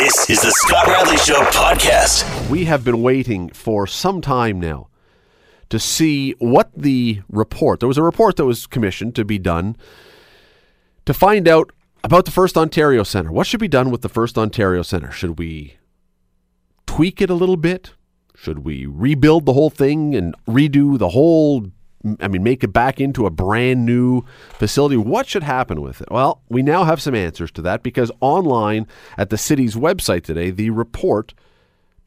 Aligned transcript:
This 0.00 0.30
is 0.30 0.40
the 0.40 0.50
Scott 0.50 0.86
Radley 0.86 1.18
Show 1.18 1.42
podcast. 1.50 2.48
We 2.48 2.64
have 2.64 2.82
been 2.82 3.02
waiting 3.02 3.50
for 3.50 3.86
some 3.86 4.22
time 4.22 4.58
now 4.58 4.88
to 5.68 5.78
see 5.78 6.32
what 6.38 6.70
the 6.74 7.20
report, 7.28 7.80
there 7.80 7.86
was 7.86 7.98
a 7.98 8.02
report 8.02 8.36
that 8.36 8.46
was 8.46 8.66
commissioned 8.66 9.14
to 9.16 9.26
be 9.26 9.38
done 9.38 9.76
to 11.04 11.12
find 11.12 11.46
out 11.46 11.70
about 12.02 12.24
the 12.24 12.30
First 12.30 12.56
Ontario 12.56 13.02
Centre. 13.02 13.30
What 13.30 13.46
should 13.46 13.60
be 13.60 13.68
done 13.68 13.90
with 13.90 14.00
the 14.00 14.08
First 14.08 14.38
Ontario 14.38 14.80
Centre? 14.80 15.12
Should 15.12 15.38
we 15.38 15.76
tweak 16.86 17.20
it 17.20 17.28
a 17.28 17.34
little 17.34 17.58
bit? 17.58 17.92
Should 18.34 18.60
we 18.60 18.86
rebuild 18.86 19.44
the 19.44 19.52
whole 19.52 19.68
thing 19.68 20.14
and 20.14 20.34
redo 20.48 20.98
the 20.98 21.10
whole 21.10 21.72
I 22.20 22.28
mean, 22.28 22.42
make 22.42 22.64
it 22.64 22.72
back 22.72 23.00
into 23.00 23.26
a 23.26 23.30
brand 23.30 23.84
new 23.84 24.22
facility. 24.54 24.96
What 24.96 25.28
should 25.28 25.42
happen 25.42 25.82
with 25.82 26.00
it? 26.00 26.10
Well, 26.10 26.40
we 26.48 26.62
now 26.62 26.84
have 26.84 27.02
some 27.02 27.14
answers 27.14 27.50
to 27.52 27.62
that 27.62 27.82
because 27.82 28.10
online 28.20 28.86
at 29.18 29.28
the 29.30 29.36
city's 29.36 29.74
website 29.74 30.24
today, 30.24 30.50
the 30.50 30.70
report, 30.70 31.34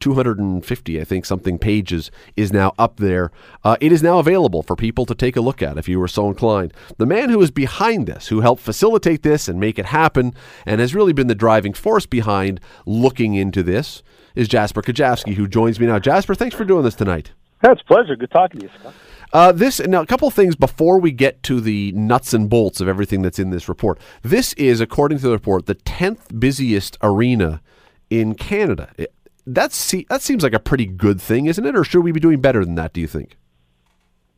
250, 0.00 1.00
I 1.00 1.04
think, 1.04 1.24
something 1.24 1.58
pages, 1.58 2.10
is 2.36 2.52
now 2.52 2.74
up 2.76 2.96
there. 2.96 3.30
Uh, 3.62 3.76
it 3.80 3.92
is 3.92 4.02
now 4.02 4.18
available 4.18 4.64
for 4.64 4.74
people 4.74 5.06
to 5.06 5.14
take 5.14 5.36
a 5.36 5.40
look 5.40 5.62
at 5.62 5.78
if 5.78 5.88
you 5.88 6.00
were 6.00 6.08
so 6.08 6.26
inclined. 6.26 6.74
The 6.98 7.06
man 7.06 7.30
who 7.30 7.40
is 7.40 7.52
behind 7.52 8.08
this, 8.08 8.28
who 8.28 8.40
helped 8.40 8.62
facilitate 8.62 9.22
this 9.22 9.46
and 9.46 9.60
make 9.60 9.78
it 9.78 9.86
happen, 9.86 10.34
and 10.66 10.80
has 10.80 10.94
really 10.94 11.12
been 11.12 11.28
the 11.28 11.36
driving 11.36 11.72
force 11.72 12.04
behind 12.04 12.60
looking 12.84 13.34
into 13.34 13.62
this, 13.62 14.02
is 14.34 14.48
Jasper 14.48 14.82
Kujovsky, 14.82 15.34
who 15.34 15.46
joins 15.46 15.78
me 15.78 15.86
now. 15.86 16.00
Jasper, 16.00 16.34
thanks 16.34 16.56
for 16.56 16.64
doing 16.64 16.82
this 16.82 16.96
tonight. 16.96 17.30
That's 17.60 17.80
a 17.80 17.84
pleasure. 17.84 18.16
Good 18.16 18.32
talking 18.32 18.60
to 18.60 18.66
you, 18.66 18.72
Scott. 18.80 18.92
Uh, 19.34 19.50
this 19.50 19.80
now 19.80 20.00
a 20.00 20.06
couple 20.06 20.28
of 20.28 20.32
things 20.32 20.54
before 20.54 21.00
we 21.00 21.10
get 21.10 21.42
to 21.42 21.60
the 21.60 21.90
nuts 21.90 22.32
and 22.32 22.48
bolts 22.48 22.80
of 22.80 22.86
everything 22.86 23.20
that's 23.20 23.40
in 23.40 23.50
this 23.50 23.68
report. 23.68 23.98
This 24.22 24.52
is, 24.52 24.80
according 24.80 25.18
to 25.18 25.24
the 25.24 25.32
report, 25.32 25.66
the 25.66 25.74
tenth 25.74 26.38
busiest 26.38 26.96
arena 27.02 27.60
in 28.08 28.36
Canada. 28.36 28.92
It, 28.96 29.12
that's 29.44 29.92
that 30.08 30.22
seems 30.22 30.44
like 30.44 30.52
a 30.52 30.60
pretty 30.60 30.86
good 30.86 31.20
thing, 31.20 31.46
isn't 31.46 31.66
it? 31.66 31.76
Or 31.76 31.82
should 31.82 32.04
we 32.04 32.12
be 32.12 32.20
doing 32.20 32.40
better 32.40 32.64
than 32.64 32.76
that? 32.76 32.92
Do 32.92 33.00
you 33.00 33.08
think? 33.08 33.36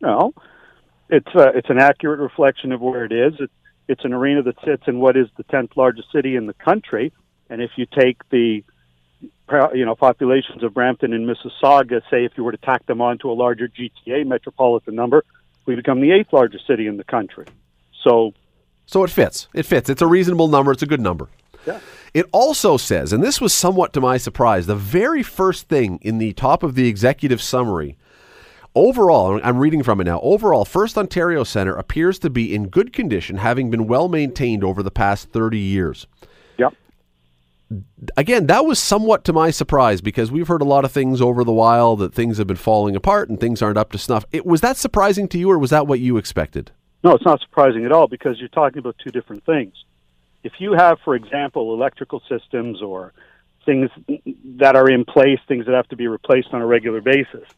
No, 0.01 0.33
it's 1.11 1.29
uh, 1.35 1.53
it's 1.55 1.69
an 1.69 1.79
accurate 1.79 2.19
reflection 2.19 2.73
of 2.73 2.81
where 2.81 3.05
it 3.05 3.13
is. 3.13 3.35
It, 3.39 3.51
it's 3.89 4.05
an 4.07 4.15
arena 4.15 4.43
that 4.45 4.57
sits 4.65 4.85
in 4.87 4.99
what 4.99 5.15
is 5.15 5.29
the 5.37 5.45
tenth 5.45 5.77
largest 5.77 6.11
city 6.11 6.37
in 6.37 6.47
the 6.47 6.55
country, 6.55 7.13
and 7.51 7.61
if 7.61 7.73
you 7.77 7.85
take 7.85 8.27
the 8.31 8.65
you 9.75 9.85
know, 9.85 9.95
populations 9.95 10.63
of 10.63 10.75
Brampton 10.75 11.13
and 11.13 11.29
Mississauga, 11.29 12.03
say 12.11 12.25
if 12.25 12.33
you 12.37 12.45
were 12.45 12.53
to 12.53 12.59
tack 12.59 12.85
them 12.87 13.01
onto 13.01 13.31
a 13.31 13.35
larger 13.35 13.69
GTA 13.69 14.27
metropolitan 14.27 14.95
number, 14.95 15.25
we 15.67 15.77
become 15.77 16.01
the 16.01 16.13
eighth 16.13 16.33
largest 16.33 16.67
city 16.67 16.87
in 16.87 16.97
the 16.97 17.05
country. 17.05 17.47
So, 18.03 18.33
so 18.87 19.05
it 19.05 19.11
fits. 19.11 19.49
It 19.55 19.65
fits. 19.65 19.89
It's 19.89 20.03
a 20.03 20.07
reasonable 20.07 20.49
number. 20.49 20.73
It's 20.73 20.83
a 20.83 20.87
good 20.87 21.01
number. 21.01 21.29
Yeah. 21.67 21.81
It 22.15 22.27
also 22.33 22.77
says, 22.77 23.13
and 23.13 23.23
this 23.23 23.41
was 23.41 23.53
somewhat 23.53 23.93
to 23.93 24.01
my 24.01 24.17
surprise, 24.17 24.67
the 24.67 24.77
very 24.77 25.23
first 25.23 25.69
thing 25.69 25.99
in 26.03 26.19
the 26.19 26.33
top 26.33 26.63
of 26.63 26.75
the 26.75 26.89
executive 26.89 27.43
summary. 27.43 27.97
Overall, 28.75 29.41
I'm 29.43 29.59
reading 29.59 29.83
from 29.83 30.01
it 30.01 30.05
now. 30.05 30.21
Overall, 30.21 30.65
First 30.65 30.99
Ontario 30.99 31.45
Centre 31.45 31.75
appears 31.75 32.19
to 32.21 32.31
be 32.31 32.55
in 32.55 32.69
good 32.69 32.93
condition, 32.93 33.39
having 33.39 33.71
been 33.71 33.87
well 33.87 34.09
maintained 34.09 34.63
over 34.63 34.83
the 34.83 34.91
past 34.91 35.31
30 35.31 35.59
years 35.59 36.07
again, 38.17 38.47
that 38.47 38.65
was 38.65 38.79
somewhat 38.79 39.25
to 39.25 39.33
my 39.33 39.51
surprise 39.51 40.01
because 40.01 40.31
we've 40.31 40.49
heard 40.49 40.63
a 40.63 40.67
lot 40.67 40.85
of 40.85 40.93
things 40.93 41.21
over 41.21 41.45
the 41.45 41.53
while 41.53 41.97
that 41.97 42.15
things 42.15 42.39
have 42.39 42.47
been 42.47 42.57
falling 42.57 42.95
apart 42.95 43.29
and 43.29 43.41
things 43.41 43.63
aren't 43.63 43.79
up 43.79 43.93
to 43.93 43.99
snuff. 43.99 44.25
It, 44.33 44.47
was 44.47 44.61
that 44.61 44.77
surprising 44.77 45.29
to 45.29 45.39
you, 45.39 45.51
or 45.51 45.59
was 45.59 45.71
that 45.71 45.87
what 45.87 46.01
you 46.01 46.17
expected? 46.17 46.71
No, 47.03 47.13
it's 47.13 47.25
not 47.25 47.41
surprising 47.41 47.85
at 47.85 47.93
all 47.93 48.09
because 48.09 48.39
you're 48.39 48.49
talking 48.49 48.79
about 48.79 48.97
two 49.03 49.11
different 49.11 49.45
things. 49.45 49.75
If 50.43 50.55
you 50.59 50.73
have, 50.73 50.99
for 51.05 51.15
example, 51.15 51.75
electrical 51.75 52.23
systems 52.29 52.83
or 52.83 53.13
things 53.65 53.91
that 54.59 54.77
are 54.77 54.89
in 54.89 55.05
place, 55.05 55.41
things 55.49 55.67
that 55.67 55.75
have 55.75 55.89
to 55.89 55.97
be 55.97 56.07
replaced 56.07 56.49
on 56.53 56.63
a 56.63 56.67
regular 56.67 57.01
basis, 57.01 57.49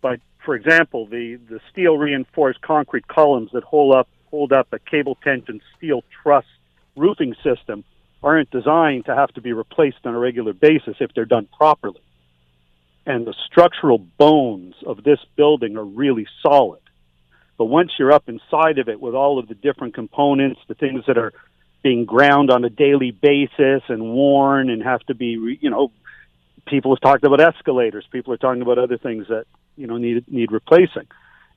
but 0.00 0.20
for 0.44 0.54
example, 0.54 1.06
the, 1.06 1.36
the 1.48 1.60
steel 1.70 1.96
reinforced 1.98 2.60
concrete 2.62 3.08
columns 3.08 3.50
that 3.52 3.64
hold 3.64 3.94
up 3.94 4.08
hold 4.30 4.52
up 4.52 4.66
a 4.72 4.80
cable 4.80 5.16
tension 5.22 5.60
steel 5.76 6.02
truss 6.22 6.44
roofing 6.96 7.36
system 7.44 7.84
aren't 8.24 8.50
designed 8.50 9.04
to 9.04 9.14
have 9.14 9.32
to 9.34 9.42
be 9.42 9.52
replaced 9.52 9.98
on 10.04 10.14
a 10.14 10.18
regular 10.18 10.54
basis 10.54 10.96
if 10.98 11.12
they're 11.14 11.26
done 11.26 11.46
properly. 11.56 12.00
And 13.06 13.26
the 13.26 13.34
structural 13.46 13.98
bones 13.98 14.74
of 14.86 15.04
this 15.04 15.20
building 15.36 15.76
are 15.76 15.84
really 15.84 16.26
solid. 16.42 16.80
But 17.58 17.66
once 17.66 17.92
you're 17.98 18.12
up 18.12 18.28
inside 18.28 18.78
of 18.78 18.88
it 18.88 18.98
with 18.98 19.14
all 19.14 19.38
of 19.38 19.46
the 19.46 19.54
different 19.54 19.94
components, 19.94 20.58
the 20.66 20.74
things 20.74 21.04
that 21.06 21.18
are 21.18 21.34
being 21.82 22.06
ground 22.06 22.50
on 22.50 22.64
a 22.64 22.70
daily 22.70 23.10
basis 23.10 23.82
and 23.88 24.02
worn 24.02 24.70
and 24.70 24.82
have 24.82 25.02
to 25.02 25.14
be, 25.14 25.58
you 25.60 25.68
know, 25.68 25.92
people 26.66 26.94
have 26.94 27.02
talked 27.02 27.24
about 27.24 27.40
escalators. 27.40 28.06
People 28.10 28.32
are 28.32 28.38
talking 28.38 28.62
about 28.62 28.78
other 28.78 28.96
things 28.96 29.28
that, 29.28 29.44
you 29.76 29.86
know, 29.86 29.98
need, 29.98 30.24
need 30.32 30.50
replacing 30.50 31.06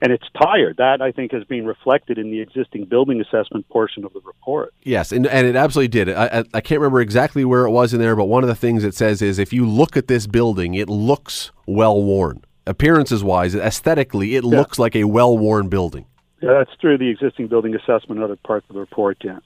and 0.01 0.11
it's 0.11 0.25
tired. 0.41 0.77
That 0.77 1.01
I 1.01 1.11
think 1.11 1.31
has 1.31 1.43
been 1.43 1.65
reflected 1.65 2.17
in 2.17 2.31
the 2.31 2.39
existing 2.39 2.85
building 2.85 3.21
assessment 3.21 3.67
portion 3.69 4.05
of 4.05 4.13
the 4.13 4.21
report. 4.21 4.73
Yes, 4.83 5.11
and, 5.11 5.25
and 5.27 5.47
it 5.47 5.55
absolutely 5.55 5.89
did. 5.89 6.09
I, 6.09 6.43
I, 6.53 6.61
can't 6.61 6.79
remember 6.79 7.01
exactly 7.01 7.43
where 7.45 7.65
it 7.65 7.71
was 7.71 7.93
in 7.93 7.99
there, 7.99 8.15
but 8.15 8.25
one 8.25 8.43
of 8.43 8.47
the 8.47 8.55
things 8.55 8.83
it 8.83 8.95
says 8.95 9.21
is 9.21 9.39
if 9.39 9.51
you 9.51 9.67
look 9.67 9.97
at 9.97 10.07
this 10.07 10.27
building, 10.27 10.75
it 10.75 10.89
looks 10.89 11.51
well 11.65 12.01
worn. 12.03 12.43
Appearances 12.65 13.23
wise, 13.23 13.55
aesthetically, 13.55 14.35
it 14.35 14.43
yeah. 14.43 14.49
looks 14.49 14.77
like 14.77 14.95
a 14.95 15.05
well 15.05 15.37
worn 15.37 15.69
building. 15.69 16.05
Yeah, 16.41 16.53
that's 16.53 16.79
through 16.79 16.99
the 16.99 17.09
existing 17.09 17.47
building 17.47 17.73
assessment 17.73 18.19
and 18.19 18.23
other 18.23 18.35
parts 18.35 18.65
of 18.69 18.75
the 18.75 18.79
report. 18.79 19.17
Yeah. 19.23 19.39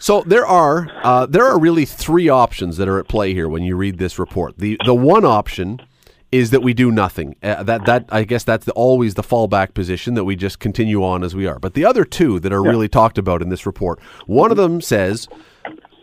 So 0.00 0.22
there 0.22 0.46
are 0.46 0.88
uh, 1.04 1.26
there 1.26 1.44
are 1.44 1.58
really 1.58 1.84
three 1.84 2.28
options 2.28 2.78
that 2.78 2.88
are 2.88 2.98
at 2.98 3.06
play 3.06 3.34
here 3.34 3.48
when 3.48 3.62
you 3.62 3.76
read 3.76 3.98
this 3.98 4.18
report. 4.18 4.56
The 4.58 4.78
the 4.84 4.94
one 4.94 5.24
option 5.24 5.80
is 6.32 6.50
that 6.50 6.62
we 6.62 6.74
do 6.74 6.90
nothing. 6.90 7.36
Uh, 7.42 7.62
that 7.62 7.86
that 7.86 8.04
I 8.10 8.24
guess 8.24 8.44
that's 8.44 8.64
the, 8.64 8.72
always 8.72 9.14
the 9.14 9.22
fallback 9.22 9.74
position 9.74 10.14
that 10.14 10.24
we 10.24 10.36
just 10.36 10.58
continue 10.58 11.04
on 11.04 11.24
as 11.24 11.34
we 11.34 11.46
are. 11.46 11.58
But 11.58 11.74
the 11.74 11.84
other 11.84 12.04
two 12.04 12.38
that 12.40 12.52
are 12.52 12.64
yeah. 12.64 12.70
really 12.70 12.88
talked 12.88 13.18
about 13.18 13.42
in 13.42 13.48
this 13.48 13.66
report, 13.66 14.00
one 14.26 14.50
of 14.50 14.56
them 14.56 14.80
says 14.80 15.28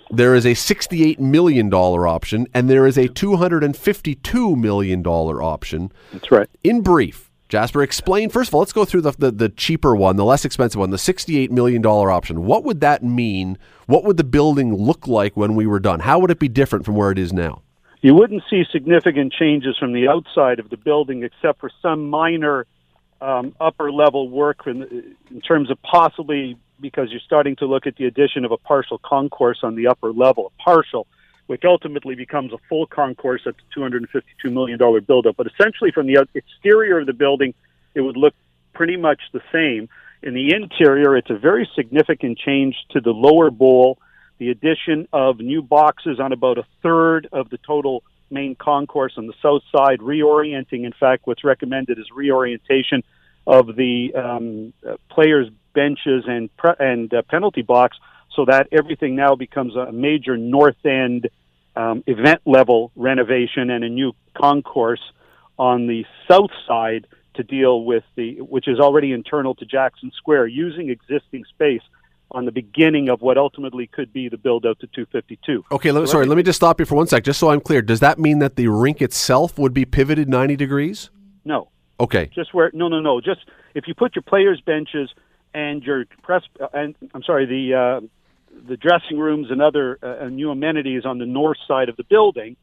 there 0.10 0.36
is 0.36 0.46
a 0.46 0.52
$68 0.52 1.20
million 1.20 1.74
option 1.74 2.48
and 2.54 2.70
there 2.70 2.86
is 2.86 2.98
a 2.98 3.08
$252 3.08 4.58
million 4.58 5.06
option. 5.06 5.92
That's 6.14 6.32
right. 6.32 6.50
In 6.64 6.82
brief, 6.82 7.32
Jasper, 7.50 7.82
explain 7.82 8.30
first 8.30 8.50
of 8.50 8.54
all, 8.54 8.60
let's 8.60 8.74
go 8.74 8.86
through 8.86 9.02
the, 9.02 9.12
the, 9.12 9.32
the 9.32 9.50
cheaper 9.50 9.96
one, 9.96 10.16
the 10.18 10.26
less 10.26 10.46
expensive 10.46 10.80
one, 10.80 10.90
the 10.90 10.98
$68 10.98 11.50
million 11.52 11.86
option. 11.86 12.44
What 12.44 12.64
would 12.64 12.82
that 12.82 13.04
mean? 13.04 13.58
What 13.86 14.04
would 14.04 14.18
the 14.18 14.24
building 14.24 14.76
look 14.76 15.08
like 15.08 15.38
when 15.38 15.56
we 15.56 15.66
were 15.66 15.80
done? 15.80 16.02
How 16.02 16.20
would 16.20 16.32
it 16.32 16.40
be 16.40 16.50
different 16.50 16.86
from 16.86 16.96
where 16.96 17.12
it 17.12 17.20
is 17.20 17.32
now? 17.32 17.62
You 18.02 18.14
wouldn't 18.14 18.44
see 18.50 18.64
significant 18.72 19.34
changes 19.34 19.78
from 19.78 19.94
the 19.94 20.08
outside 20.08 20.60
of 20.60 20.70
the 20.70 20.78
building 20.78 21.24
except 21.24 21.60
for 21.60 21.70
some 21.82 22.10
minor 22.10 22.66
um, 23.22 23.56
upper 23.60 23.92
level 23.92 24.30
work 24.30 24.68
in, 24.68 25.16
in 25.32 25.42
terms 25.42 25.72
of 25.72 25.82
possibly 25.82 26.58
because 26.80 27.10
you're 27.10 27.20
starting 27.22 27.56
to 27.58 27.66
look 27.66 27.88
at 27.88 27.96
the 27.96 28.06
addition 28.06 28.46
of 28.46 28.52
a 28.52 28.58
partial 28.58 29.00
concourse 29.00 29.60
on 29.64 29.76
the 29.76 29.88
upper 29.88 30.12
level, 30.12 30.52
a 30.60 30.64
partial, 30.64 31.08
which 31.48 31.64
ultimately 31.66 32.14
becomes 32.14 32.54
a 32.54 32.58
full 32.70 32.86
concourse 32.86 33.42
at 33.48 33.56
the 33.56 33.82
$252 33.82 34.52
million 34.52 34.78
buildup. 35.06 35.36
But 35.36 35.48
essentially, 35.48 35.92
from 35.92 36.06
the 36.06 36.28
exterior 36.36 37.00
of 37.00 37.08
the 37.08 37.14
building, 37.14 37.56
it 37.96 38.02
would 38.02 38.18
look 38.18 38.36
pretty 38.74 38.98
much 38.98 39.22
the 39.34 39.42
same. 39.52 39.90
In 40.22 40.36
the 40.36 40.54
interior, 40.54 41.18
it's 41.18 41.32
a 41.32 41.38
very 41.38 41.68
significant 41.76 42.38
change 42.38 42.76
to 42.92 43.02
the 43.02 43.12
lower 43.12 43.50
bowl 43.50 43.98
the 44.38 44.50
addition 44.50 45.08
of 45.12 45.40
new 45.40 45.62
boxes 45.62 46.20
on 46.20 46.32
about 46.32 46.58
a 46.58 46.66
third 46.84 47.28
of 47.32 47.50
the 47.50 47.58
total 47.58 48.04
main 48.30 48.56
concourse 48.56 49.14
on 49.18 49.28
the 49.28 49.34
south 49.42 49.62
side, 49.76 50.00
reorienting. 50.00 50.86
In 50.86 50.94
fact, 51.00 51.26
what's 51.26 51.44
recommended 51.44 51.98
is 51.98 52.06
reorientation 52.14 53.04
of 53.46 53.76
the 53.76 54.14
um, 54.14 54.74
uh, 54.88 54.98
players' 55.10 55.50
benches 55.74 56.26
and 56.28 56.56
pre- 56.58 56.76
and 56.80 57.14
uh, 57.14 57.22
penalty 57.30 57.62
box, 57.62 57.98
so 58.36 58.46
that 58.46 58.68
everything 58.72 59.16
now 59.16 59.36
becomes 59.36 59.76
a 59.76 59.92
major 59.92 60.38
north 60.38 60.86
end 60.86 61.30
um, 61.76 62.04
event 62.08 62.42
level 62.46 62.92
renovation 62.96 63.70
and 63.70 63.84
a 63.84 63.90
new 63.90 64.14
concourse 64.36 65.02
on 65.58 65.88
the 65.88 66.06
south 66.30 66.52
side 66.68 67.08
to 67.36 67.44
deal 67.44 67.84
with 67.84 68.04
the 68.16 68.42
which 68.42 68.68
is 68.68 68.80
already 68.80 69.12
internal 69.14 69.56
to 69.56 69.66
Jackson 69.66 70.12
Square, 70.18 70.48
using 70.48 70.90
existing 70.90 71.46
space 71.46 71.82
on 72.32 72.46
the 72.46 72.52
beginning 72.52 73.10
of 73.10 73.22
what 73.22 73.38
ultimately 73.38 73.88
could 73.88 74.12
be 74.12 74.30
the 74.30 74.38
build 74.38 74.66
out 74.66 74.80
to 74.80 74.88
252. 74.88 75.64
Okay, 75.72 75.92
let, 75.92 76.08
sorry, 76.10 76.26
let 76.26 76.36
me 76.36 76.44
just 76.44 76.58
stop 76.58 76.80
you 76.80 76.86
for 76.86 76.96
one 76.96 77.08
sec, 77.08 77.24
just 77.24 77.40
so 77.40 77.50
I'm 77.50 77.62
clear. 77.62 77.82
Does 77.82 78.02
that 78.02 78.20
mean 78.20 78.40
that 78.40 78.56
the 78.56 78.68
rink 78.68 79.02
itself 79.02 79.58
would 79.58 79.74
be 79.74 79.86
pivoted 79.86 80.28
90 80.28 80.56
degrees? 80.56 81.10
No. 81.46 81.70
Okay. 82.00 82.30
Just 82.34 82.54
where? 82.54 82.70
No, 82.74 82.88
no, 82.88 83.00
no. 83.00 83.22
Just 83.22 83.42
if 83.74 83.88
you 83.88 83.96
put 83.96 84.16
your 84.16 84.24
players' 84.24 84.62
benches 84.62 85.10
and 85.54 85.82
your 85.84 86.06
press, 86.22 86.44
uh, 86.60 86.68
and 86.74 86.96
I'm 87.14 87.24
sorry, 87.24 87.46
the 87.46 87.74
uh, 87.74 88.08
the 88.68 88.78
dressing 88.78 89.18
rooms 89.18 89.50
and 89.50 89.62
other 89.62 89.98
uh, 90.04 90.26
new 90.26 90.52
amenities 90.52 91.06
on 91.06 91.18
the 91.18 91.26
north 91.26 91.58
side 91.68 91.90
of 91.90 91.96
the 91.96 92.04
building, 92.04 92.56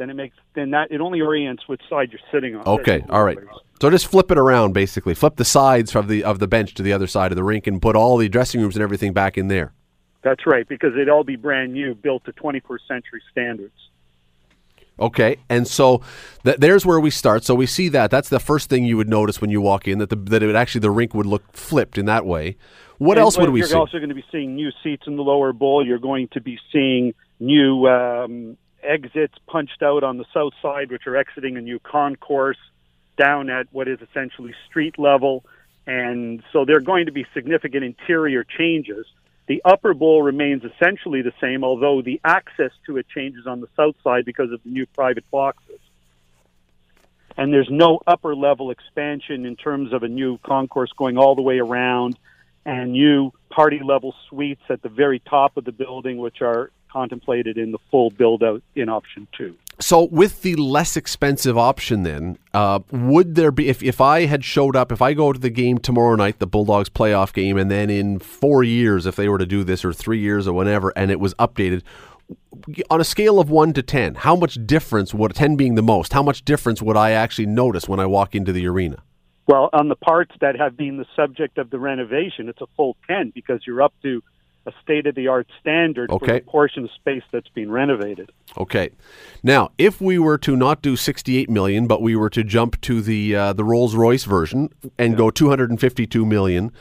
then 0.00 0.08
it 0.08 0.14
makes 0.14 0.34
then 0.54 0.70
that 0.70 0.90
it 0.90 1.02
only 1.02 1.20
orients 1.20 1.68
which 1.68 1.82
side 1.90 2.08
you're 2.10 2.20
sitting 2.32 2.56
on. 2.56 2.66
Okay, 2.66 3.04
all 3.10 3.22
right. 3.22 3.36
So 3.82 3.90
just 3.90 4.06
flip 4.06 4.30
it 4.30 4.38
around, 4.38 4.72
basically. 4.72 5.14
Flip 5.14 5.36
the 5.36 5.44
sides 5.44 5.94
of 5.94 6.08
the 6.08 6.24
of 6.24 6.38
the 6.38 6.48
bench 6.48 6.72
to 6.74 6.82
the 6.82 6.92
other 6.94 7.06
side 7.06 7.32
of 7.32 7.36
the 7.36 7.44
rink, 7.44 7.66
and 7.66 7.82
put 7.82 7.94
all 7.94 8.16
the 8.16 8.28
dressing 8.28 8.62
rooms 8.62 8.76
and 8.76 8.82
everything 8.82 9.12
back 9.12 9.36
in 9.36 9.48
there. 9.48 9.74
That's 10.22 10.46
right, 10.46 10.66
because 10.66 10.94
it'd 10.94 11.08
all 11.10 11.24
be 11.24 11.36
brand 11.36 11.74
new, 11.74 11.94
built 11.94 12.24
to 12.24 12.32
21st 12.32 12.86
century 12.88 13.22
standards. 13.30 13.74
Okay, 14.98 15.36
and 15.48 15.66
so 15.66 16.02
th- 16.44 16.58
there's 16.58 16.84
where 16.84 17.00
we 17.00 17.10
start. 17.10 17.44
So 17.44 17.54
we 17.54 17.66
see 17.66 17.88
that. 17.90 18.10
That's 18.10 18.28
the 18.28 18.40
first 18.40 18.68
thing 18.68 18.84
you 18.84 18.96
would 18.96 19.08
notice 19.08 19.40
when 19.40 19.50
you 19.50 19.60
walk 19.60 19.86
in 19.86 19.98
that 19.98 20.08
the 20.08 20.16
that 20.16 20.42
it 20.42 20.46
would 20.46 20.56
actually 20.56 20.80
the 20.80 20.90
rink 20.90 21.14
would 21.14 21.26
look 21.26 21.52
flipped 21.52 21.98
in 21.98 22.06
that 22.06 22.24
way. 22.24 22.56
What 22.98 23.16
And 23.16 23.22
else 23.24 23.38
would 23.38 23.48
we 23.50 23.60
you're 23.60 23.68
see? 23.68 23.74
also 23.76 23.98
going 23.98 24.10
to 24.10 24.14
be 24.14 24.24
seeing 24.32 24.56
new 24.56 24.70
seats 24.82 25.04
in 25.06 25.16
the 25.16 25.22
lower 25.22 25.54
bowl. 25.54 25.86
You're 25.86 25.98
going 25.98 26.28
to 26.32 26.40
be 26.40 26.58
seeing 26.70 27.14
new 27.38 27.86
um, 27.86 28.58
exits 28.82 29.34
punched 29.46 29.82
out 29.82 30.02
on 30.02 30.18
the 30.18 30.24
south 30.32 30.52
side, 30.62 30.90
which 30.90 31.06
are 31.06 31.16
exiting 31.16 31.56
a 31.56 31.60
new 31.60 31.78
concourse 31.78 32.58
down 33.16 33.50
at 33.50 33.66
what 33.72 33.88
is 33.88 33.98
essentially 34.00 34.54
street 34.68 34.98
level. 34.98 35.44
And 35.86 36.42
so 36.52 36.64
there 36.64 36.76
are 36.76 36.80
going 36.80 37.06
to 37.06 37.12
be 37.12 37.26
significant 37.34 37.84
interior 37.84 38.44
changes. 38.44 39.06
The 39.46 39.62
upper 39.64 39.94
bowl 39.94 40.22
remains 40.22 40.62
essentially 40.64 41.22
the 41.22 41.32
same, 41.40 41.64
although 41.64 42.02
the 42.02 42.20
access 42.24 42.70
to 42.86 42.98
it 42.98 43.06
changes 43.08 43.46
on 43.46 43.60
the 43.60 43.68
south 43.76 43.96
side 44.04 44.24
because 44.24 44.52
of 44.52 44.62
the 44.62 44.70
new 44.70 44.86
private 44.86 45.28
boxes. 45.30 45.80
And 47.36 47.52
there's 47.52 47.70
no 47.70 48.00
upper 48.06 48.36
level 48.36 48.70
expansion 48.70 49.46
in 49.46 49.56
terms 49.56 49.92
of 49.92 50.02
a 50.02 50.08
new 50.08 50.38
concourse 50.38 50.92
going 50.96 51.16
all 51.16 51.34
the 51.34 51.42
way 51.42 51.58
around 51.58 52.18
and 52.64 52.92
new 52.92 53.32
party 53.48 53.80
level 53.82 54.14
suites 54.28 54.62
at 54.68 54.82
the 54.82 54.88
very 54.88 55.18
top 55.18 55.56
of 55.56 55.64
the 55.64 55.72
building, 55.72 56.18
which 56.18 56.42
are 56.42 56.70
contemplated 56.90 57.56
in 57.56 57.72
the 57.72 57.78
full 57.90 58.10
build 58.10 58.42
out 58.42 58.62
in 58.74 58.88
option 58.88 59.26
two. 59.36 59.56
So, 59.78 60.04
with 60.04 60.42
the 60.42 60.56
less 60.56 60.96
expensive 60.96 61.56
option, 61.56 62.02
then 62.02 62.38
uh, 62.52 62.80
would 62.90 63.34
there 63.34 63.50
be 63.50 63.68
if 63.68 63.82
if 63.82 64.00
I 64.00 64.26
had 64.26 64.44
showed 64.44 64.76
up, 64.76 64.92
if 64.92 65.00
I 65.00 65.14
go 65.14 65.32
to 65.32 65.38
the 65.38 65.48
game 65.50 65.78
tomorrow 65.78 66.16
night, 66.16 66.38
the 66.38 66.46
Bulldogs 66.46 66.90
playoff 66.90 67.32
game, 67.32 67.56
and 67.56 67.70
then 67.70 67.88
in 67.88 68.18
four 68.18 68.62
years, 68.62 69.06
if 69.06 69.16
they 69.16 69.28
were 69.28 69.38
to 69.38 69.46
do 69.46 69.64
this, 69.64 69.84
or 69.84 69.92
three 69.94 70.18
years, 70.18 70.46
or 70.46 70.52
whenever, 70.52 70.92
and 70.96 71.10
it 71.10 71.18
was 71.18 71.32
updated 71.34 71.82
on 72.90 73.00
a 73.00 73.04
scale 73.04 73.40
of 73.40 73.48
one 73.48 73.72
to 73.72 73.82
ten, 73.82 74.16
how 74.16 74.36
much 74.36 74.58
difference 74.66 75.14
would 75.14 75.34
ten 75.34 75.56
being 75.56 75.76
the 75.76 75.82
most? 75.82 76.12
How 76.12 76.22
much 76.22 76.44
difference 76.44 76.82
would 76.82 76.96
I 76.96 77.12
actually 77.12 77.46
notice 77.46 77.88
when 77.88 78.00
I 78.00 78.06
walk 78.06 78.34
into 78.34 78.52
the 78.52 78.66
arena? 78.66 79.02
Well, 79.50 79.70
on 79.72 79.88
the 79.88 79.96
parts 79.96 80.32
that 80.40 80.56
have 80.60 80.76
been 80.76 80.96
the 80.96 81.06
subject 81.16 81.58
of 81.58 81.70
the 81.70 81.78
renovation, 81.80 82.48
it's 82.48 82.60
a 82.60 82.68
full 82.76 82.96
10 83.08 83.32
because 83.34 83.66
you're 83.66 83.82
up 83.82 83.92
to 84.02 84.22
a 84.66 84.72
state 84.82 85.06
of 85.06 85.14
the 85.14 85.26
art 85.28 85.48
standard 85.60 86.10
for 86.10 86.16
Okay. 86.16 86.40
the 86.40 86.44
portion 86.44 86.84
of 86.84 86.90
space 86.92 87.22
that's 87.32 87.48
being 87.48 87.70
renovated. 87.70 88.30
Okay, 88.58 88.90
now 89.42 89.70
if 89.78 90.00
we 90.00 90.18
were 90.18 90.38
to 90.38 90.56
not 90.56 90.82
do 90.82 90.96
sixty-eight 90.96 91.48
million, 91.48 91.86
but 91.86 92.02
we 92.02 92.14
were 92.14 92.30
to 92.30 92.44
jump 92.44 92.80
to 92.82 93.00
the 93.00 93.34
uh, 93.34 93.52
the 93.52 93.64
Rolls 93.64 93.94
Royce 93.94 94.24
version 94.24 94.68
and 94.98 95.16
go 95.16 95.30
hundred 95.38 95.70
and 95.70 95.80
fifty-two 95.80 96.26
million, 96.26 96.72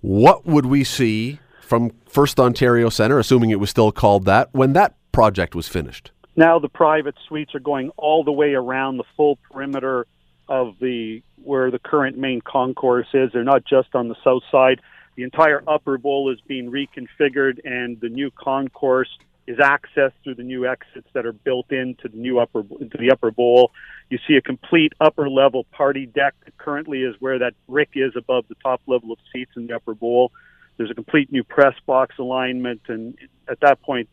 what 0.00 0.46
would 0.46 0.66
we 0.66 0.84
see 0.84 1.40
from 1.60 1.92
First 2.06 2.40
Ontario 2.40 2.88
Centre, 2.88 3.18
assuming 3.18 3.50
it 3.50 3.60
was 3.60 3.70
still 3.70 3.92
called 3.92 4.24
that, 4.24 4.48
when 4.52 4.72
that 4.72 4.94
project 5.12 5.54
was 5.54 5.68
finished? 5.68 6.10
Now 6.36 6.58
the 6.58 6.68
private 6.68 7.14
suites 7.28 7.54
are 7.54 7.60
going 7.60 7.90
all 7.96 8.24
the 8.24 8.32
way 8.32 8.54
around 8.54 8.96
the 8.96 9.04
full 9.16 9.38
perimeter 9.50 10.06
of 10.48 10.74
the 10.80 11.22
where 11.42 11.70
the 11.70 11.78
current 11.78 12.16
main 12.16 12.40
concourse 12.40 13.08
is. 13.12 13.30
They're 13.32 13.44
not 13.44 13.64
just 13.64 13.94
on 13.94 14.08
the 14.08 14.16
south 14.24 14.42
side. 14.50 14.80
The 15.16 15.22
entire 15.22 15.62
upper 15.66 15.98
bowl 15.98 16.32
is 16.32 16.40
being 16.40 16.70
reconfigured, 16.70 17.60
and 17.64 18.00
the 18.00 18.08
new 18.08 18.30
concourse 18.30 19.08
is 19.46 19.58
accessed 19.58 20.12
through 20.22 20.34
the 20.34 20.42
new 20.42 20.66
exits 20.66 21.06
that 21.12 21.26
are 21.26 21.32
built 21.32 21.70
into 21.70 22.08
the 22.08 22.16
new 22.16 22.38
upper 22.38 22.60
into 22.80 22.96
the 22.98 23.10
upper 23.10 23.30
bowl. 23.30 23.72
You 24.10 24.18
see 24.26 24.36
a 24.36 24.40
complete 24.42 24.94
upper 25.00 25.28
level 25.28 25.64
party 25.64 26.06
deck 26.06 26.34
that 26.44 26.56
currently 26.56 27.02
is 27.02 27.14
where 27.20 27.38
that 27.40 27.54
brick 27.68 27.90
is 27.94 28.12
above 28.16 28.46
the 28.48 28.56
top 28.62 28.80
level 28.86 29.12
of 29.12 29.18
seats 29.32 29.52
in 29.56 29.66
the 29.66 29.76
upper 29.76 29.94
bowl. 29.94 30.32
There's 30.76 30.90
a 30.90 30.94
complete 30.94 31.30
new 31.30 31.44
press 31.44 31.74
box 31.86 32.16
alignment, 32.18 32.82
and 32.88 33.16
at 33.46 33.60
that 33.60 33.80
point, 33.82 34.08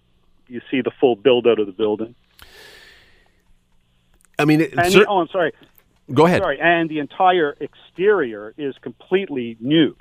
you 0.48 0.62
see 0.70 0.82
the 0.82 0.92
full 1.00 1.16
build 1.16 1.48
out 1.48 1.60
of 1.60 1.66
the 1.66 1.72
building. 1.72 2.14
I 4.38 4.46
mean, 4.46 4.62
it, 4.62 4.74
And 4.78 4.94
the, 4.94 5.06
oh, 5.08 5.20
I'm 5.20 5.28
sorry. 5.30 5.54
go 6.14 6.26
ahead. 6.26 6.42
Sorry, 6.42 6.60
and 6.60 6.90
the 6.90 7.00
entire 7.00 7.56
exterior 7.60 8.54
is 8.58 8.76
completely 8.82 9.58
new. 9.60 9.96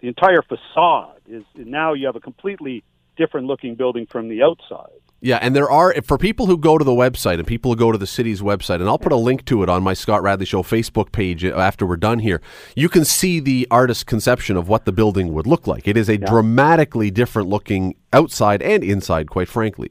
The 0.00 0.08
entire 0.08 0.42
facade 0.42 1.20
is 1.28 1.44
now 1.56 1.92
you 1.94 2.06
have 2.06 2.16
a 2.16 2.20
completely 2.20 2.84
different 3.16 3.46
looking 3.46 3.74
building 3.74 4.06
from 4.10 4.28
the 4.28 4.42
outside. 4.42 4.90
Yeah, 5.22 5.38
and 5.40 5.56
there 5.56 5.70
are 5.70 5.94
for 6.02 6.18
people 6.18 6.44
who 6.44 6.58
go 6.58 6.76
to 6.76 6.84
the 6.84 6.92
website 6.92 7.34
and 7.38 7.46
people 7.46 7.70
who 7.72 7.76
go 7.76 7.90
to 7.90 7.96
the 7.96 8.06
city's 8.06 8.42
website, 8.42 8.76
and 8.76 8.84
I'll 8.84 8.98
put 8.98 9.12
a 9.12 9.16
link 9.16 9.46
to 9.46 9.62
it 9.62 9.68
on 9.70 9.82
my 9.82 9.94
Scott 9.94 10.22
Radley 10.22 10.44
Show 10.44 10.62
Facebook 10.62 11.10
page 11.10 11.42
after 11.42 11.86
we're 11.86 11.96
done 11.96 12.18
here. 12.18 12.42
You 12.76 12.90
can 12.90 13.04
see 13.06 13.40
the 13.40 13.66
artist's 13.70 14.04
conception 14.04 14.58
of 14.58 14.68
what 14.68 14.84
the 14.84 14.92
building 14.92 15.32
would 15.32 15.46
look 15.46 15.66
like. 15.66 15.88
It 15.88 15.96
is 15.96 16.10
a 16.10 16.18
dramatically 16.18 17.10
different 17.10 17.48
looking 17.48 17.96
outside 18.12 18.60
and 18.60 18.84
inside, 18.84 19.30
quite 19.30 19.48
frankly. 19.48 19.88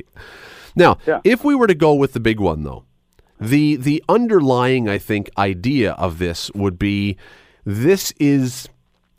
Now, 0.75 0.99
Yeah. 1.07 1.21
if 1.23 1.43
we 1.43 1.55
were 1.55 1.67
to 1.67 1.75
go 1.75 1.95
with 1.95 2.13
the 2.13 2.19
big 2.19 2.39
one, 2.39 2.61
though, 2.63 2.83
the 3.41 3.77
the 3.77 4.03
underlying, 4.07 4.87
I 4.87 4.99
think, 4.99 5.31
idea 5.39 5.93
of 5.93 6.19
this 6.19 6.51
would 6.53 6.77
be 6.77 7.17
this 7.65 8.13
is 8.19 8.69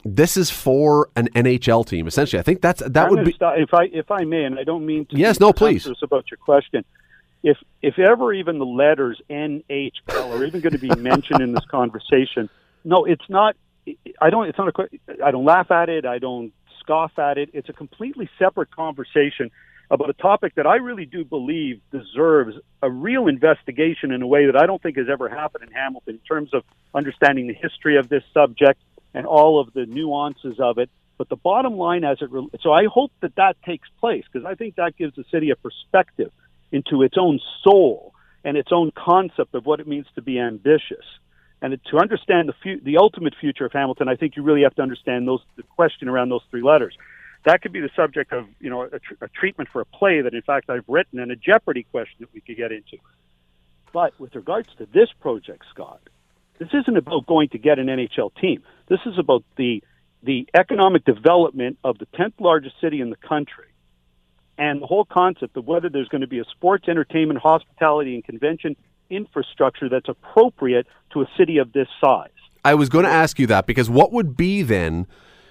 this 0.06 0.36
is 0.36 0.50
for 0.50 1.10
an 1.16 1.28
NHL 1.34 1.86
team. 1.86 2.06
Essentially, 2.06 2.40
I 2.40 2.42
think 2.42 2.60
that's 2.60 2.82
that 2.82 3.06
I'm 3.06 3.10
would 3.10 3.24
be 3.24 3.32
stop- 3.32 3.58
if 3.58 3.74
I 3.74 3.84
if 3.84 4.10
I 4.10 4.24
may, 4.24 4.44
and 4.44 4.58
I 4.58 4.64
don't 4.64 4.86
mean 4.86 5.06
to. 5.06 5.16
Yes, 5.16 5.40
no, 5.40 5.52
please. 5.52 5.88
About 6.02 6.30
your 6.30 6.38
question, 6.38 6.84
if 7.42 7.56
if 7.82 7.98
ever 7.98 8.32
even 8.32 8.58
the 8.58 8.66
letters 8.66 9.20
NHL 9.30 9.92
are 10.08 10.44
even 10.44 10.60
going 10.60 10.72
to 10.72 10.78
be 10.78 10.94
mentioned 10.98 11.40
in 11.40 11.52
this 11.52 11.64
conversation, 11.66 12.48
no, 12.84 13.04
it's 13.04 13.28
not. 13.28 13.56
I 14.20 14.30
don't. 14.30 14.48
It's 14.48 14.58
not 14.58 14.68
a. 14.68 14.88
I 15.24 15.30
don't 15.30 15.44
laugh 15.44 15.70
at 15.70 15.88
it. 15.88 16.04
I 16.04 16.18
don't 16.18 16.52
scoff 16.80 17.18
at 17.18 17.38
it. 17.38 17.50
It's 17.52 17.68
a 17.68 17.72
completely 17.72 18.28
separate 18.38 18.70
conversation 18.70 19.50
about 19.90 20.10
a 20.10 20.14
topic 20.14 20.54
that 20.56 20.66
I 20.66 20.76
really 20.76 21.06
do 21.06 21.24
believe 21.24 21.80
deserves 21.92 22.56
a 22.82 22.90
real 22.90 23.28
investigation 23.28 24.10
in 24.10 24.22
a 24.22 24.26
way 24.26 24.46
that 24.46 24.56
I 24.56 24.66
don't 24.66 24.82
think 24.82 24.96
has 24.96 25.08
ever 25.08 25.28
happened 25.28 25.64
in 25.68 25.72
Hamilton 25.72 26.14
in 26.14 26.20
terms 26.20 26.52
of 26.52 26.64
understanding 26.94 27.46
the 27.46 27.54
history 27.54 27.96
of 27.96 28.08
this 28.08 28.24
subject 28.34 28.80
and 29.16 29.26
all 29.26 29.58
of 29.58 29.72
the 29.72 29.86
nuances 29.86 30.60
of 30.60 30.78
it. 30.78 30.90
But 31.18 31.30
the 31.30 31.36
bottom 31.36 31.78
line, 31.78 32.04
as 32.04 32.18
it 32.20 32.30
re- 32.30 32.50
so, 32.60 32.72
I 32.72 32.84
hope 32.84 33.10
that 33.22 33.34
that 33.36 33.56
takes 33.64 33.88
place 33.98 34.24
because 34.30 34.46
I 34.46 34.54
think 34.54 34.76
that 34.76 34.96
gives 34.96 35.16
the 35.16 35.24
city 35.32 35.50
a 35.50 35.56
perspective 35.56 36.30
into 36.70 37.02
its 37.02 37.16
own 37.18 37.40
soul 37.64 38.12
and 38.44 38.58
its 38.58 38.68
own 38.70 38.92
concept 38.92 39.54
of 39.54 39.64
what 39.64 39.80
it 39.80 39.88
means 39.88 40.06
to 40.16 40.22
be 40.22 40.38
ambitious. 40.38 41.04
And 41.62 41.80
to 41.90 41.98
understand 41.98 42.50
the 42.50 42.54
fu- 42.62 42.80
the 42.82 42.98
ultimate 42.98 43.34
future 43.40 43.64
of 43.64 43.72
Hamilton, 43.72 44.06
I 44.06 44.16
think 44.16 44.36
you 44.36 44.42
really 44.42 44.62
have 44.64 44.74
to 44.74 44.82
understand 44.82 45.26
those 45.26 45.40
the 45.56 45.62
question 45.62 46.08
around 46.08 46.28
those 46.28 46.42
three 46.50 46.62
letters. 46.62 46.94
That 47.46 47.62
could 47.62 47.72
be 47.72 47.80
the 47.80 47.90
subject 47.96 48.34
of 48.34 48.46
you 48.60 48.68
know 48.68 48.82
a, 48.82 48.98
tr- 48.98 49.14
a 49.22 49.28
treatment 49.30 49.70
for 49.72 49.80
a 49.80 49.86
play 49.86 50.20
that 50.20 50.34
in 50.34 50.42
fact 50.42 50.68
I've 50.68 50.84
written 50.86 51.18
and 51.18 51.32
a 51.32 51.36
Jeopardy 51.36 51.84
question 51.84 52.16
that 52.20 52.34
we 52.34 52.42
could 52.42 52.58
get 52.58 52.70
into. 52.72 52.98
But 53.94 54.20
with 54.20 54.34
regards 54.34 54.68
to 54.76 54.86
this 54.92 55.08
project, 55.18 55.64
Scott, 55.70 56.02
this 56.58 56.68
isn't 56.72 56.96
about 56.96 57.26
going 57.26 57.48
to 57.50 57.58
get 57.58 57.78
an 57.78 57.86
NHL 57.86 58.34
team. 58.40 58.62
This 58.88 59.00
is 59.06 59.18
about 59.18 59.44
the 59.56 59.82
the 60.22 60.48
economic 60.54 61.04
development 61.04 61.78
of 61.84 61.98
the 61.98 62.06
10th 62.06 62.32
largest 62.40 62.74
city 62.80 63.00
in 63.00 63.10
the 63.10 63.16
country 63.16 63.66
and 64.58 64.82
the 64.82 64.86
whole 64.86 65.04
concept 65.04 65.56
of 65.56 65.66
whether 65.66 65.88
there's 65.88 66.08
going 66.08 66.22
to 66.22 66.26
be 66.26 66.38
a 66.38 66.44
sports, 66.44 66.88
entertainment, 66.88 67.38
hospitality, 67.40 68.14
and 68.14 68.24
convention 68.24 68.76
infrastructure 69.10 69.88
that's 69.88 70.08
appropriate 70.08 70.86
to 71.12 71.20
a 71.20 71.26
city 71.38 71.58
of 71.58 71.72
this 71.72 71.86
size. 72.00 72.30
I 72.64 72.74
was 72.74 72.88
going 72.88 73.04
to 73.04 73.10
ask 73.10 73.38
you 73.38 73.46
that 73.48 73.66
because 73.66 73.88
what 73.88 74.12
would 74.12 74.36
be 74.36 74.62
then? 74.62 75.06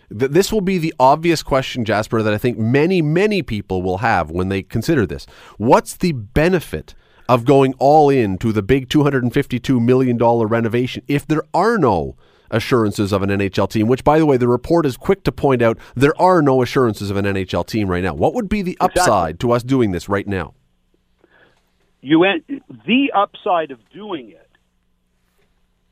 Th- 0.10 0.30
this 0.30 0.52
will 0.52 0.62
be 0.62 0.78
the 0.78 0.94
obvious 1.00 1.42
question, 1.42 1.86
Jasper, 1.86 2.22
that 2.22 2.34
I 2.34 2.38
think 2.38 2.58
many, 2.58 3.02
many 3.02 3.42
people 3.42 3.82
will 3.82 4.00
have 4.00 4.30
when 4.30 4.50
they 4.50 4.62
consider 4.62 5.06
this. 5.06 5.26
What's 5.58 5.96
the 5.96 6.12
benefit 6.12 6.96
of 7.28 7.46
going 7.46 7.74
all 7.80 8.10
in 8.10 8.38
to 8.40 8.52
the 8.52 8.62
big 8.62 8.90
$252 8.90 9.82
million 9.82 10.18
renovation 10.18 11.04
if 11.08 11.26
there 11.28 11.44
are 11.54 11.78
no 11.78 12.16
assurances 12.52 13.12
of 13.12 13.22
an 13.22 13.30
NHL 13.30 13.70
team? 13.70 13.88
Which, 13.88 14.04
by 14.04 14.20
the 14.20 14.26
way, 14.26 14.38
the 14.38 14.48
report 14.48 14.86
is 14.86 14.98
quick 14.98 15.24
to 15.24 15.32
point 15.32 15.62
out 15.62 15.78
there 15.96 16.20
are 16.22 16.42
no 16.42 16.62
assurances 16.62 17.10
of 17.10 17.18
an 17.18 17.26
NHL 17.26 17.66
team 17.66 17.90
right 17.90 18.04
now. 18.04 18.14
What 18.14 18.34
would 18.34 18.50
be 18.50 18.62
the 18.62 18.78
upside 18.80 19.40
to 19.42 19.52
us 19.52 19.64
doing 19.64 19.92
this 19.92 20.08
right 20.10 20.28
now? 20.28 20.54
You 22.02 22.24
the 22.86 23.12
upside 23.16 23.72
of 23.72 23.80
doing 23.92 24.30
it 24.30 24.46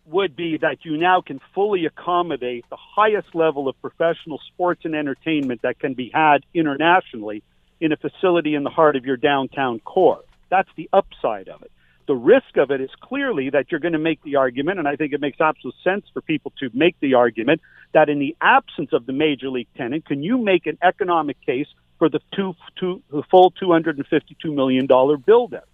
would 0.06 0.36
be 0.36 0.58
that 0.58 0.84
you 0.84 0.98
now 0.98 1.22
can 1.22 1.40
fully 1.56 1.86
accommodate 1.86 2.66
the 2.70 2.78
highest 2.78 3.34
level 3.34 3.68
of 3.68 3.80
professional 3.82 4.40
sports 4.54 4.82
and 4.84 4.96
entertainment 4.96 5.62
that 5.64 5.80
can 5.80 5.94
be 5.94 6.12
had 6.14 6.46
internationally 6.54 7.42
in 7.80 7.92
a 7.92 7.98
facility 7.98 8.54
in 8.54 8.64
the 8.64 8.70
heart 8.70 8.96
of 8.96 9.06
your 9.06 9.18
downtown 9.18 9.80
core. 9.80 10.24
That's 10.54 10.70
the 10.76 10.88
upside 10.94 11.50
of 11.50 11.64
it. 11.64 11.72
The 12.06 12.14
risk 12.14 12.58
of 12.58 12.70
it 12.70 12.80
is 12.80 12.92
clearly 13.02 13.50
that 13.50 13.72
you're 13.72 13.80
going 13.80 13.94
to 13.94 13.98
make 13.98 14.22
the 14.22 14.36
argument, 14.36 14.78
and 14.78 14.88
I 14.88 14.96
think 14.96 15.12
it 15.12 15.20
makes 15.20 15.42
absolute 15.42 15.74
sense 15.84 16.06
for 16.14 16.22
people 16.22 16.54
to 16.60 16.70
make 16.76 16.96
the 17.00 17.16
argument 17.16 17.62
that 17.94 18.08
in 18.08 18.20
the 18.20 18.36
absence 18.40 18.94
of 18.94 19.08
the 19.08 19.14
major 19.14 19.50
league 19.50 19.70
tenant, 19.76 20.06
can 20.06 20.22
you 20.22 20.38
make 20.38 20.68
an 20.68 20.78
economic 20.84 21.44
case 21.44 21.66
for 21.98 22.08
the 22.08 22.20
two, 22.36 22.54
two 22.80 23.02
the 23.10 23.24
full 23.32 23.50
two 23.50 23.72
hundred 23.72 23.98
and 23.98 24.06
fifty-two 24.06 24.54
million 24.54 24.86
dollar 24.86 25.18
build 25.18 25.56
out? 25.56 25.68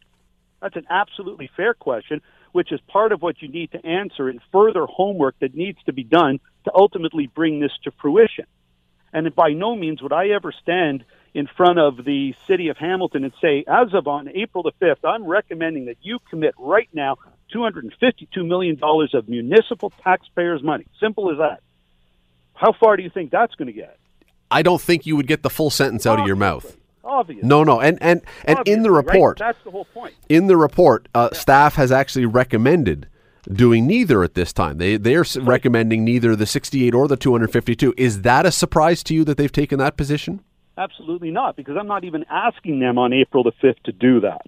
That's 0.61 0.77
an 0.77 0.87
absolutely 0.89 1.49
fair 1.57 1.73
question, 1.73 2.21
which 2.53 2.71
is 2.71 2.79
part 2.87 3.11
of 3.11 3.21
what 3.21 3.41
you 3.41 3.49
need 3.49 3.73
to 3.73 3.85
answer 3.85 4.29
in 4.29 4.39
further 4.49 4.85
homework 4.85 5.35
that 5.39 5.55
needs 5.55 5.79
to 5.87 5.91
be 5.91 6.05
done 6.05 6.39
to 6.63 6.71
ultimately 6.73 7.27
bring 7.27 7.59
this 7.59 7.73
to 7.83 7.91
fruition. 8.01 8.45
And 9.13 9.33
by 9.35 9.49
no 9.53 9.75
means 9.75 10.01
would 10.01 10.13
I 10.13 10.29
ever 10.29 10.51
stand 10.51 11.03
in 11.33 11.47
front 11.47 11.79
of 11.79 12.03
the 12.05 12.33
city 12.47 12.69
of 12.69 12.77
Hamilton 12.77 13.23
and 13.23 13.33
say, 13.41 13.63
as 13.67 13.93
of 13.93 14.07
on 14.07 14.29
April 14.29 14.63
the 14.63 14.71
5th, 14.81 15.03
I'm 15.03 15.25
recommending 15.25 15.85
that 15.85 15.97
you 16.01 16.19
commit 16.29 16.55
right 16.57 16.89
now 16.93 17.17
$252 17.53 18.47
million 18.47 18.79
of 18.81 19.29
municipal 19.29 19.91
taxpayers' 20.03 20.63
money. 20.63 20.85
Simple 20.99 21.31
as 21.31 21.37
that. 21.37 21.61
How 22.53 22.73
far 22.73 22.97
do 22.97 23.03
you 23.03 23.09
think 23.09 23.31
that's 23.31 23.55
going 23.55 23.67
to 23.67 23.73
get? 23.73 23.97
I 24.51 24.61
don't 24.63 24.81
think 24.81 25.05
you 25.05 25.15
would 25.15 25.27
get 25.27 25.43
the 25.43 25.49
full 25.49 25.69
sentence 25.69 26.05
out 26.05 26.19
of 26.19 26.27
your 26.27 26.35
mouth. 26.35 26.75
Obviously. 27.03 27.47
No, 27.47 27.63
no, 27.63 27.79
and 27.79 27.97
and 28.01 28.21
and 28.45 28.59
in 28.67 28.83
the 28.83 28.89
Obviously, 28.89 28.89
right? 28.89 29.05
report, 29.13 29.37
That's 29.39 29.57
the 29.63 29.71
whole 29.71 29.85
point. 29.85 30.13
in 30.27 30.47
the 30.47 30.57
report, 30.57 31.07
uh, 31.15 31.31
staff 31.33 31.75
has 31.75 31.91
actually 31.91 32.25
recommended 32.27 33.07
doing 33.51 33.87
neither 33.87 34.23
at 34.23 34.35
this 34.35 34.53
time. 34.53 34.77
They 34.77 34.97
they 34.97 35.15
are 35.15 35.25
recommending 35.41 36.03
neither 36.03 36.35
the 36.35 36.45
68 36.45 36.93
or 36.93 37.07
the 37.07 37.17
252. 37.17 37.93
Is 37.97 38.21
that 38.21 38.45
a 38.45 38.51
surprise 38.51 39.03
to 39.03 39.13
you 39.13 39.23
that 39.25 39.37
they've 39.37 39.51
taken 39.51 39.79
that 39.79 39.97
position? 39.97 40.41
Absolutely 40.77 41.31
not, 41.31 41.55
because 41.55 41.75
I'm 41.77 41.87
not 41.87 42.03
even 42.03 42.25
asking 42.29 42.79
them 42.79 42.97
on 42.97 43.11
April 43.11 43.43
the 43.43 43.51
5th 43.51 43.83
to 43.83 43.91
do 43.91 44.21
that. 44.21 44.45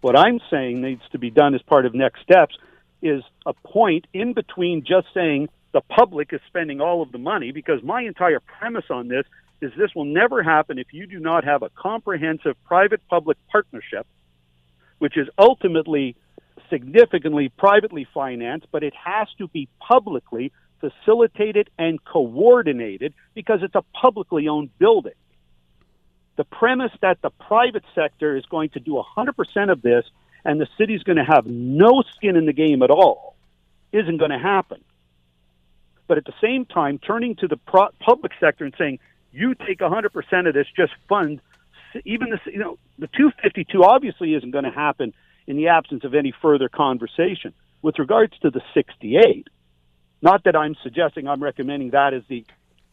What 0.00 0.18
I'm 0.18 0.40
saying 0.50 0.80
needs 0.80 1.02
to 1.12 1.18
be 1.18 1.30
done 1.30 1.54
as 1.54 1.62
part 1.62 1.84
of 1.86 1.94
next 1.94 2.22
steps 2.22 2.56
is 3.02 3.22
a 3.44 3.52
point 3.52 4.06
in 4.14 4.32
between 4.32 4.82
just 4.84 5.08
saying 5.12 5.48
the 5.72 5.82
public 5.82 6.32
is 6.32 6.40
spending 6.46 6.80
all 6.80 7.02
of 7.02 7.12
the 7.12 7.18
money, 7.18 7.52
because 7.52 7.82
my 7.82 8.02
entire 8.02 8.40
premise 8.40 8.86
on 8.90 9.08
this 9.08 9.26
is 9.60 9.72
this 9.76 9.94
will 9.94 10.04
never 10.04 10.42
happen 10.42 10.78
if 10.78 10.92
you 10.92 11.06
do 11.06 11.18
not 11.18 11.44
have 11.44 11.62
a 11.62 11.70
comprehensive 11.70 12.56
private 12.64 13.00
public 13.08 13.36
partnership, 13.50 14.06
which 14.98 15.16
is 15.18 15.28
ultimately 15.38 16.16
significantly 16.70 17.48
privately 17.48 18.06
financed, 18.12 18.66
but 18.70 18.82
it 18.82 18.94
has 18.94 19.28
to 19.38 19.48
be 19.48 19.68
publicly 19.80 20.52
facilitated 20.80 21.70
and 21.78 22.02
coordinated 22.04 23.14
because 23.34 23.60
it's 23.62 23.74
a 23.74 23.82
publicly 24.00 24.48
owned 24.48 24.76
building. 24.78 25.14
The 26.36 26.44
premise 26.44 26.92
that 27.00 27.22
the 27.22 27.30
private 27.30 27.84
sector 27.94 28.36
is 28.36 28.44
going 28.46 28.70
to 28.70 28.80
do 28.80 29.02
100% 29.16 29.70
of 29.70 29.82
this 29.82 30.04
and 30.44 30.60
the 30.60 30.68
city's 30.76 31.02
going 31.02 31.16
to 31.16 31.24
have 31.24 31.46
no 31.46 32.02
skin 32.16 32.36
in 32.36 32.44
the 32.46 32.52
game 32.52 32.82
at 32.82 32.90
all 32.90 33.36
isn't 33.92 34.18
going 34.18 34.32
to 34.32 34.38
happen. 34.38 34.82
But 36.06 36.18
at 36.18 36.24
the 36.24 36.34
same 36.42 36.66
time, 36.66 36.98
turning 36.98 37.36
to 37.36 37.48
the 37.48 37.56
pro- 37.56 37.88
public 38.00 38.32
sector 38.40 38.64
and 38.64 38.74
saying, 38.76 38.98
you 39.32 39.54
take 39.54 39.78
100% 39.78 40.48
of 40.48 40.54
this, 40.54 40.66
just 40.76 40.92
fund 41.08 41.40
even 42.04 42.30
the 42.30 42.40
you 42.50 42.58
know 42.58 42.78
the 42.98 43.06
252 43.08 43.84
obviously 43.84 44.34
isn't 44.34 44.50
going 44.50 44.64
to 44.64 44.70
happen 44.70 45.12
in 45.46 45.56
the 45.56 45.68
absence 45.68 46.04
of 46.04 46.14
any 46.14 46.32
further 46.42 46.68
conversation. 46.68 47.52
With 47.82 47.98
regards 47.98 48.32
to 48.40 48.50
the 48.50 48.62
68 48.72 49.48
not 50.24 50.44
that 50.44 50.56
I'm 50.56 50.74
suggesting 50.82 51.28
I'm 51.28 51.42
recommending 51.42 51.90
that 51.90 52.14
as 52.14 52.22
the 52.28 52.44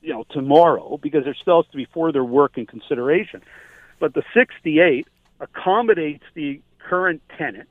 you 0.01 0.13
know 0.13 0.25
tomorrow 0.31 0.99
because 1.01 1.23
there 1.23 1.35
still 1.41 1.63
has 1.63 1.71
to 1.71 1.77
be 1.77 1.87
further 1.93 2.23
work 2.23 2.57
and 2.57 2.67
consideration. 2.67 3.41
But 3.99 4.13
the 4.13 4.23
68 4.33 5.07
accommodates 5.39 6.25
the 6.35 6.61
current 6.77 7.21
tenant 7.37 7.69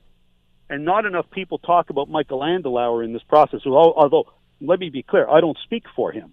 and 0.67 0.83
not 0.83 1.05
enough 1.05 1.29
people 1.29 1.59
talk 1.59 1.91
about 1.91 2.09
Michael 2.09 2.39
Andlauer 2.39 3.05
in 3.05 3.13
this 3.13 3.21
process 3.23 3.61
although 3.65 4.33
let 4.59 4.79
me 4.79 4.89
be 4.89 5.03
clear 5.03 5.29
I 5.29 5.41
don't 5.41 5.57
speak 5.63 5.85
for 5.95 6.11
him. 6.11 6.31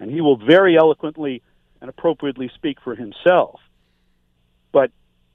And 0.00 0.10
he 0.10 0.22
will 0.22 0.38
very 0.38 0.76
eloquently 0.78 1.42
and 1.82 1.90
appropriately 1.90 2.50
speak 2.54 2.78
for 2.82 2.94
himself. 2.94 3.60
But 4.72 4.90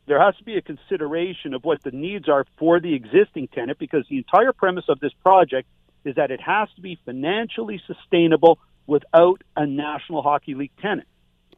there 0.05 0.21
has 0.21 0.35
to 0.37 0.43
be 0.43 0.57
a 0.57 0.61
consideration 0.61 1.53
of 1.53 1.63
what 1.63 1.81
the 1.83 1.91
needs 1.91 2.27
are 2.27 2.45
for 2.57 2.79
the 2.79 2.93
existing 2.93 3.47
tenant 3.47 3.79
because 3.79 4.05
the 4.09 4.17
entire 4.17 4.51
premise 4.51 4.85
of 4.89 4.99
this 4.99 5.13
project 5.21 5.67
is 6.03 6.15
that 6.15 6.31
it 6.31 6.41
has 6.41 6.67
to 6.75 6.81
be 6.81 6.99
financially 7.05 7.81
sustainable 7.87 8.59
without 8.85 9.41
a 9.55 9.65
National 9.65 10.21
Hockey 10.21 10.55
League 10.55 10.75
tenant. 10.81 11.07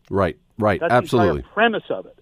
Right, 0.09 0.37
right, 0.59 0.79
That's 0.79 0.93
absolutely. 0.93 1.41
the 1.41 1.47
premise 1.47 1.83
of 1.89 2.05
it. 2.05 2.17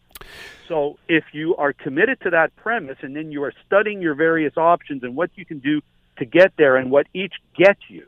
So 0.70 0.98
if 1.10 1.26
you 1.34 1.58
are 1.58 1.74
committed 1.74 2.22
to 2.22 2.30
that 2.30 2.56
premise 2.56 2.98
and 3.02 3.14
then 3.14 3.32
you 3.32 3.44
are 3.44 3.54
studying 3.66 4.02
your 4.02 4.16
various 4.16 4.56
options 4.56 5.04
and 5.04 5.16
what 5.16 5.32
you 5.36 5.46
can 5.46 5.60
do 5.60 5.82
to 6.18 6.26
get 6.26 6.54
there 6.58 6.78
and 6.78 6.90
what 6.90 7.08
each 7.14 7.34
gets 7.58 7.82
you, 7.90 8.08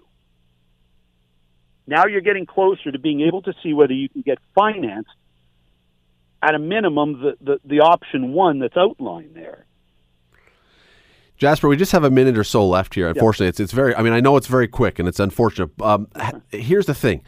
now 1.85 2.05
you're 2.05 2.21
getting 2.21 2.45
closer 2.45 2.91
to 2.91 2.97
being 2.97 3.21
able 3.21 3.41
to 3.41 3.53
see 3.61 3.73
whether 3.73 3.93
you 3.93 4.07
can 4.07 4.21
get 4.21 4.37
financed 4.55 5.11
at 6.45 6.55
a 6.55 6.59
minimum 6.59 7.21
the, 7.21 7.37
the, 7.41 7.59
the 7.65 7.79
option 7.79 8.31
one 8.31 8.59
that's 8.59 8.77
outlined 8.77 9.31
there. 9.33 9.65
Jasper, 11.37 11.67
we 11.67 11.75
just 11.75 11.91
have 11.91 12.03
a 12.03 12.09
minute 12.09 12.37
or 12.37 12.43
so 12.43 12.65
left 12.65 12.95
here. 12.95 13.09
Unfortunately, 13.09 13.47
it's 13.47 13.59
it's 13.59 13.73
very. 13.73 13.93
I 13.95 14.01
mean, 14.03 14.13
I 14.13 14.21
know 14.21 14.37
it's 14.37 14.47
very 14.47 14.69
quick 14.69 14.99
and 14.99 15.07
it's 15.07 15.19
unfortunate. 15.19 15.69
Um, 15.81 16.07
here's 16.51 16.85
the 16.85 16.93
thing: 16.93 17.23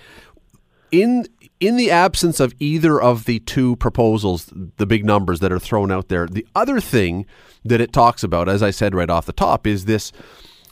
in 0.91 1.25
in 1.59 1.75
the 1.75 1.91
absence 1.91 2.39
of 2.39 2.53
either 2.59 3.01
of 3.01 3.25
the 3.25 3.39
two 3.39 3.75
proposals, 3.77 4.51
the 4.77 4.85
big 4.85 5.03
numbers 5.03 5.41
that 5.41 5.51
are 5.51 5.59
thrown 5.59 5.91
out 5.91 6.07
there, 6.07 6.25
the 6.25 6.47
other 6.55 6.79
thing 6.79 7.25
that 7.65 7.81
it 7.81 7.91
talks 7.91 8.23
about, 8.23 8.47
as 8.47 8.63
I 8.63 8.71
said 8.71 8.95
right 8.95 9.09
off 9.09 9.25
the 9.25 9.33
top, 9.33 9.67
is 9.67 9.83
this: 9.83 10.13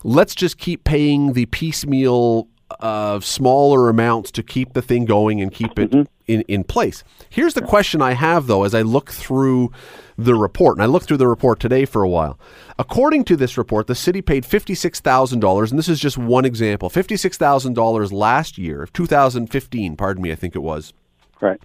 let's 0.03 0.33
just 0.33 0.57
keep 0.57 0.85
paying 0.85 1.33
the 1.33 1.47
piecemeal 1.47 2.47
of 2.79 3.24
smaller 3.24 3.89
amounts 3.89 4.31
to 4.31 4.43
keep 4.43 4.74
the 4.74 4.81
thing 4.81 5.05
going 5.05 5.41
and 5.41 5.51
keep 5.51 5.77
it 5.77 5.91
mm-hmm. 5.91 6.03
in, 6.27 6.41
in 6.41 6.63
place. 6.63 7.03
Here's 7.29 7.53
the 7.53 7.62
question 7.62 8.01
I 8.01 8.13
have, 8.13 8.48
though, 8.48 8.63
as 8.63 8.74
I 8.74 8.81
look 8.81 9.12
through 9.12 9.72
the 10.17 10.36
report, 10.36 10.77
and 10.77 10.84
I 10.84 10.88
looked 10.88 11.07
through 11.07 11.17
the 11.17 11.27
report 11.27 11.60
today 11.60 11.86
for 11.86 12.01
a 12.01 12.10
while. 12.10 12.39
According 12.79 13.25
to 13.25 13.36
this 13.36 13.57
report, 13.57 13.88
the 13.88 13.95
city 13.95 14.22
paid 14.22 14.43
$56,000, 14.43 15.69
and 15.69 15.79
this 15.79 15.89
is 15.89 16.00
just 16.00 16.17
one 16.17 16.45
example 16.45 16.89
$56,000 16.89 18.12
last 18.12 18.57
year, 18.57 18.88
2015, 18.93 19.95
pardon 19.95 20.24
me, 20.24 20.31
I 20.31 20.36
think 20.36 20.55
it 20.55 20.60
was, 20.60 20.93
Right. 21.41 21.62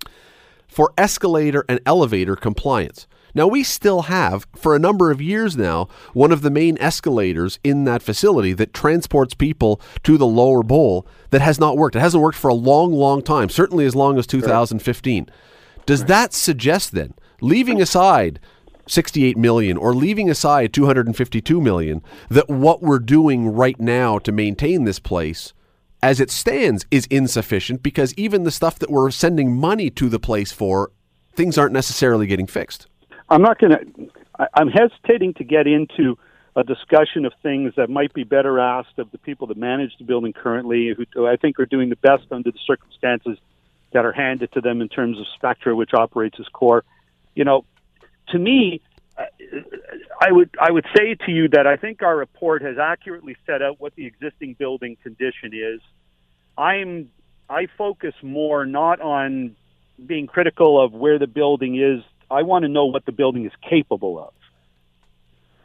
for 0.69 0.93
escalator 0.99 1.65
and 1.69 1.81
elevator 1.87 2.37
compliance. 2.37 3.07
Now, 3.35 3.47
we 3.47 3.63
still 3.63 4.03
have, 4.03 4.47
for 4.57 4.75
a 4.75 4.79
number 4.79 5.11
of 5.11 5.21
years 5.21 5.57
now, 5.57 5.89
one 6.13 6.33
of 6.33 6.43
the 6.43 6.51
main 6.51 6.77
escalators 6.79 7.59
in 7.63 7.85
that 7.85 8.03
facility 8.03 8.53
that 8.55 8.75
transports 8.75 9.35
people 9.35 9.81
to 10.03 10.19
the 10.19 10.27
lower 10.27 10.63
bowl 10.63 11.07
that 11.31 11.41
has 11.41 11.61
not 11.61 11.77
worked. 11.77 11.97
It 11.97 12.01
hasn't 12.01 12.23
worked 12.23 12.39
for 12.39 12.49
a 12.49 12.55
long, 12.55 12.93
long 12.93 13.23
time, 13.23 13.49
certainly 13.49 13.87
as 13.87 13.95
long 13.95 14.19
as 14.19 14.27
2015. 14.27 15.29
Does 15.87 16.05
that 16.07 16.33
suggest 16.33 16.93
then, 16.93 17.15
leaving 17.41 17.81
aside 17.81 18.41
68 18.87 19.37
million 19.37 19.77
or 19.77 19.95
leaving 19.95 20.29
aside 20.29 20.73
252 20.73 21.61
million, 21.61 22.03
that 22.29 22.49
what 22.49 22.83
we're 22.83 22.99
doing 22.99 23.49
right 23.49 23.79
now 23.81 24.19
to 24.19 24.33
maintain 24.33 24.85
this 24.85 24.99
place 24.99 25.53
as 26.03 26.21
it 26.21 26.31
stands 26.31 26.87
is 26.91 27.07
insufficient 27.07 27.83
because 27.83 28.15
even 28.15 28.45
the 28.45 28.51
stuff 28.51 28.79
that 28.79 28.91
we're 28.91 29.11
sending 29.11 29.55
money 29.55 29.91
to 29.91 30.09
the 30.09 30.19
place 30.19 30.51
for, 30.51 30.91
things 31.33 31.59
aren't 31.59 31.73
necessarily 31.73 32.27
getting 32.27 32.47
fixed? 32.47 32.87
I'm 33.31 33.43
not 33.43 33.59
going 33.59 33.73
to. 33.73 34.11
I'm 34.55 34.69
hesitating 34.69 35.35
to 35.35 35.45
get 35.45 35.67
into 35.67 36.19
a 36.57 36.65
discussion 36.65 37.25
of 37.25 37.33
things 37.43 37.73
that 37.77 37.89
might 37.89 38.13
be 38.13 38.25
better 38.25 38.59
asked 38.59 38.99
of 38.99 39.11
the 39.13 39.19
people 39.19 39.47
that 39.49 39.57
manage 39.57 39.93
the 39.99 40.05
building 40.05 40.33
currently, 40.33 40.95
who, 41.15 41.27
I 41.27 41.37
think 41.37 41.61
are 41.61 41.67
doing 41.67 41.91
the 41.91 41.97
best 41.97 42.25
under 42.31 42.51
the 42.51 42.59
circumstances 42.67 43.39
that 43.93 44.05
are 44.05 44.13
handed 44.13 44.51
to 44.53 44.61
them 44.61 44.81
in 44.81 44.89
terms 44.89 45.19
of 45.19 45.27
Spectra, 45.37 45.75
which 45.77 45.95
operates 45.95 46.39
as 46.41 46.47
core. 46.49 46.85
You 47.35 47.45
know, 47.45 47.65
to 48.31 48.39
me, 48.39 48.81
uh, 49.17 49.25
I 50.21 50.33
would 50.33 50.51
I 50.61 50.71
would 50.71 50.87
say 50.97 51.15
to 51.27 51.31
you 51.31 51.49
that 51.49 51.67
I 51.67 51.77
think 51.77 52.03
our 52.03 52.17
report 52.17 52.63
has 52.63 52.79
accurately 52.79 53.37
set 53.47 53.63
out 53.63 53.81
what 53.81 53.95
the 53.95 54.07
existing 54.07 54.55
building 54.55 54.97
condition 55.03 55.53
is. 55.53 55.81
I'm 56.59 57.11
I 57.49 57.67
focus 57.79 58.15
more 58.23 58.67
not 58.67 59.01
on 59.01 59.57
being 60.05 60.27
critical 60.27 60.83
of 60.83 60.93
where 60.93 61.19
the 61.19 61.27
building 61.27 61.81
is. 61.81 62.03
I 62.31 62.43
want 62.43 62.63
to 62.65 62.69
know 62.69 62.87
what 62.87 63.05
the 63.05 63.13
building 63.13 63.45
is 63.45 63.53
capable 63.69 64.19
of. 64.19 64.33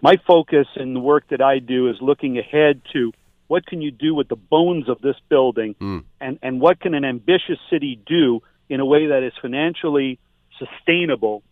My 0.01 0.17
focus 0.27 0.67
in 0.75 0.93
the 0.93 0.99
work 0.99 1.25
that 1.29 1.41
I 1.41 1.59
do 1.59 1.89
is 1.89 1.97
looking 2.01 2.37
ahead 2.37 2.81
to 2.93 3.11
what 3.47 3.65
can 3.65 3.81
you 3.81 3.91
do 3.91 4.15
with 4.15 4.27
the 4.27 4.35
bones 4.35 4.89
of 4.89 5.01
this 5.01 5.15
building 5.29 5.75
hmm. 5.79 5.99
and, 6.19 6.39
and 6.41 6.59
what 6.59 6.79
can 6.79 6.93
an 6.93 7.05
ambitious 7.05 7.59
city 7.69 7.99
do 8.05 8.41
in 8.69 8.79
a 8.79 8.85
way 8.85 9.07
that 9.07 9.23
is 9.23 9.33
financially 9.41 10.19
sustainable, 10.57 11.43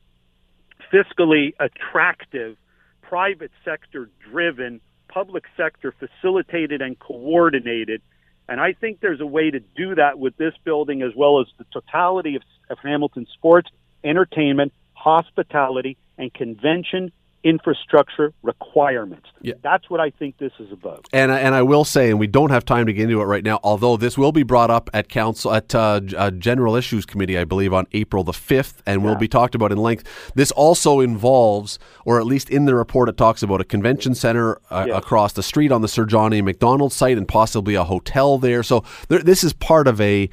fiscally 0.92 1.54
attractive, 1.60 2.58
private 3.02 3.52
sector 3.64 4.10
driven, 4.30 4.82
public 5.08 5.44
sector 5.56 5.94
facilitated 6.00 6.82
and 6.82 6.98
coordinated. 6.98 8.02
And 8.50 8.60
I 8.60 8.74
think 8.74 9.00
there's 9.00 9.22
a 9.22 9.26
way 9.26 9.52
to 9.52 9.60
do 9.60 9.96
that 9.96 10.18
with 10.18 10.36
this 10.38 10.54
building 10.64 11.02
as 11.04 11.12
well 11.16 11.40
as 11.40 11.48
the 11.58 11.66
totality 11.72 12.36
of, 12.36 12.42
of 12.70 12.80
Hamilton 12.80 13.28
sports, 13.34 13.70
entertainment, 14.04 14.74
hospitality, 15.04 15.98
and 16.18 16.34
convention 16.34 17.12
infrastructure 17.46 18.32
requirements. 18.42 19.28
Yeah. 19.42 19.56
That's 19.62 19.90
what 19.90 20.00
I 20.00 20.12
think 20.12 20.38
this 20.38 20.54
is 20.60 20.72
about. 20.72 21.08
And 21.12 21.30
I- 21.30 21.40
and 21.40 21.54
I 21.54 21.62
will 21.62 21.84
say, 21.84 22.10
and 22.10 22.18
we 22.18 22.26
don't 22.26 22.52
have 22.52 22.64
time 22.64 22.86
to 22.86 22.94
get 22.94 23.04
into 23.04 23.20
it 23.22 23.26
right 23.26 23.44
now. 23.44 23.60
Although 23.64 23.98
this 23.98 24.18
will 24.18 24.32
be 24.32 24.44
brought 24.44 24.72
up 24.72 24.90
at 24.94 25.10
council 25.10 25.54
at 25.54 25.76
uh, 25.76 26.00
uh, 26.18 26.32
General 26.32 26.78
Issues 26.78 27.06
Committee, 27.06 27.38
I 27.38 27.44
believe, 27.44 27.74
on 27.74 27.86
April 27.92 28.24
the 28.24 28.32
fifth, 28.32 28.82
and 28.86 29.04
will 29.04 29.16
be 29.18 29.28
talked 29.28 29.56
about 29.56 29.74
in 29.74 29.78
length. 29.78 30.06
This 30.36 30.52
also 30.52 31.02
involves, 31.02 31.80
or 32.06 32.18
at 32.18 32.26
least 32.26 32.50
in 32.50 32.64
the 32.64 32.76
report, 32.76 33.10
it 33.10 33.18
talks 33.18 33.44
about 33.44 33.60
a 33.60 33.66
convention 33.66 34.16
center 34.16 34.58
uh, 34.72 34.88
across 34.94 35.34
the 35.34 35.44
street 35.44 35.74
on 35.74 35.82
the 35.82 35.90
Sir 35.90 36.06
John 36.06 36.32
A. 36.32 36.42
Macdonald 36.42 36.94
site, 36.94 37.18
and 37.18 37.28
possibly 37.28 37.76
a 37.76 37.84
hotel 37.84 38.38
there. 38.38 38.64
So 38.64 38.86
there, 39.10 39.20
this 39.20 39.44
is 39.44 39.52
part 39.52 39.90
of 39.90 40.00
a 40.00 40.30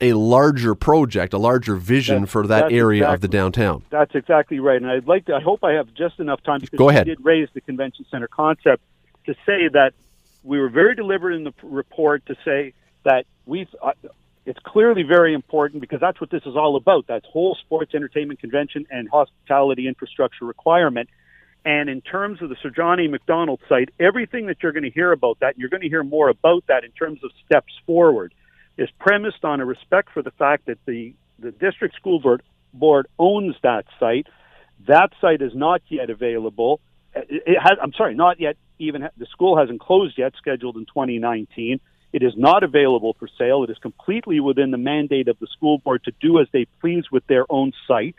a 0.00 0.12
larger 0.12 0.74
project, 0.74 1.32
a 1.32 1.38
larger 1.38 1.76
vision 1.76 2.16
That's- 2.22 2.32
for 2.32 2.46
that 2.46 2.72
area 2.72 3.08
of 3.08 3.20
the 3.20 3.28
downtown. 3.28 3.82
That's 3.90 4.14
exactly 4.14 4.60
right. 4.60 4.80
And 4.80 4.90
I'd 4.90 5.06
like 5.06 5.26
to, 5.26 5.34
I 5.34 5.40
hope 5.40 5.64
I 5.64 5.72
have 5.72 5.92
just 5.94 6.20
enough 6.20 6.42
time 6.42 6.60
because 6.60 6.76
Go 6.78 6.86
we 6.86 6.92
ahead. 6.92 7.06
did 7.06 7.24
raise 7.24 7.48
the 7.54 7.60
convention 7.60 8.04
center 8.10 8.28
concept 8.28 8.82
to 9.26 9.34
say 9.46 9.68
that 9.72 9.92
we 10.44 10.58
were 10.60 10.68
very 10.68 10.94
deliberate 10.94 11.34
in 11.36 11.44
the 11.44 11.52
report 11.62 12.24
to 12.26 12.36
say 12.44 12.72
that 13.04 13.26
we've, 13.46 13.68
uh, 13.82 13.92
it's 14.44 14.60
clearly 14.64 15.02
very 15.02 15.34
important 15.34 15.80
because 15.80 16.00
that's 16.00 16.20
what 16.20 16.30
this 16.30 16.42
is 16.46 16.54
all 16.56 16.76
about. 16.76 17.06
That's 17.08 17.26
whole 17.26 17.56
sports, 17.56 17.94
entertainment, 17.94 18.38
convention, 18.38 18.86
and 18.90 19.08
hospitality 19.08 19.88
infrastructure 19.88 20.44
requirement. 20.44 21.08
And 21.64 21.90
in 21.90 22.00
terms 22.00 22.40
of 22.42 22.48
the 22.48 22.56
Sir 22.62 22.70
John 22.70 23.00
A. 23.00 23.08
Macdonald 23.08 23.58
site, 23.68 23.88
everything 23.98 24.46
that 24.46 24.62
you're 24.62 24.70
going 24.70 24.84
to 24.84 24.90
hear 24.90 25.10
about 25.10 25.40
that, 25.40 25.58
you're 25.58 25.68
going 25.68 25.82
to 25.82 25.88
hear 25.88 26.04
more 26.04 26.28
about 26.28 26.64
that 26.68 26.84
in 26.84 26.92
terms 26.92 27.24
of 27.24 27.32
steps 27.44 27.72
forward, 27.86 28.32
is 28.76 28.88
premised 28.98 29.44
on 29.44 29.60
a 29.60 29.64
respect 29.64 30.10
for 30.12 30.22
the 30.22 30.30
fact 30.32 30.66
that 30.66 30.78
the, 30.86 31.14
the 31.38 31.50
district 31.50 31.96
school 31.96 32.20
board, 32.20 32.42
board 32.72 33.06
owns 33.18 33.56
that 33.62 33.84
site. 33.98 34.26
That 34.86 35.10
site 35.20 35.42
is 35.42 35.52
not 35.54 35.82
yet 35.88 36.10
available. 36.10 36.80
It 37.14 37.58
has, 37.60 37.78
I'm 37.82 37.92
sorry, 37.94 38.14
not 38.14 38.40
yet 38.40 38.56
even, 38.78 39.08
the 39.16 39.26
school 39.26 39.56
hasn't 39.56 39.80
closed 39.80 40.18
yet, 40.18 40.34
scheduled 40.36 40.76
in 40.76 40.84
2019. 40.84 41.80
It 42.12 42.22
is 42.22 42.34
not 42.36 42.62
available 42.62 43.16
for 43.18 43.28
sale. 43.38 43.64
It 43.64 43.70
is 43.70 43.78
completely 43.78 44.40
within 44.40 44.70
the 44.70 44.78
mandate 44.78 45.28
of 45.28 45.38
the 45.38 45.46
school 45.46 45.78
board 45.78 46.04
to 46.04 46.12
do 46.20 46.40
as 46.40 46.46
they 46.52 46.66
please 46.80 47.04
with 47.10 47.26
their 47.26 47.50
own 47.50 47.72
site 47.88 48.16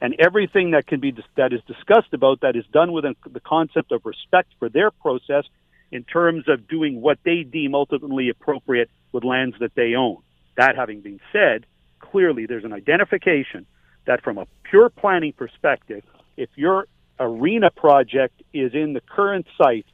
and 0.00 0.14
everything 0.18 0.70
that 0.70 0.86
can 0.86 1.00
be 1.00 1.14
that 1.36 1.52
is 1.52 1.60
discussed 1.66 2.12
about 2.14 2.40
that 2.40 2.56
is 2.56 2.64
done 2.72 2.92
within 2.92 3.14
the 3.30 3.40
concept 3.40 3.92
of 3.92 4.04
respect 4.04 4.48
for 4.58 4.68
their 4.68 4.90
process 4.90 5.44
in 5.92 6.04
terms 6.04 6.44
of 6.48 6.68
doing 6.68 7.00
what 7.00 7.18
they 7.24 7.42
deem 7.42 7.74
ultimately 7.74 8.28
appropriate 8.28 8.90
with 9.12 9.24
lands 9.24 9.56
that 9.60 9.74
they 9.74 9.94
own. 9.94 10.18
That 10.56 10.76
having 10.76 11.00
been 11.00 11.20
said, 11.32 11.66
clearly 11.98 12.46
there's 12.46 12.64
an 12.64 12.72
identification 12.72 13.66
that 14.06 14.22
from 14.22 14.38
a 14.38 14.46
pure 14.64 14.88
planning 14.88 15.32
perspective, 15.32 16.02
if 16.36 16.48
your 16.56 16.86
arena 17.18 17.70
project 17.70 18.42
is 18.52 18.72
in 18.74 18.92
the 18.92 19.00
current 19.00 19.46
site, 19.58 19.86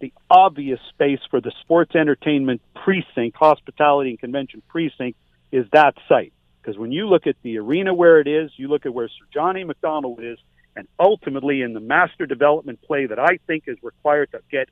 the 0.00 0.12
obvious 0.30 0.80
space 0.88 1.20
for 1.30 1.40
the 1.40 1.52
sports 1.60 1.94
entertainment 1.94 2.62
precinct, 2.74 3.36
hospitality 3.36 4.10
and 4.10 4.18
convention 4.18 4.62
precinct 4.68 5.18
is 5.52 5.66
that 5.72 5.94
site. 6.08 6.32
Because 6.60 6.78
when 6.78 6.92
you 6.92 7.08
look 7.08 7.26
at 7.26 7.36
the 7.42 7.58
arena 7.58 7.92
where 7.92 8.20
it 8.20 8.26
is, 8.26 8.50
you 8.56 8.68
look 8.68 8.86
at 8.86 8.94
where 8.94 9.08
Sir 9.08 9.26
John 9.32 9.56
A. 9.56 9.64
Macdonald 9.64 10.20
is, 10.22 10.38
and 10.76 10.86
ultimately 10.98 11.62
in 11.62 11.74
the 11.74 11.80
master 11.80 12.26
development 12.26 12.80
play 12.82 13.06
that 13.06 13.18
I 13.18 13.38
think 13.46 13.64
is 13.66 13.76
required 13.82 14.30
to 14.32 14.40
get 14.50 14.68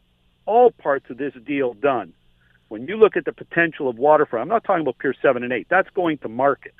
all 0.49 0.71
parts 0.71 1.11
of 1.11 1.19
this 1.19 1.35
deal 1.47 1.75
done. 1.75 2.15
When 2.69 2.87
you 2.89 2.97
look 2.97 3.17
at 3.17 3.27
the 3.27 3.33
potential 3.33 3.89
of 3.89 3.99
waterfront, 3.99 4.43
I'm 4.43 4.49
not 4.49 4.65
talking 4.65 4.81
about 4.81 4.99
Pier 4.99 5.15
7 5.21 5.43
and 5.43 5.53
8. 5.53 5.67
That's 5.69 5.91
going 5.91 6.19
to 6.19 6.29
market. 6.29 6.73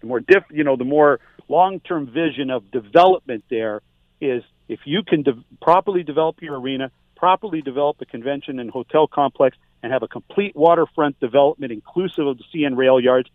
The 0.00 0.06
more 0.06 0.20
diff, 0.20 0.44
you 0.50 0.62
know, 0.62 0.76
the 0.76 0.84
more 0.84 1.18
long-term 1.48 2.12
vision 2.12 2.50
of 2.50 2.70
development 2.70 3.44
there 3.48 3.80
is 4.20 4.42
if 4.68 4.80
you 4.84 5.02
can 5.02 5.22
de- 5.22 5.42
properly 5.60 6.02
develop 6.02 6.42
your 6.42 6.60
arena, 6.60 6.90
properly 7.16 7.62
develop 7.62 7.98
the 7.98 8.06
convention 8.06 8.58
and 8.58 8.70
hotel 8.70 9.06
complex, 9.06 9.56
and 9.82 9.92
have 9.92 10.02
a 10.02 10.08
complete 10.08 10.54
waterfront 10.54 11.18
development 11.18 11.72
inclusive 11.72 12.26
of 12.26 12.38
the 12.38 12.44
CN 12.54 12.76
rail 12.76 13.00
yards, 13.00 13.28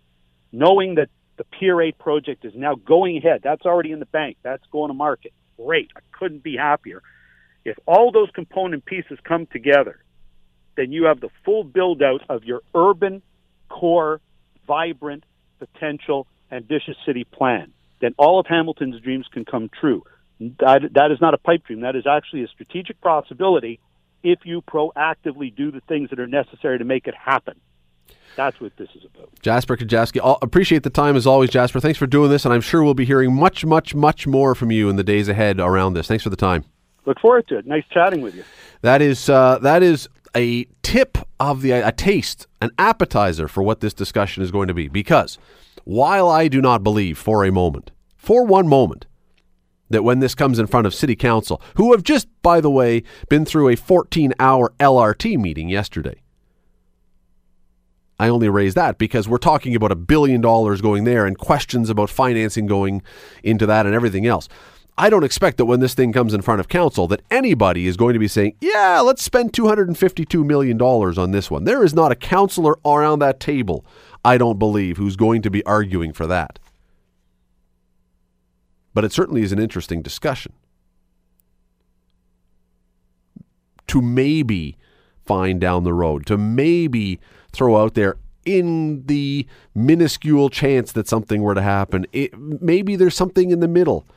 knowing 0.51 0.95
that 0.95 1.09
the 1.37 1.43
Pier 1.43 1.81
8 1.81 1.97
project 1.97 2.45
is 2.45 2.53
now 2.55 2.75
going 2.75 3.17
ahead. 3.17 3.41
That's 3.43 3.65
already 3.65 3.91
in 3.91 3.99
the 3.99 4.05
bank. 4.05 4.37
That's 4.43 4.63
going 4.71 4.89
to 4.89 4.93
market. 4.93 5.33
Great. 5.57 5.91
I 5.95 5.99
couldn't 6.17 6.43
be 6.43 6.55
happier. 6.55 7.01
If 7.67 7.77
all 7.85 8.13
those 8.13 8.29
component 8.33 8.85
pieces 8.85 9.19
come 9.25 9.45
together, 9.45 9.99
then 10.77 10.93
you 10.93 11.03
have 11.03 11.19
the 11.19 11.29
full 11.43 11.65
build 11.65 12.01
out 12.01 12.21
of 12.29 12.45
your 12.45 12.61
urban 12.73 13.21
core, 13.67 14.21
vibrant, 14.65 15.25
potential, 15.59 16.27
ambitious 16.49 16.95
city 17.05 17.25
plan. 17.25 17.73
Then 17.99 18.15
all 18.17 18.39
of 18.39 18.45
Hamilton's 18.45 19.01
dreams 19.01 19.25
can 19.33 19.43
come 19.43 19.69
true. 19.69 20.03
That, 20.39 20.93
that 20.93 21.11
is 21.11 21.19
not 21.19 21.33
a 21.33 21.37
pipe 21.37 21.65
dream. 21.65 21.81
That 21.81 21.97
is 21.97 22.07
actually 22.07 22.43
a 22.43 22.47
strategic 22.47 23.01
possibility 23.01 23.81
if 24.23 24.39
you 24.45 24.61
proactively 24.61 25.53
do 25.53 25.69
the 25.69 25.81
things 25.81 26.09
that 26.11 26.19
are 26.21 26.27
necessary 26.27 26.77
to 26.77 26.85
make 26.85 27.05
it 27.05 27.15
happen. 27.15 27.59
That's 28.37 28.61
what 28.61 28.77
this 28.77 28.89
is 28.95 29.03
about. 29.03 29.29
Jasper 29.41 29.75
Kujovsky, 29.75 30.37
appreciate 30.41 30.83
the 30.83 30.89
time 30.89 31.17
as 31.17 31.27
always, 31.27 31.49
Jasper. 31.49 31.81
Thanks 31.81 31.97
for 31.97 32.07
doing 32.07 32.29
this, 32.29 32.45
and 32.45 32.53
I'm 32.53 32.61
sure 32.61 32.81
we'll 32.81 32.93
be 32.93 33.03
hearing 33.03 33.33
much, 33.33 33.65
much, 33.65 33.93
much 33.93 34.25
more 34.25 34.55
from 34.55 34.71
you 34.71 34.89
in 34.89 34.95
the 34.95 35.03
days 35.03 35.27
ahead 35.27 35.59
around 35.59 35.95
this. 35.95 36.07
Thanks 36.07 36.23
for 36.23 36.29
the 36.29 36.37
time. 36.37 36.63
Look 37.07 37.21
forward 37.21 37.47
to 37.47 37.57
it. 37.57 37.65
Nice 37.65 37.85
chatting 37.89 38.21
with 38.21 38.35
you. 38.35 38.43
That 38.81 39.01
is 39.01 39.29
uh, 39.29 39.59
that 39.59 39.81
is 39.81 40.09
a 40.35 40.65
tip 40.83 41.17
of 41.39 41.61
the 41.61 41.71
a 41.71 41.91
taste, 41.93 42.47
an 42.61 42.69
appetizer 42.77 43.47
for 43.47 43.63
what 43.63 43.79
this 43.79 43.93
discussion 43.93 44.43
is 44.43 44.51
going 44.51 44.67
to 44.67 44.73
be. 44.73 44.89
Because 44.89 45.39
while 45.85 46.27
I 46.27 46.49
do 46.49 46.61
not 46.61 46.83
believe 46.83 47.17
for 47.17 47.45
a 47.45 47.51
moment, 47.51 47.91
for 48.17 48.45
one 48.45 48.67
moment, 48.67 49.05
that 49.89 50.03
when 50.03 50.19
this 50.19 50.35
comes 50.35 50.59
in 50.59 50.67
front 50.67 50.85
of 50.85 50.93
City 50.93 51.15
Council, 51.15 51.61
who 51.75 51.93
have 51.93 52.03
just, 52.03 52.27
by 52.41 52.59
the 52.59 52.69
way, 52.69 53.03
been 53.29 53.45
through 53.45 53.69
a 53.69 53.77
14-hour 53.77 54.73
LRT 54.77 55.37
meeting 55.37 55.69
yesterday. 55.69 56.21
I 58.19 58.27
only 58.27 58.49
raise 58.49 58.73
that 58.73 58.97
because 58.97 59.29
we're 59.29 59.37
talking 59.37 59.75
about 59.75 59.93
a 59.93 59.95
billion 59.95 60.41
dollars 60.41 60.81
going 60.81 61.05
there 61.05 61.25
and 61.25 61.37
questions 61.37 61.89
about 61.89 62.09
financing 62.09 62.65
going 62.65 63.01
into 63.43 63.65
that 63.67 63.85
and 63.85 63.95
everything 63.95 64.25
else. 64.25 64.49
I 64.97 65.09
don't 65.11 65.23
expect 65.23 65.57
that 65.57 65.65
when 65.65 65.79
this 65.79 65.93
thing 65.93 66.11
comes 66.11 66.33
in 66.33 66.41
front 66.41 66.59
of 66.59 66.67
council 66.67 67.07
that 67.07 67.21
anybody 67.29 67.85
is 67.85 67.97
going 67.97 68.13
to 68.13 68.19
be 68.19 68.27
saying, 68.27 68.55
"Yeah, 68.59 68.99
let's 69.01 69.21
spend 69.21 69.53
252 69.53 70.43
million 70.43 70.77
dollars 70.77 71.17
on 71.17 71.31
this 71.31 71.51
one." 71.51 71.65
There 71.65 71.83
is 71.83 71.93
not 71.93 72.11
a 72.11 72.15
councillor 72.15 72.79
around 72.83 73.19
that 73.19 73.39
table, 73.39 73.85
I 74.25 74.37
don't 74.37 74.57
believe, 74.57 74.97
who's 74.97 75.15
going 75.15 75.43
to 75.43 75.51
be 75.51 75.63
arguing 75.65 76.13
for 76.13 76.25
that. 76.27 76.57
But 78.93 79.05
it 79.05 79.11
certainly 79.11 79.43
is 79.43 79.51
an 79.51 79.59
interesting 79.59 80.01
discussion. 80.01 80.53
To 83.87 84.01
maybe 84.01 84.77
find 85.25 85.61
down 85.61 85.83
the 85.83 85.93
road, 85.93 86.25
to 86.25 86.37
maybe 86.37 87.19
throw 87.51 87.77
out 87.77 87.93
there 87.93 88.17
in 88.45 89.05
the 89.05 89.45
minuscule 89.75 90.49
chance 90.49 90.91
that 90.93 91.07
something 91.07 91.41
were 91.41 91.53
to 91.53 91.61
happen. 91.61 92.07
It, 92.13 92.35
maybe 92.37 92.95
there's 92.95 93.15
something 93.15 93.51
in 93.51 93.59
the 93.59 93.67
middle 93.67 94.07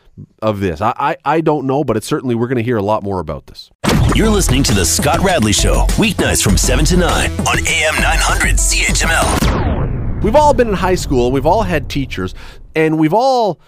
of 0.42 0.61
this. 0.61 0.81
I, 0.81 0.92
I, 0.96 1.16
I 1.25 1.40
don't 1.40 1.66
know, 1.66 1.85
but 1.85 1.96
it's 1.96 2.07
certainly 2.07 2.35
we're 2.35 2.49
going 2.49 2.57
to 2.57 2.62
hear 2.62 2.77
a 2.77 2.83
lot 2.83 3.03
more 3.03 3.20
about 3.20 3.46
this. 3.46 3.70
You're 4.14 4.31
listening 4.31 4.62
to 4.64 4.75
The 4.75 4.85
Scott 4.85 5.20
Radley 5.20 5.53
Show, 5.53 5.87
weeknights 5.90 6.42
from 6.42 6.57
7 6.57 6.85
to 6.87 6.96
9 6.96 7.31
on 7.31 7.59
AM 7.66 7.94
900 7.94 8.57
CHML. 8.57 10.23
We've 10.23 10.37
all 10.37 10.53
been 10.53 10.68
in 10.68 10.75
high 10.75 10.96
school, 10.96 11.33
we've 11.33 11.46
all 11.46 11.62
had 11.62 11.88
teachers, 11.88 12.35
and 12.75 12.99
we've 12.99 13.14
all 13.14 13.61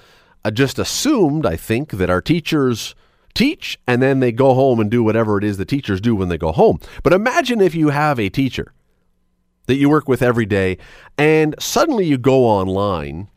uh, 0.44 0.50
just 0.50 0.78
assumed, 0.78 1.46
I 1.46 1.56
think, 1.56 1.92
that 1.92 2.10
our 2.10 2.20
teachers 2.20 2.94
teach 3.34 3.78
and 3.86 4.02
then 4.02 4.20
they 4.20 4.32
go 4.32 4.54
home 4.54 4.80
and 4.80 4.90
do 4.90 5.02
whatever 5.02 5.38
it 5.38 5.44
is 5.44 5.56
the 5.56 5.64
teachers 5.64 6.00
do 6.00 6.14
when 6.14 6.28
they 6.28 6.38
go 6.38 6.52
home. 6.52 6.78
But 7.02 7.12
imagine 7.12 7.60
if 7.60 7.74
you 7.74 7.88
have 7.88 8.18
a 8.18 8.28
teacher 8.28 8.72
that 9.66 9.76
you 9.76 9.88
work 9.88 10.08
with 10.08 10.22
every 10.22 10.44
day 10.44 10.76
and 11.16 11.54
suddenly 11.58 12.04
you 12.04 12.18
go 12.18 12.44
online 12.44 13.28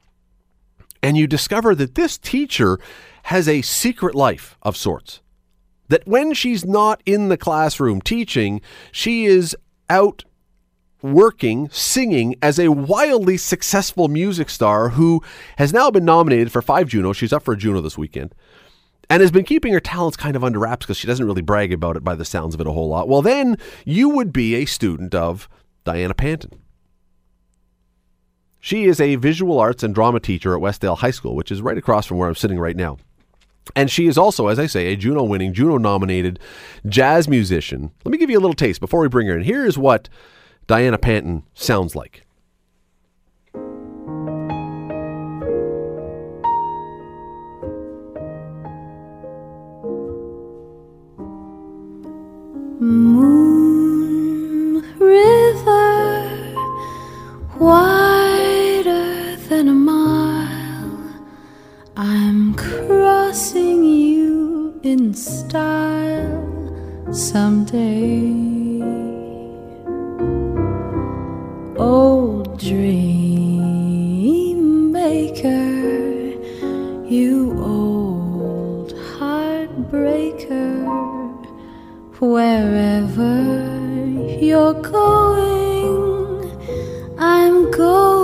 and 1.06 1.16
you 1.16 1.28
discover 1.28 1.76
that 1.76 1.94
this 1.94 2.18
teacher 2.18 2.80
has 3.26 3.48
a 3.48 3.62
secret 3.62 4.16
life 4.16 4.58
of 4.64 4.76
sorts. 4.76 5.22
That 5.88 6.08
when 6.08 6.34
she's 6.34 6.66
not 6.66 7.04
in 7.06 7.30
the 7.30 7.38
classroom 7.38 8.02
teaching, 8.02 8.60
she 8.92 9.26
is 9.26 9.56
out 9.88 10.26
working, 11.04 11.70
singing 11.70 12.34
as 12.42 12.58
a 12.58 12.72
wildly 12.72 13.38
successful 13.38 14.08
music 14.08 14.50
star 14.50 14.90
who 14.90 15.22
has 15.60 15.72
now 15.72 15.92
been 15.92 16.06
nominated 16.06 16.52
for 16.52 16.64
five 16.64 16.88
Juno. 16.88 17.14
She's 17.14 17.32
up 17.32 17.44
for 17.44 17.54
a 17.54 17.58
Juno 17.58 17.82
this 17.82 18.00
weekend. 18.00 18.34
And 19.08 19.22
has 19.22 19.30
been 19.30 19.46
keeping 19.46 19.74
her 19.74 19.80
talents 19.80 20.18
kind 20.18 20.36
of 20.36 20.44
under 20.44 20.58
wraps 20.58 20.88
because 20.88 20.98
she 20.98 21.06
doesn't 21.06 21.28
really 21.28 21.44
brag 21.44 21.72
about 21.72 21.98
it 21.98 22.04
by 22.04 22.16
the 22.16 22.26
sounds 22.26 22.56
of 22.56 22.62
it 22.62 22.66
a 22.66 22.72
whole 22.72 22.90
lot. 22.90 23.08
Well, 23.08 23.22
then 23.22 23.58
you 23.86 24.10
would 24.10 24.34
be 24.34 24.56
a 24.56 24.66
student 24.66 25.14
of 25.14 25.48
Diana 25.84 26.16
Panton. 26.16 26.65
She 28.66 28.86
is 28.86 29.00
a 29.00 29.16
visual 29.18 29.60
arts 29.60 29.84
and 29.84 29.94
drama 29.94 30.20
teacher 30.20 30.56
at 30.56 30.60
Westdale 30.60 30.98
High 30.98 31.12
School, 31.12 31.36
which 31.36 31.52
is 31.52 31.62
right 31.62 31.78
across 31.78 32.08
from 32.08 32.18
where 32.18 32.28
I'm 32.28 32.34
sitting 32.34 32.58
right 32.58 32.76
now. 32.76 32.98
And 33.76 33.92
she 33.92 34.08
is 34.08 34.18
also, 34.18 34.48
as 34.48 34.58
I 34.58 34.66
say, 34.66 34.88
a 34.88 34.96
Juno 34.96 35.22
winning, 35.22 35.54
Juno 35.54 35.78
nominated 35.78 36.40
jazz 36.90 37.28
musician. 37.28 37.92
Let 38.04 38.12
me 38.12 38.18
give 38.18 38.32
you 38.32 38.40
a 38.40 38.42
little 38.42 38.56
taste 38.56 38.80
before 38.80 39.02
we 39.02 39.08
bring 39.08 39.28
her 39.28 39.38
in. 39.38 39.44
Here 39.44 39.68
is 39.68 39.78
what 39.78 40.10
Diana 40.66 40.98
Panton 40.98 41.44
sounds 41.54 41.96
like. 41.96 42.26
Moon 52.80 53.62
River, 54.98 56.56
wider 57.60 58.25
crossing 63.06 63.84
you 63.84 64.80
in 64.82 65.14
style 65.14 66.42
someday. 67.14 68.34
Old 71.78 72.58
dream 72.60 73.80
maker, 74.92 75.70
you 77.06 77.54
old 77.60 78.92
heartbreaker, 79.20 80.74
wherever 82.20 83.38
you're 84.42 84.82
going, 84.82 86.50
I'm 87.20 87.70
going. 87.70 88.15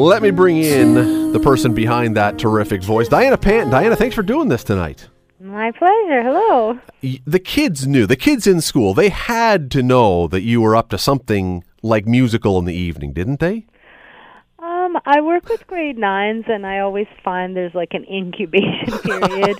Let 0.00 0.22
me 0.22 0.30
bring 0.30 0.56
in 0.56 0.94
the 1.32 1.38
person 1.40 1.74
behind 1.74 2.16
that 2.16 2.38
terrific 2.38 2.82
voice, 2.82 3.06
Diana 3.06 3.36
Panton. 3.36 3.70
Diana, 3.70 3.94
thanks 3.94 4.14
for 4.14 4.22
doing 4.22 4.48
this 4.48 4.64
tonight. 4.64 5.08
My 5.38 5.72
pleasure. 5.72 6.22
Hello. 6.22 6.78
The 7.26 7.38
kids 7.38 7.86
knew, 7.86 8.06
the 8.06 8.16
kids 8.16 8.46
in 8.46 8.62
school, 8.62 8.94
they 8.94 9.10
had 9.10 9.70
to 9.72 9.82
know 9.82 10.26
that 10.28 10.40
you 10.40 10.62
were 10.62 10.74
up 10.74 10.88
to 10.88 10.98
something 10.98 11.64
like 11.82 12.06
musical 12.06 12.58
in 12.58 12.64
the 12.64 12.74
evening, 12.74 13.12
didn't 13.12 13.40
they? 13.40 13.66
I 15.10 15.20
work 15.22 15.48
with 15.48 15.66
grade 15.66 15.98
nines, 15.98 16.44
and 16.46 16.64
I 16.64 16.78
always 16.78 17.08
find 17.24 17.56
there's 17.56 17.74
like 17.74 17.94
an 17.94 18.04
incubation 18.04 18.96
period. 19.02 19.58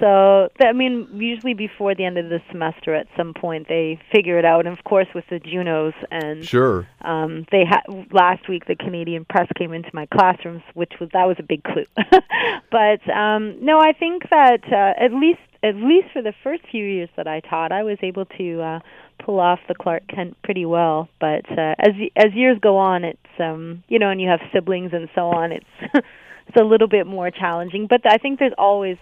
so, 0.00 0.48
I 0.60 0.72
mean, 0.72 1.06
usually 1.14 1.54
before 1.54 1.94
the 1.94 2.04
end 2.04 2.18
of 2.18 2.28
the 2.28 2.40
semester, 2.50 2.92
at 2.96 3.06
some 3.16 3.32
point, 3.32 3.68
they 3.68 4.00
figure 4.12 4.36
it 4.36 4.44
out. 4.44 4.66
And 4.66 4.76
of 4.76 4.82
course, 4.82 5.06
with 5.14 5.24
the 5.30 5.38
Junos, 5.38 5.94
and 6.10 6.44
Sure. 6.44 6.88
um, 7.02 7.46
they 7.52 7.64
had 7.64 7.82
last 8.10 8.48
week 8.48 8.66
the 8.66 8.74
Canadian 8.74 9.24
press 9.26 9.46
came 9.56 9.72
into 9.72 9.90
my 9.92 10.06
classrooms, 10.06 10.62
which 10.74 10.94
was 11.00 11.08
that 11.12 11.26
was 11.28 11.36
a 11.38 11.44
big 11.44 11.62
clue. 11.62 11.86
but 12.72 13.08
um, 13.08 13.64
no, 13.64 13.78
I 13.78 13.92
think 13.92 14.28
that 14.30 14.64
uh, 14.72 15.00
at 15.04 15.12
least 15.12 15.38
at 15.62 15.76
least 15.76 16.08
for 16.12 16.22
the 16.22 16.32
first 16.42 16.62
few 16.70 16.84
years 16.84 17.08
that 17.16 17.26
I 17.26 17.40
taught, 17.40 17.72
I 17.72 17.82
was 17.82 17.98
able 18.02 18.24
to 18.24 18.62
uh, 18.62 18.80
pull 19.24 19.38
off 19.38 19.58
the 19.68 19.74
Clark 19.74 20.04
Kent 20.08 20.36
pretty 20.42 20.64
well. 20.64 21.08
But 21.20 21.50
uh, 21.50 21.74
as 21.78 21.92
as 22.16 22.32
years 22.34 22.58
go 22.60 22.76
on, 22.78 23.04
it's 23.04 23.18
um, 23.38 23.82
you 23.88 23.98
know, 23.98 24.10
and 24.10 24.20
you 24.20 24.28
have 24.28 24.40
siblings 24.52 24.92
and 24.92 25.08
so 25.14 25.28
on, 25.28 25.52
it's 25.52 25.66
it's 25.94 26.56
a 26.58 26.64
little 26.64 26.88
bit 26.88 27.06
more 27.06 27.30
challenging. 27.30 27.86
But 27.86 28.00
I 28.06 28.16
think 28.16 28.38
there's 28.38 28.54
always 28.56 28.96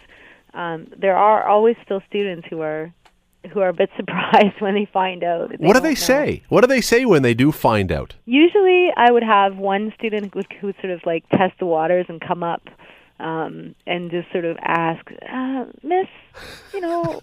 um, 0.54 0.88
there 0.96 1.16
are 1.16 1.46
always 1.46 1.76
still 1.84 2.02
students 2.08 2.46
who 2.50 2.60
are 2.60 2.92
who 3.52 3.60
are 3.60 3.68
a 3.68 3.74
bit 3.74 3.90
surprised 3.96 4.60
when 4.60 4.74
they 4.74 4.88
find 4.92 5.22
out. 5.22 5.50
that 5.50 5.60
What 5.60 5.74
do 5.74 5.80
they 5.80 5.90
know. 5.90 5.94
say? 5.94 6.42
What 6.48 6.62
do 6.62 6.66
they 6.66 6.80
say 6.80 7.04
when 7.04 7.22
they 7.22 7.34
do 7.34 7.52
find 7.52 7.92
out? 7.92 8.16
Usually, 8.26 8.88
I 8.96 9.12
would 9.12 9.22
have 9.22 9.56
one 9.56 9.92
student 9.96 10.34
who, 10.34 10.42
who 10.60 10.66
would 10.68 10.76
sort 10.80 10.92
of 10.92 11.00
like 11.06 11.28
test 11.30 11.54
the 11.60 11.66
waters 11.66 12.06
and 12.08 12.20
come 12.20 12.42
up 12.42 12.62
um, 13.20 13.74
and 13.86 14.10
just 14.10 14.30
sort 14.32 14.44
of 14.44 14.56
ask, 14.60 15.04
uh, 15.30 15.64
"Miss, 15.82 16.08
you 16.72 16.80
know, 16.80 17.20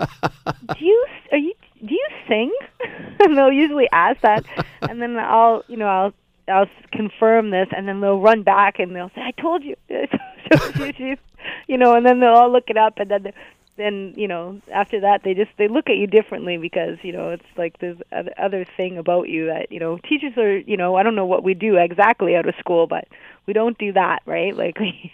do 0.77 0.85
you 0.85 1.07
are 1.31 1.37
you 1.37 1.53
do 1.85 1.93
you 1.93 2.07
sing?" 2.27 2.51
and 3.19 3.37
they'll 3.37 3.51
usually 3.51 3.89
ask 3.91 4.21
that, 4.21 4.45
and 4.81 5.01
then 5.01 5.17
I'll 5.17 5.63
you 5.67 5.77
know 5.77 5.87
I'll 5.87 6.13
I'll 6.47 6.69
confirm 6.91 7.49
this, 7.49 7.67
and 7.75 7.87
then 7.87 8.01
they'll 8.01 8.19
run 8.19 8.43
back 8.43 8.79
and 8.79 8.95
they'll 8.95 9.11
say, 9.15 9.21
"I 9.21 9.31
told 9.31 9.63
you." 9.63 9.75
you 11.67 11.77
know, 11.77 11.95
and 11.95 12.05
then 12.05 12.19
they'll 12.19 12.33
all 12.33 12.51
look 12.51 12.69
it 12.69 12.77
up, 12.77 12.97
and 12.97 13.09
then 13.09 13.33
then 13.77 14.13
you 14.15 14.27
know 14.27 14.61
after 14.73 15.01
that 15.01 15.21
they 15.23 15.33
just 15.33 15.51
they 15.57 15.67
look 15.67 15.89
at 15.89 15.97
you 15.97 16.07
differently 16.07 16.57
because 16.57 16.97
you 17.01 17.11
know 17.11 17.31
it's 17.31 17.43
like 17.57 17.75
other 18.11 18.33
other 18.37 18.65
thing 18.77 18.97
about 18.97 19.27
you 19.27 19.47
that 19.47 19.71
you 19.71 19.79
know 19.79 19.97
teachers 19.97 20.37
are 20.37 20.57
you 20.57 20.77
know 20.77 20.95
I 20.95 21.03
don't 21.03 21.15
know 21.15 21.25
what 21.25 21.43
we 21.43 21.53
do 21.53 21.77
exactly 21.77 22.35
out 22.35 22.47
of 22.47 22.55
school, 22.59 22.87
but 22.87 23.07
we 23.45 23.53
don't 23.53 23.77
do 23.77 23.93
that 23.93 24.21
right. 24.25 24.55
Like 24.55 24.79
we, 24.79 25.11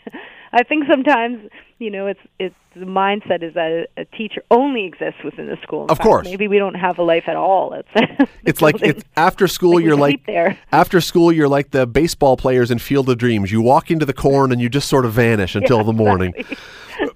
I 0.54 0.64
think 0.64 0.86
sometimes 0.90 1.50
you 1.82 1.90
know 1.92 2.08
it's 2.08 2.20
it's 2.40 2.56
the 2.76 2.86
mindset 2.86 3.44
is 3.44 3.54
that 3.56 3.88
a, 3.98 4.02
a 4.02 4.06
teacher 4.06 4.42
only 4.50 4.86
exists 4.86 5.22
within 5.26 5.48
the 5.48 5.58
school. 5.62 5.84
In 5.86 5.90
Of 5.90 5.98
fact, 5.98 6.08
course. 6.08 6.26
maybe 6.26 6.48
we 6.48 6.58
don't 6.58 6.76
have 6.76 6.98
a 7.00 7.04
life 7.04 7.26
at 7.28 7.36
all. 7.36 7.74
It's 7.74 8.32
It's 8.46 8.62
like 8.62 8.82
it's 8.82 9.04
after 9.18 9.48
school. 9.48 9.76
Like 9.76 9.84
you're 9.84 9.98
like 9.98 10.26
there. 10.26 10.58
after 10.72 11.02
school. 11.02 11.32
You're 11.34 11.50
like 11.50 11.72
the 11.72 11.86
baseball 11.86 12.38
players 12.38 12.72
in 12.72 12.80
Field 12.80 13.10
of 13.10 13.18
Dreams. 13.18 13.52
You 13.52 13.62
walk 13.62 13.92
into 13.92 14.06
the 14.06 14.14
corn 14.14 14.52
and 14.54 14.62
you 14.62 14.70
just 14.70 14.88
sort 14.88 15.06
of 15.06 15.12
vanish 15.14 15.56
until 15.56 15.84
the 15.84 15.94
morning. 15.94 16.34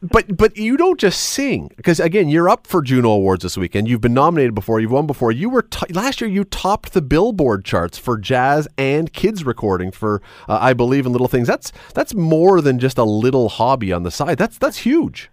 But 0.02 0.36
but 0.36 0.58
you 0.58 0.78
don't 0.78 1.00
just 1.00 1.20
sing 1.20 1.70
because 1.78 2.00
again 2.00 2.28
you're 2.28 2.50
up 2.50 2.66
for 2.66 2.82
Juno 2.82 3.12
Awards 3.12 3.44
this 3.44 3.56
weekend. 3.56 3.88
You've 3.88 4.02
been 4.02 4.14
nominated 4.16 4.56
before. 4.56 4.80
You've 4.80 4.92
won 4.92 5.06
before. 5.06 5.32
You 5.32 5.48
were 5.50 5.62
to- 5.62 5.94
last 5.94 6.22
year. 6.22 6.30
You 6.30 6.44
topped 6.44 6.94
the 6.94 7.02
Billboard 7.04 7.66
charts 7.66 7.98
for 7.98 8.18
jazz 8.18 8.68
and 8.80 9.14
kids 9.14 9.44
recording 9.46 9.92
for 9.92 10.22
uh, 10.50 10.58
I 10.60 10.74
believe 10.74 11.06
in 11.06 11.12
little 11.12 11.28
things. 11.28 11.48
That's 11.48 11.72
that's 11.94 12.16
more 12.16 12.62
than 12.62 12.80
just 12.80 12.98
a 12.98 13.04
little 13.04 13.48
hobby 13.50 13.92
on 13.94 14.02
the 14.04 14.12
side. 14.12 14.38
That's 14.40 14.55
that's 14.58 14.80
huge. 14.80 15.30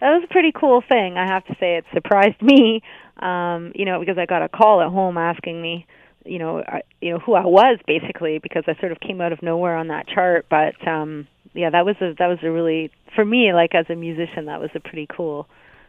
that 0.00 0.10
was 0.10 0.22
a 0.24 0.32
pretty 0.32 0.52
cool 0.52 0.82
thing. 0.88 1.16
I 1.16 1.26
have 1.26 1.44
to 1.46 1.56
say, 1.60 1.76
it 1.76 1.84
surprised 1.92 2.40
me. 2.42 2.82
Um, 3.18 3.72
you 3.74 3.84
know, 3.84 4.00
because 4.00 4.18
I 4.18 4.26
got 4.26 4.42
a 4.42 4.48
call 4.48 4.80
at 4.80 4.90
home 4.90 5.16
asking 5.16 5.62
me, 5.62 5.86
you 6.24 6.38
know, 6.38 6.58
uh, 6.58 6.80
you 7.00 7.10
know 7.10 7.18
who 7.18 7.34
I 7.34 7.46
was 7.46 7.78
basically 7.86 8.38
because 8.38 8.64
I 8.66 8.74
sort 8.80 8.92
of 8.92 9.00
came 9.00 9.20
out 9.20 9.32
of 9.32 9.42
nowhere 9.42 9.76
on 9.76 9.88
that 9.88 10.08
chart. 10.08 10.46
But 10.50 10.74
um, 10.86 11.28
yeah, 11.54 11.70
that 11.70 11.84
was 11.84 11.96
a 12.00 12.14
that 12.18 12.26
was 12.26 12.38
a 12.42 12.50
really 12.50 12.90
for 13.14 13.24
me 13.24 13.52
like 13.52 13.74
as 13.74 13.86
a 13.88 13.94
musician 13.94 14.46
that 14.46 14.60
was 14.60 14.70
a 14.74 14.80
pretty 14.80 15.06
cool 15.08 15.46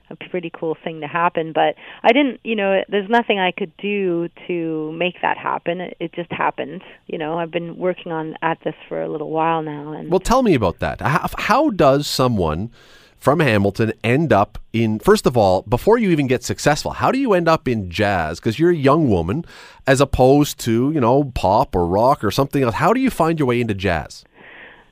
a 0.09 0.15
pretty 0.15 0.51
cool 0.53 0.77
thing 0.83 1.01
to 1.01 1.07
happen. 1.07 1.51
But 1.53 1.75
I 2.03 2.11
didn't, 2.11 2.39
you 2.43 2.55
know, 2.55 2.83
there's 2.89 3.09
nothing 3.09 3.39
I 3.39 3.51
could 3.51 3.75
do 3.77 4.29
to 4.47 4.91
make 4.93 5.21
that 5.21 5.37
happen. 5.37 5.81
It, 5.81 5.97
it 5.99 6.13
just 6.13 6.31
happened. 6.31 6.83
You 7.07 7.17
know, 7.17 7.37
I've 7.37 7.51
been 7.51 7.77
working 7.77 8.11
on 8.11 8.35
at 8.41 8.59
this 8.63 8.75
for 8.87 9.01
a 9.01 9.09
little 9.09 9.29
while 9.29 9.61
now, 9.61 9.93
and 9.93 10.09
Well, 10.09 10.19
tell 10.19 10.43
me 10.43 10.53
about 10.53 10.79
that. 10.79 11.01
How, 11.01 11.29
how 11.37 11.69
does 11.69 12.07
someone 12.07 12.71
from 13.17 13.39
Hamilton 13.39 13.91
end 14.03 14.31
up 14.31 14.59
in, 14.71 14.99
first 14.99 15.25
of 15.25 15.35
all, 15.35 15.63
before 15.63 15.97
you 15.97 16.11
even 16.11 16.27
get 16.27 16.43
successful, 16.43 16.91
how 16.91 17.11
do 17.11 17.17
you 17.17 17.33
end 17.33 17.47
up 17.47 17.67
in 17.67 17.89
jazz? 17.89 18.39
Because 18.39 18.59
you're 18.59 18.69
a 18.69 18.75
young 18.75 19.09
woman 19.09 19.45
as 19.87 19.99
opposed 19.99 20.59
to, 20.59 20.91
you 20.91 20.99
know, 20.99 21.31
pop 21.33 21.75
or 21.75 21.87
rock 21.87 22.23
or 22.23 22.29
something 22.29 22.61
else. 22.61 22.75
How 22.75 22.93
do 22.93 22.99
you 22.99 23.09
find 23.09 23.39
your 23.39 23.47
way 23.47 23.59
into 23.59 23.73
jazz? 23.73 24.23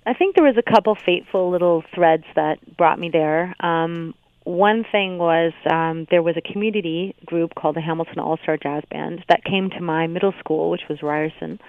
I 0.07 0.13
think 0.13 0.35
there 0.35 0.43
was 0.43 0.57
a 0.57 0.63
couple 0.63 0.95
fateful 0.95 1.51
little 1.51 1.83
threads 1.93 2.25
that 2.35 2.57
brought 2.75 2.99
me 2.99 3.09
there. 3.09 3.55
Um, 3.59 4.15
one 4.45 4.85
thing 4.91 5.17
was 5.17 5.53
um, 5.69 6.07
there 6.09 6.21
was 6.21 6.35
a 6.37 6.41
community 6.41 7.15
group 7.25 7.55
called 7.55 7.75
the 7.75 7.81
Hamilton 7.81 8.19
All 8.19 8.37
Star 8.37 8.57
Jazz 8.57 8.83
Band 8.89 9.23
that 9.29 9.43
came 9.43 9.69
to 9.71 9.81
my 9.81 10.07
middle 10.07 10.33
school, 10.39 10.69
which 10.69 10.83
was 10.89 11.01
Ryerson, 11.01 11.59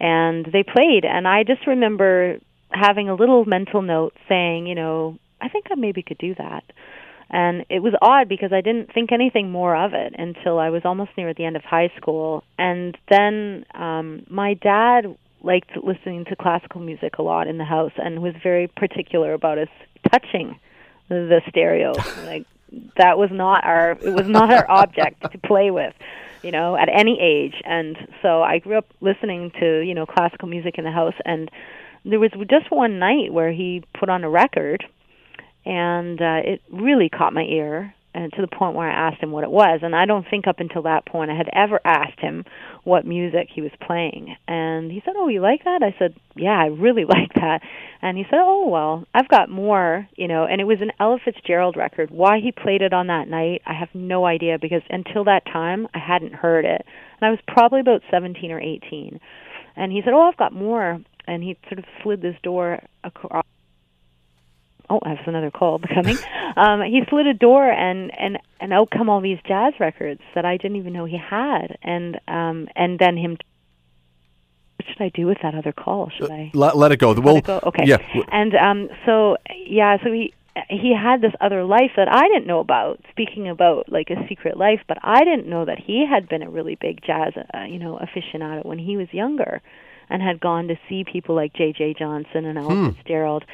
and 0.00 0.46
they 0.46 0.62
played. 0.62 1.04
And 1.04 1.26
I 1.28 1.44
just 1.44 1.66
remember 1.66 2.38
having 2.70 3.08
a 3.08 3.14
little 3.14 3.44
mental 3.44 3.82
note 3.82 4.14
saying, 4.28 4.66
you 4.66 4.74
know, 4.74 5.18
I 5.40 5.48
think 5.48 5.66
I 5.70 5.74
maybe 5.74 6.02
could 6.02 6.18
do 6.18 6.34
that. 6.36 6.64
And 7.30 7.66
it 7.68 7.80
was 7.80 7.92
odd 8.00 8.28
because 8.28 8.52
I 8.52 8.62
didn't 8.62 8.92
think 8.92 9.12
anything 9.12 9.50
more 9.50 9.76
of 9.76 9.92
it 9.92 10.14
until 10.16 10.58
I 10.58 10.70
was 10.70 10.82
almost 10.84 11.10
near 11.16 11.34
the 11.34 11.44
end 11.44 11.56
of 11.56 11.62
high 11.62 11.92
school. 11.98 12.42
And 12.58 12.96
then 13.10 13.66
um, 13.74 14.24
my 14.30 14.54
dad 14.54 15.14
liked 15.42 15.76
listening 15.76 16.24
to 16.26 16.36
classical 16.36 16.80
music 16.80 17.18
a 17.18 17.22
lot 17.22 17.46
in 17.46 17.58
the 17.58 17.64
house 17.64 17.92
and 17.96 18.22
was 18.22 18.34
very 18.42 18.66
particular 18.66 19.34
about 19.34 19.58
us 19.58 19.68
touching 20.10 20.58
the, 21.08 21.42
stereo. 21.48 21.92
like 22.24 22.46
that 22.96 23.18
was 23.18 23.30
not 23.30 23.64
our 23.64 23.92
it 23.92 24.12
was 24.12 24.28
not 24.28 24.52
our 24.52 24.70
object 24.70 25.30
to 25.32 25.38
play 25.38 25.70
with, 25.70 25.94
you 26.42 26.50
know, 26.50 26.76
at 26.76 26.88
any 26.88 27.18
age. 27.20 27.54
And 27.64 27.96
so 28.22 28.42
I 28.42 28.58
grew 28.58 28.78
up 28.78 28.86
listening 29.00 29.52
to, 29.60 29.80
you 29.80 29.94
know, 29.94 30.06
classical 30.06 30.48
music 30.48 30.76
in 30.78 30.84
the 30.84 30.90
house 30.92 31.14
and 31.24 31.50
there 32.04 32.20
was 32.20 32.30
just 32.48 32.70
one 32.70 32.98
night 32.98 33.32
where 33.32 33.52
he 33.52 33.82
put 33.98 34.08
on 34.08 34.24
a 34.24 34.30
record 34.30 34.84
and 35.64 36.20
uh, 36.20 36.40
it 36.44 36.62
really 36.70 37.08
caught 37.08 37.32
my 37.32 37.42
ear 37.42 37.94
and 38.18 38.32
to 38.32 38.42
the 38.42 38.48
point 38.48 38.74
where 38.74 38.90
I 38.90 39.08
asked 39.08 39.22
him 39.22 39.30
what 39.30 39.44
it 39.44 39.50
was 39.50 39.78
and 39.82 39.94
I 39.94 40.04
don't 40.04 40.26
think 40.28 40.48
up 40.48 40.58
until 40.58 40.82
that 40.82 41.06
point 41.06 41.30
I 41.30 41.36
had 41.36 41.48
ever 41.52 41.80
asked 41.84 42.18
him 42.18 42.44
what 42.82 43.06
music 43.06 43.48
he 43.54 43.60
was 43.60 43.70
playing. 43.80 44.34
And 44.48 44.90
he 44.90 45.00
said 45.04 45.14
oh 45.16 45.28
you 45.28 45.40
like 45.40 45.62
that? 45.64 45.82
I 45.84 45.94
said 46.00 46.14
yeah 46.34 46.58
I 46.58 46.66
really 46.66 47.04
like 47.08 47.32
that. 47.34 47.60
And 48.02 48.18
he 48.18 48.24
said 48.24 48.40
oh 48.40 48.68
well 48.68 49.04
I've 49.14 49.28
got 49.28 49.48
more 49.48 50.08
you 50.16 50.26
know. 50.26 50.44
And 50.44 50.60
it 50.60 50.64
was 50.64 50.78
an 50.80 50.90
Ella 50.98 51.18
Fitzgerald 51.24 51.76
record. 51.76 52.10
Why 52.10 52.40
he 52.40 52.50
played 52.50 52.82
it 52.82 52.92
on 52.92 53.06
that 53.06 53.28
night 53.28 53.62
I 53.64 53.74
have 53.74 53.90
no 53.94 54.26
idea 54.26 54.58
because 54.60 54.82
until 54.90 55.22
that 55.24 55.46
time 55.46 55.86
I 55.94 56.00
hadn't 56.00 56.34
heard 56.34 56.64
it. 56.64 56.84
And 57.20 57.28
I 57.28 57.30
was 57.30 57.40
probably 57.46 57.80
about 57.80 58.02
17 58.10 58.50
or 58.50 58.60
18 58.60 59.20
and 59.76 59.92
he 59.92 60.02
said 60.04 60.12
oh 60.12 60.22
I've 60.22 60.36
got 60.36 60.52
more. 60.52 61.00
And 61.28 61.42
he 61.44 61.56
sort 61.68 61.78
of 61.78 61.84
slid 62.02 62.22
this 62.22 62.36
door 62.42 62.82
across 63.04 63.44
oh, 64.90 65.00
I 65.02 65.10
have 65.10 65.26
another 65.26 65.50
call 65.50 65.78
coming. 65.94 66.18
um, 66.56 66.82
he 66.82 67.02
slid 67.08 67.26
a 67.26 67.34
door, 67.34 67.68
and 67.70 68.10
and 68.18 68.38
and 68.60 68.72
out 68.72 68.90
come 68.90 69.08
all 69.08 69.20
these 69.20 69.38
jazz 69.46 69.74
records 69.80 70.20
that 70.34 70.44
I 70.44 70.56
didn't 70.56 70.76
even 70.76 70.92
know 70.92 71.04
he 71.04 71.18
had, 71.18 71.78
and 71.82 72.20
um, 72.28 72.68
and 72.76 72.98
then 72.98 73.16
him. 73.16 73.36
What 74.76 74.86
should 74.88 75.02
I 75.02 75.08
do 75.12 75.26
with 75.26 75.38
that 75.42 75.54
other 75.56 75.72
call? 75.72 76.08
Should 76.16 76.30
I 76.30 76.52
Let, 76.54 76.76
let 76.76 76.92
it 76.92 76.98
go. 76.98 77.10
let 77.10 77.24
Well, 77.24 77.36
it 77.36 77.44
go? 77.44 77.60
Okay. 77.64 77.82
Yeah. 77.84 77.98
And 78.30 78.54
um, 78.54 78.88
so 79.04 79.36
yeah, 79.66 79.96
so 80.04 80.12
he 80.12 80.32
he 80.68 80.94
had 80.94 81.20
this 81.20 81.32
other 81.40 81.64
life 81.64 81.92
that 81.96 82.08
I 82.08 82.28
didn't 82.28 82.46
know 82.46 82.60
about. 82.60 83.00
Speaking 83.10 83.48
about 83.48 83.90
like 83.90 84.10
a 84.10 84.26
secret 84.28 84.56
life, 84.56 84.80
but 84.86 84.98
I 85.02 85.24
didn't 85.24 85.48
know 85.48 85.64
that 85.64 85.78
he 85.78 86.06
had 86.08 86.28
been 86.28 86.42
a 86.42 86.50
really 86.50 86.76
big 86.80 87.02
jazz, 87.04 87.32
uh, 87.36 87.64
you 87.64 87.78
know, 87.78 87.98
aficionado 88.00 88.64
when 88.64 88.78
he 88.78 88.96
was 88.96 89.08
younger, 89.12 89.60
and 90.10 90.22
had 90.22 90.40
gone 90.40 90.68
to 90.68 90.76
see 90.88 91.04
people 91.04 91.34
like 91.34 91.52
J. 91.54 91.72
J. 91.76 91.94
Johnson 91.98 92.44
and 92.44 92.58
Ella 92.58 92.92
Fitzgerald, 92.96 93.44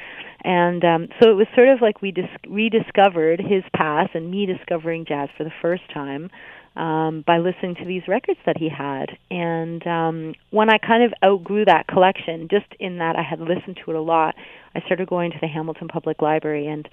and 0.43 0.85
um, 0.85 1.09
so 1.21 1.31
it 1.31 1.35
was 1.35 1.47
sort 1.55 1.69
of 1.69 1.81
like 1.81 2.03
we 2.03 2.11
dis- 2.11 2.25
rediscovered 2.49 3.41
his 3.41 3.63
past 3.75 4.15
and 4.15 4.31
me 4.31 4.47
discovering 4.47 5.05
jazz 5.05 5.29
for 5.37 5.45
the 5.45 5.53
first 5.63 5.83
time. 5.93 6.31
um, 6.77 7.23
by 7.25 7.39
listening 7.39 7.77
to 7.77 7.85
these 7.85 8.03
records 8.09 8.41
that 8.47 8.59
he 8.59 8.69
had. 8.69 9.17
And 9.31 9.87
um, 9.87 10.35
when 10.51 10.69
I 10.71 10.79
kind 10.79 11.05
of 11.05 11.13
outgrew 11.23 11.65
that 11.67 11.87
collection, 11.87 12.49
just 12.51 12.67
in 12.81 12.99
that 12.99 13.15
I 13.17 13.23
had 13.23 13.39
listened 13.41 13.79
to 13.85 13.93
it 13.93 13.97
a 13.97 14.01
lot, 14.01 14.35
I 14.75 14.81
started 14.81 15.09
going 15.09 15.31
to 15.31 15.39
the 15.41 15.47
Hamilton 15.47 15.87
Public 15.87 16.21
Library 16.21 16.67
and 16.67 16.89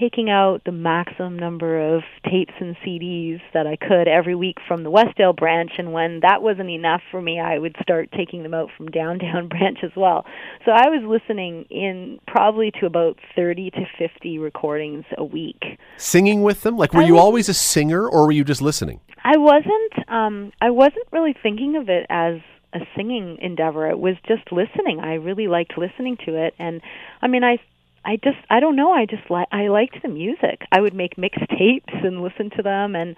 taking 0.00 0.30
out 0.30 0.62
the 0.64 0.72
maximum 0.72 1.38
number 1.38 1.94
of 1.96 2.02
tapes 2.30 2.52
and 2.60 2.76
CDs 2.84 3.40
that 3.52 3.66
I 3.66 3.76
could 3.76 4.08
every 4.08 4.34
week 4.34 4.56
from 4.66 4.82
the 4.82 4.90
Westdale 4.90 5.36
branch 5.36 5.72
and 5.78 5.92
when 5.92 6.20
that 6.20 6.42
wasn't 6.42 6.70
enough 6.70 7.02
for 7.10 7.20
me 7.20 7.40
I 7.40 7.58
would 7.58 7.76
start 7.82 8.10
taking 8.16 8.42
them 8.42 8.54
out 8.54 8.70
from 8.76 8.88
downtown 8.88 9.48
branch 9.54 9.78
as 9.82 9.90
well. 9.96 10.24
So 10.64 10.72
I 10.72 10.88
was 10.88 11.02
listening 11.04 11.64
in 11.70 12.18
probably 12.26 12.70
to 12.80 12.86
about 12.86 13.18
30 13.36 13.70
to 13.72 13.84
50 13.98 14.38
recordings 14.38 15.04
a 15.16 15.24
week. 15.24 15.62
Singing 15.96 16.42
with 16.42 16.62
them? 16.62 16.76
Like 16.76 16.92
were 16.92 17.02
I 17.02 17.06
you 17.06 17.14
was- 17.14 17.22
always 17.22 17.48
a 17.48 17.54
singer 17.54 18.06
or 18.08 18.26
were 18.26 18.32
you 18.32 18.44
just 18.44 18.62
listening? 18.62 19.00
I 19.24 19.36
wasn't 19.38 20.08
um 20.08 20.52
I 20.60 20.70
wasn't 20.70 21.06
really 21.12 21.34
thinking 21.42 21.76
of 21.76 21.88
it 21.88 22.06
as 22.10 22.40
a 22.72 22.80
singing 22.96 23.38
endeavor. 23.40 23.88
It 23.88 23.98
was 23.98 24.16
just 24.26 24.50
listening. 24.50 24.98
I 25.00 25.14
really 25.14 25.46
liked 25.46 25.78
listening 25.78 26.16
to 26.26 26.34
it 26.36 26.54
and 26.58 26.80
I 27.22 27.28
mean 27.28 27.44
I 27.44 27.58
I 28.04 28.16
just 28.16 28.38
I 28.50 28.60
don't 28.60 28.76
know, 28.76 28.92
I 28.92 29.06
just 29.06 29.30
li- 29.30 29.46
I 29.52 29.68
liked 29.68 30.02
the 30.02 30.08
music. 30.08 30.62
I 30.72 30.80
would 30.80 30.94
make 30.94 31.16
mixtapes 31.16 32.04
and 32.04 32.22
listen 32.22 32.50
to 32.56 32.62
them 32.62 32.94
and 32.94 33.16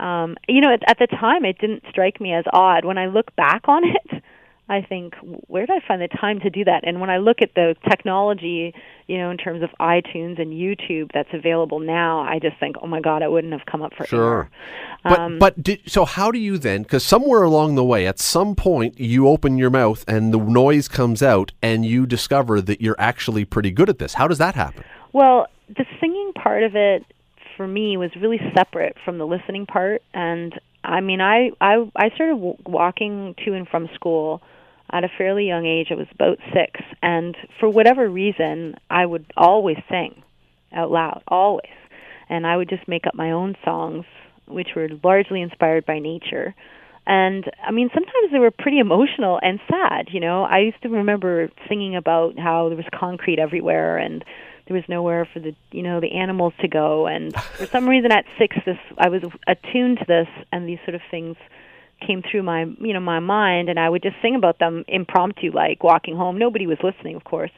um 0.00 0.36
you 0.48 0.60
know 0.60 0.72
at, 0.72 0.82
at 0.88 0.98
the 0.98 1.06
time 1.06 1.44
it 1.44 1.58
didn't 1.58 1.84
strike 1.90 2.20
me 2.20 2.32
as 2.32 2.44
odd. 2.52 2.84
When 2.84 2.98
I 2.98 3.06
look 3.06 3.34
back 3.36 3.62
on 3.68 3.82
it, 3.84 4.22
I 4.72 4.80
think 4.80 5.12
where 5.48 5.66
did 5.66 5.76
I 5.76 5.86
find 5.86 6.00
the 6.00 6.08
time 6.08 6.40
to 6.40 6.48
do 6.48 6.64
that? 6.64 6.84
And 6.84 6.98
when 6.98 7.10
I 7.10 7.18
look 7.18 7.42
at 7.42 7.54
the 7.54 7.76
technology, 7.90 8.74
you 9.06 9.18
know, 9.18 9.28
in 9.28 9.36
terms 9.36 9.62
of 9.62 9.68
iTunes 9.78 10.40
and 10.40 10.54
YouTube 10.54 11.10
that's 11.12 11.28
available 11.34 11.78
now, 11.78 12.20
I 12.20 12.38
just 12.38 12.56
think, 12.58 12.76
"Oh 12.80 12.86
my 12.86 13.00
god, 13.00 13.22
I 13.22 13.28
wouldn't 13.28 13.52
have 13.52 13.66
come 13.66 13.82
up 13.82 13.92
for 13.94 14.06
Sure. 14.06 14.48
But 15.04 15.18
Um, 15.18 15.38
but 15.38 15.62
did, 15.62 15.80
so 15.84 16.06
how 16.06 16.30
do 16.30 16.38
you 16.38 16.56
then? 16.56 16.84
Because 16.84 17.04
somewhere 17.04 17.42
along 17.42 17.74
the 17.74 17.84
way, 17.84 18.06
at 18.06 18.18
some 18.18 18.54
point, 18.54 18.98
you 18.98 19.28
open 19.28 19.58
your 19.58 19.68
mouth 19.68 20.06
and 20.08 20.32
the 20.32 20.38
noise 20.38 20.88
comes 20.88 21.22
out, 21.22 21.52
and 21.60 21.84
you 21.84 22.06
discover 22.06 22.62
that 22.62 22.80
you're 22.80 22.96
actually 22.98 23.44
pretty 23.44 23.72
good 23.72 23.90
at 23.90 23.98
this. 23.98 24.14
How 24.14 24.26
does 24.26 24.38
that 24.38 24.54
happen? 24.54 24.84
Well, 25.12 25.48
the 25.68 25.84
singing 26.00 26.32
part 26.32 26.62
of 26.62 26.74
it 26.76 27.04
for 27.58 27.68
me 27.68 27.98
was 27.98 28.10
really 28.16 28.40
separate 28.54 28.96
from 29.04 29.18
the 29.18 29.26
listening 29.26 29.66
part, 29.66 30.00
and 30.14 30.58
I 30.82 31.02
mean, 31.02 31.20
I 31.20 31.50
I 31.60 31.90
I 31.94 32.08
started 32.14 32.36
w- 32.36 32.56
walking 32.64 33.34
to 33.44 33.52
and 33.52 33.68
from 33.68 33.90
school 33.94 34.40
at 34.92 35.04
a 35.04 35.08
fairly 35.16 35.46
young 35.46 35.66
age. 35.66 35.88
I 35.90 35.94
was 35.94 36.08
about 36.12 36.38
six, 36.52 36.80
and 37.02 37.36
for 37.58 37.68
whatever 37.68 38.08
reason, 38.08 38.76
I 38.90 39.06
would 39.06 39.26
always 39.36 39.78
sing 39.90 40.22
out 40.72 40.90
loud, 40.90 41.22
always, 41.28 41.72
and 42.28 42.46
I 42.46 42.56
would 42.56 42.68
just 42.68 42.86
make 42.88 43.06
up 43.06 43.14
my 43.14 43.30
own 43.30 43.56
songs, 43.64 44.04
which 44.46 44.68
were 44.74 44.88
largely 45.02 45.42
inspired 45.42 45.86
by 45.86 45.98
nature. 45.98 46.54
And 47.06 47.50
I 47.66 47.72
mean, 47.72 47.90
sometimes 47.92 48.30
they 48.30 48.38
were 48.38 48.52
pretty 48.52 48.78
emotional 48.78 49.40
and 49.42 49.58
sad. 49.68 50.08
You 50.12 50.20
know, 50.20 50.44
I 50.44 50.60
used 50.60 50.80
to 50.82 50.88
remember 50.88 51.50
singing 51.68 51.96
about 51.96 52.38
how 52.38 52.68
there 52.68 52.76
was 52.76 52.86
concrete 52.92 53.40
everywhere 53.40 53.98
and 53.98 54.24
there 54.66 54.76
was 54.76 54.84
nowhere 54.88 55.26
for 55.32 55.40
the 55.40 55.54
you 55.72 55.82
know 55.82 56.00
the 56.00 56.12
animals 56.12 56.52
to 56.60 56.68
go. 56.68 57.06
And 57.06 57.34
for 57.34 57.66
some 57.66 57.88
reason, 57.88 58.12
at 58.12 58.24
six, 58.38 58.56
this 58.64 58.78
I 58.98 59.08
was 59.08 59.22
attuned 59.46 59.98
to 59.98 60.04
this, 60.06 60.28
and 60.52 60.68
these 60.68 60.78
sort 60.84 60.94
of 60.94 61.00
things 61.10 61.36
came 62.06 62.22
through 62.28 62.42
my 62.42 62.64
you 62.80 62.92
know 62.92 63.00
my 63.00 63.20
mind, 63.20 63.68
and 63.68 63.78
I 63.78 63.88
would 63.88 64.02
just 64.02 64.16
sing 64.22 64.34
about 64.34 64.58
them 64.58 64.84
impromptu, 64.88 65.50
like 65.52 65.82
walking 65.82 66.16
home. 66.16 66.38
Nobody 66.38 66.66
was 66.66 66.78
listening, 66.82 67.16
of 67.16 67.24
course. 67.24 67.50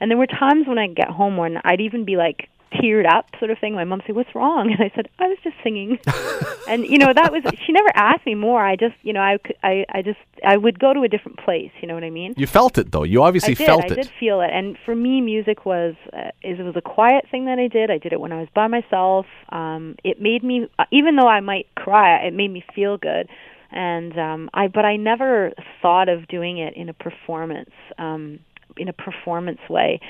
And 0.00 0.10
there 0.10 0.18
were 0.18 0.26
times 0.26 0.66
when 0.66 0.78
I'd 0.78 0.96
get 0.96 1.08
home 1.08 1.36
when 1.36 1.58
I'd 1.64 1.80
even 1.80 2.04
be 2.04 2.16
like 2.16 2.48
teared 2.72 3.04
up 3.04 3.26
sort 3.40 3.50
of 3.50 3.58
thing 3.58 3.74
my 3.74 3.82
mom 3.82 4.00
say 4.06 4.12
what's 4.12 4.32
wrong 4.32 4.70
and 4.72 4.80
i 4.80 4.92
said 4.94 5.08
i 5.18 5.26
was 5.26 5.36
just 5.42 5.56
singing 5.64 5.98
and 6.68 6.86
you 6.86 6.98
know 6.98 7.12
that 7.12 7.32
was 7.32 7.42
she 7.66 7.72
never 7.72 7.88
asked 7.96 8.24
me 8.24 8.36
more 8.36 8.64
i 8.64 8.76
just 8.76 8.94
you 9.02 9.12
know 9.12 9.20
i 9.20 9.38
could- 9.44 9.56
i 9.64 9.84
i 9.90 10.00
just 10.02 10.20
i 10.46 10.56
would 10.56 10.78
go 10.78 10.94
to 10.94 11.02
a 11.02 11.08
different 11.08 11.36
place 11.38 11.72
you 11.80 11.88
know 11.88 11.94
what 11.94 12.04
i 12.04 12.10
mean 12.10 12.32
You 12.36 12.46
felt 12.46 12.78
it 12.78 12.92
though. 12.92 13.02
You 13.02 13.24
obviously 13.24 13.54
did. 13.56 13.66
felt 13.66 13.82
I 13.82 13.86
it. 13.86 13.92
I 13.92 13.94
did 13.96 14.10
feel 14.20 14.40
it, 14.40 14.50
and 14.52 14.78
for 14.86 14.94
me, 14.94 15.20
music 15.20 15.66
was 15.66 15.96
uh, 16.12 16.30
is 16.44 16.60
it 16.60 16.62
was 16.62 16.76
a 16.76 16.80
quiet 16.80 17.24
thing 17.28 17.46
that 17.46 17.58
I 17.58 17.66
did. 17.66 17.90
I 17.90 17.98
did 17.98 18.12
it 18.12 18.20
when 18.20 18.30
I 18.30 18.38
was 18.38 18.48
by 18.54 18.68
myself. 18.68 19.26
Um, 19.50 19.96
it 20.04 20.20
made 20.22 20.44
me, 20.44 20.68
even 20.92 21.16
though 21.16 21.26
I 21.26 21.40
might 21.40 21.66
cry, 21.74 22.18
it 22.24 22.34
made 22.34 22.52
me 22.52 22.62
feel 22.72 22.98
good. 22.98 23.28
And 23.72 24.18
um, 24.18 24.50
I, 24.52 24.68
but 24.68 24.84
I 24.84 24.96
never 24.96 25.52
thought 25.80 26.08
of 26.08 26.26
doing 26.28 26.58
it 26.58 26.74
in 26.74 26.88
a 26.88 26.94
performance, 26.94 27.70
um, 27.98 28.40
in 28.76 28.88
a 28.88 28.92
performance 28.92 29.60
way. 29.68 30.00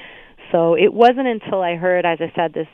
So 0.52 0.74
it 0.74 0.92
wasn't 0.92 1.26
until 1.26 1.62
I 1.62 1.76
heard, 1.76 2.06
as 2.06 2.18
I 2.20 2.32
said, 2.34 2.54
this 2.54 2.68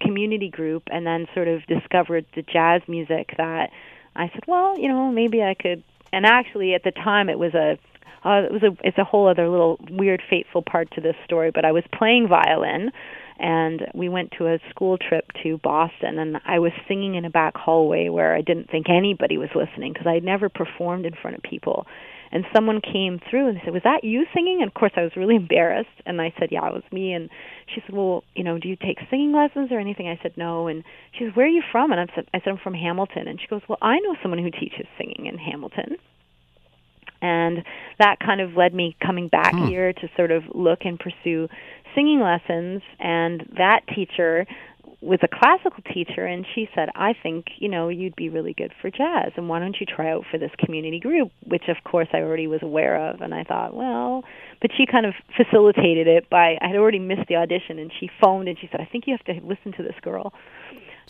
community 0.00 0.50
group, 0.50 0.84
and 0.90 1.06
then 1.06 1.26
sort 1.34 1.48
of 1.48 1.66
discovered 1.66 2.26
the 2.34 2.42
jazz 2.42 2.82
music 2.86 3.30
that 3.38 3.70
I 4.14 4.28
said, 4.32 4.42
well, 4.46 4.78
you 4.78 4.88
know, 4.88 5.10
maybe 5.10 5.42
I 5.42 5.54
could. 5.54 5.82
And 6.12 6.26
actually, 6.26 6.74
at 6.74 6.84
the 6.84 6.92
time, 6.92 7.28
it 7.28 7.38
was 7.38 7.54
a 7.54 7.78
uh, 8.24 8.42
it 8.42 8.52
was 8.52 8.62
a 8.62 8.76
it's 8.82 8.98
a 8.98 9.04
whole 9.04 9.28
other 9.28 9.48
little 9.48 9.78
weird 9.90 10.22
fateful 10.28 10.62
part 10.62 10.90
to 10.90 11.00
this 11.00 11.14
story 11.24 11.50
but 11.52 11.64
i 11.64 11.70
was 11.70 11.84
playing 11.96 12.26
violin 12.26 12.90
and 13.38 13.82
we 13.94 14.08
went 14.08 14.32
to 14.38 14.46
a 14.46 14.58
school 14.70 14.96
trip 14.98 15.26
to 15.42 15.58
boston 15.58 16.18
and 16.18 16.36
i 16.46 16.58
was 16.58 16.72
singing 16.88 17.14
in 17.14 17.24
a 17.24 17.30
back 17.30 17.56
hallway 17.56 18.08
where 18.08 18.34
i 18.34 18.40
didn't 18.40 18.70
think 18.70 18.86
anybody 18.88 19.38
was 19.38 19.50
listening 19.54 19.92
because 19.92 20.06
i 20.06 20.14
had 20.14 20.24
never 20.24 20.48
performed 20.48 21.06
in 21.06 21.14
front 21.14 21.36
of 21.36 21.42
people. 21.42 21.86
And 22.32 22.44
someone 22.54 22.80
came 22.80 23.20
through 23.30 23.48
and 23.48 23.60
said 23.64 23.72
was 23.72 23.84
that 23.84 24.02
you 24.02 24.26
singing? 24.34 24.58
And 24.60 24.68
of 24.68 24.74
course 24.74 24.92
i 24.96 25.02
was 25.02 25.12
really 25.16 25.36
embarrassed 25.44 25.88
and 26.04 26.20
i 26.20 26.32
said 26.38 26.48
yeah 26.50 26.66
it 26.66 26.74
was 26.74 26.82
me. 26.92 27.12
And 27.12 27.30
she 27.72 27.80
said 27.86 27.94
well 27.94 28.24
you 28.34 28.44
know 28.44 28.58
do 28.58 28.68
you 28.68 28.76
take 28.76 28.98
singing 29.10 29.32
lessons 29.32 29.70
or 29.70 29.78
anything? 29.78 30.08
I 30.08 30.18
said 30.22 30.32
no. 30.36 30.66
And 30.66 30.84
she 31.12 31.24
said 31.24 31.36
where 31.36 31.46
are 31.46 31.50
you 31.50 31.62
from? 31.70 31.92
And 31.92 32.00
i 32.00 32.06
said 32.14 32.26
i 32.34 32.38
said 32.40 32.50
i'm 32.50 32.58
from 32.58 32.74
hamilton. 32.74 33.28
And 33.28 33.40
she 33.40 33.46
goes 33.46 33.62
well 33.68 33.78
i 33.80 33.98
know 34.00 34.16
someone 34.22 34.42
who 34.42 34.50
teaches 34.50 34.86
singing 34.98 35.26
in 35.26 35.38
hamilton. 35.38 35.96
And 37.22 37.64
that 37.98 38.16
kind 38.20 38.42
of 38.42 38.56
led 38.56 38.74
me 38.74 38.94
coming 39.04 39.28
back 39.28 39.54
hmm. 39.54 39.66
here 39.66 39.92
to 39.92 40.08
sort 40.16 40.30
of 40.30 40.42
look 40.54 40.80
and 40.84 40.98
pursue 40.98 41.48
singing 41.96 42.20
lessons 42.20 42.82
and 43.00 43.48
that 43.56 43.80
teacher 43.92 44.46
was 45.02 45.18
a 45.22 45.28
classical 45.28 45.82
teacher 45.92 46.24
and 46.24 46.46
she 46.54 46.68
said 46.74 46.88
i 46.94 47.12
think 47.22 47.46
you 47.58 47.68
know 47.68 47.88
you'd 47.88 48.16
be 48.16 48.28
really 48.28 48.54
good 48.54 48.72
for 48.80 48.90
jazz 48.90 49.30
and 49.36 49.48
why 49.48 49.58
don't 49.58 49.76
you 49.78 49.86
try 49.86 50.10
out 50.10 50.24
for 50.30 50.38
this 50.38 50.50
community 50.58 50.98
group? 50.98 51.30
Which 51.46 51.64
of 51.68 51.76
course 51.84 52.08
i 52.14 52.18
already 52.18 52.46
was 52.46 52.60
aware 52.62 52.96
of 53.10 53.20
and 53.20 53.34
i 53.34 53.44
thought 53.44 53.74
well 53.74 54.24
but 54.62 54.70
she 54.76 54.84
kind 54.86 55.04
of 55.06 55.14
facilitated 55.36 56.06
it 56.06 56.30
by 56.30 56.56
i 56.62 56.66
had 56.68 56.76
already 56.76 56.98
missed 56.98 57.28
the 57.28 57.36
audition 57.36 57.78
and 57.78 57.92
she 58.00 58.08
phoned 58.20 58.48
and 58.48 58.58
she 58.58 58.68
said 58.70 58.80
i 58.80 58.88
think 58.90 59.06
you 59.06 59.16
have 59.16 59.24
to 59.26 59.44
listen 59.46 59.72
to 59.72 59.82
this 59.82 59.96
girl. 60.02 60.32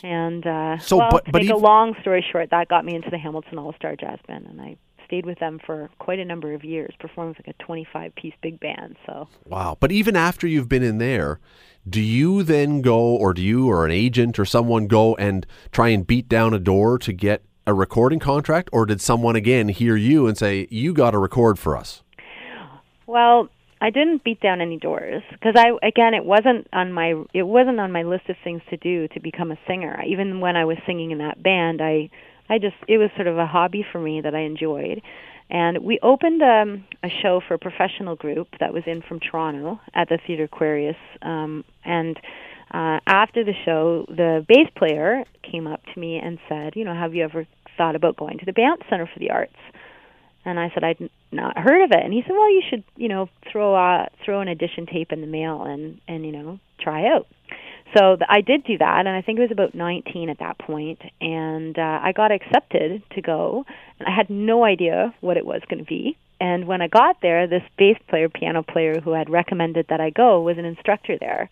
And 0.03 0.47
uh 0.47 0.79
So, 0.79 0.99
well, 0.99 1.09
but- 1.11 1.25
to 1.27 1.33
but 1.33 1.43
make 1.43 1.51
a 1.51 1.57
long 1.57 1.95
story 2.03 2.25
short 2.33 2.51
that 2.51 2.69
got 2.69 2.85
me 2.85 2.95
into 2.95 3.09
the 3.11 3.19
hamilton 3.19 3.59
all 3.59 3.73
star 3.75 3.95
jazz 3.97 4.19
band 4.27 4.47
and 4.47 4.61
i 4.61 4.77
stayed 5.07 5.25
with 5.25 5.39
them 5.39 5.59
for 5.65 5.89
quite 5.99 6.19
a 6.19 6.25
number 6.25 6.53
of 6.53 6.65
years 6.65 6.95
performed 6.99 7.37
with 7.37 7.47
like 7.47 7.57
a 7.59 7.63
25 7.65 8.15
piece 8.15 8.35
big 8.43 8.61
band 8.61 8.97
so 9.07 9.29
Wow. 9.47 9.77
But 9.79 9.93
even 9.93 10.17
after 10.17 10.47
you've 10.47 10.69
been 10.69 10.83
in 10.83 10.99
there, 10.99 11.41
do 11.89 12.01
you 12.01 12.43
then 12.43 12.83
go, 12.83 12.99
or 12.99 13.33
do 13.33 13.43
you 13.43 13.69
or 13.69 13.85
an 13.85 13.93
agent 13.93 14.39
or 14.39 14.45
someone 14.45 14.87
go 14.87 15.15
and 15.17 15.47
try 15.71 15.89
and 15.89 16.07
beat 16.07 16.29
down 16.29 16.53
a 16.53 16.59
door 16.59 16.99
to 16.99 17.13
get 17.13 17.43
a 17.67 17.75
recording 17.75 18.19
contract? 18.19 18.69
Or 18.73 18.87
did 18.87 19.01
someone 19.01 19.37
again 19.37 19.69
hear 19.69 19.97
you 19.97 20.27
and 20.27 20.37
say, 20.37 20.67
you 20.71 20.93
got 20.93 21.13
to 21.13 21.19
record 21.19 21.59
for 21.59 21.77
us? 21.77 22.03
Well, 23.07 23.49
I 23.81 23.91
didn't 23.91 24.25
beat 24.25 24.41
down 24.41 24.61
any 24.61 24.79
doors 24.79 25.23
because 25.31 25.55
I 25.57 25.87
again 25.87 26.15
it 26.15 26.25
wasn't 26.25 26.67
on 26.73 26.93
my 26.93 27.23
it 27.35 27.43
wasn't 27.43 27.79
on 27.79 27.93
my 27.93 28.03
list 28.03 28.29
of 28.29 28.37
things 28.43 28.63
to 28.71 28.77
do 28.79 29.07
to 29.09 29.21
become 29.21 29.53
a 29.53 29.59
singer. 29.69 30.03
Even 30.09 30.41
when 30.41 30.57
I 30.57 30.65
was 30.65 30.79
singing 30.87 31.11
in 31.11 31.19
that 31.19 31.43
band, 31.43 31.81
I 31.83 32.11
I 32.49 32.59
just 32.59 32.77
it 32.89 32.99
was 32.99 33.11
sort 33.17 33.27
of 33.27 33.39
a 33.39 33.47
hobby 33.47 33.85
for 33.91 34.01
me 34.01 34.21
that 34.21 34.35
I 34.35 34.41
enjoyed. 34.41 35.03
And 35.49 35.79
we 35.79 35.99
opened 36.03 36.43
um, 36.43 36.85
a 37.05 37.09
show 37.09 37.41
for 37.47 37.55
a 37.55 37.59
professional 37.59 38.17
group 38.17 38.49
that 38.59 38.73
was 38.73 38.83
in 38.87 39.03
from 39.03 39.21
Toronto 39.21 39.81
at 39.95 40.09
the 40.09 40.19
Theatre 40.27 40.45
Aquarius. 40.45 40.97
Um, 41.23 41.65
and 41.85 42.19
uh, 42.73 42.99
after 43.07 43.45
the 43.45 43.55
show, 43.65 44.07
the 44.09 44.45
bass 44.49 44.69
player 44.77 45.25
came 45.49 45.69
up 45.69 45.83
to 45.95 46.01
me 46.01 46.19
and 46.19 46.39
said, 46.49 46.75
"You 46.75 46.85
know, 46.85 46.95
have 46.95 47.15
you 47.15 47.23
ever 47.23 47.47
thought 47.77 47.95
about 47.95 48.17
going 48.17 48.39
to 48.39 48.45
the 48.45 48.53
Banff 48.53 48.81
Center 48.91 49.07
for 49.07 49.19
the 49.21 49.31
Arts?" 49.31 49.55
And 50.45 50.59
I 50.59 50.71
said 50.75 50.85
I'd 50.85 51.11
not 51.33 51.59
heard 51.59 51.85
of 51.85 51.93
it. 51.93 52.05
And 52.05 52.13
he 52.13 52.23
said, 52.23 52.33
"Well, 52.33 52.51
you 52.51 52.63
should, 52.69 52.85
you 52.97 53.09
know, 53.09 53.29
throw 53.51 53.77
a 53.77 54.09
throw 54.25 54.41
an 54.41 54.49
audition 54.49 54.87
tape 54.87 55.13
in 55.13 55.21
the 55.21 55.27
mail 55.29 55.63
and 55.63 56.01
and 56.09 56.27
you 56.27 56.33
know 56.33 56.59
try 56.81 57.07
out." 57.07 57.29
So 57.95 58.17
th- 58.17 58.29
I 58.29 58.41
did 58.41 58.65
do 58.65 58.79
that, 58.79 59.07
and 59.07 59.09
I 59.09 59.23
think 59.23 59.39
it 59.39 59.43
was 59.43 59.51
about 59.51 59.75
19 59.75 60.29
at 60.29 60.39
that 60.39 60.59
point, 60.59 61.01
and 61.21 61.79
uh, 61.79 62.01
I 62.03 62.13
got 62.13 62.33
accepted 62.33 63.03
to 63.13 63.23
go. 63.23 63.65
And 63.99 64.09
I 64.09 64.15
had 64.15 64.29
no 64.29 64.65
idea 64.65 65.15
what 65.21 65.37
it 65.37 65.47
was 65.47 65.63
going 65.69 65.79
to 65.79 65.89
be. 65.89 66.17
And 66.41 66.67
when 66.67 66.83
I 66.83 66.89
got 66.89 67.23
there, 67.23 67.47
this 67.47 67.63
bass 67.79 67.97
player, 68.09 68.29
piano 68.29 68.63
player 68.63 69.01
who 69.01 69.13
had 69.13 69.31
recommended 69.31 69.87
that 69.89 70.01
I 70.01 70.11
go 70.11 70.43
was 70.43 70.59
an 70.59 70.65
instructor 70.65 71.17
there. 71.19 71.49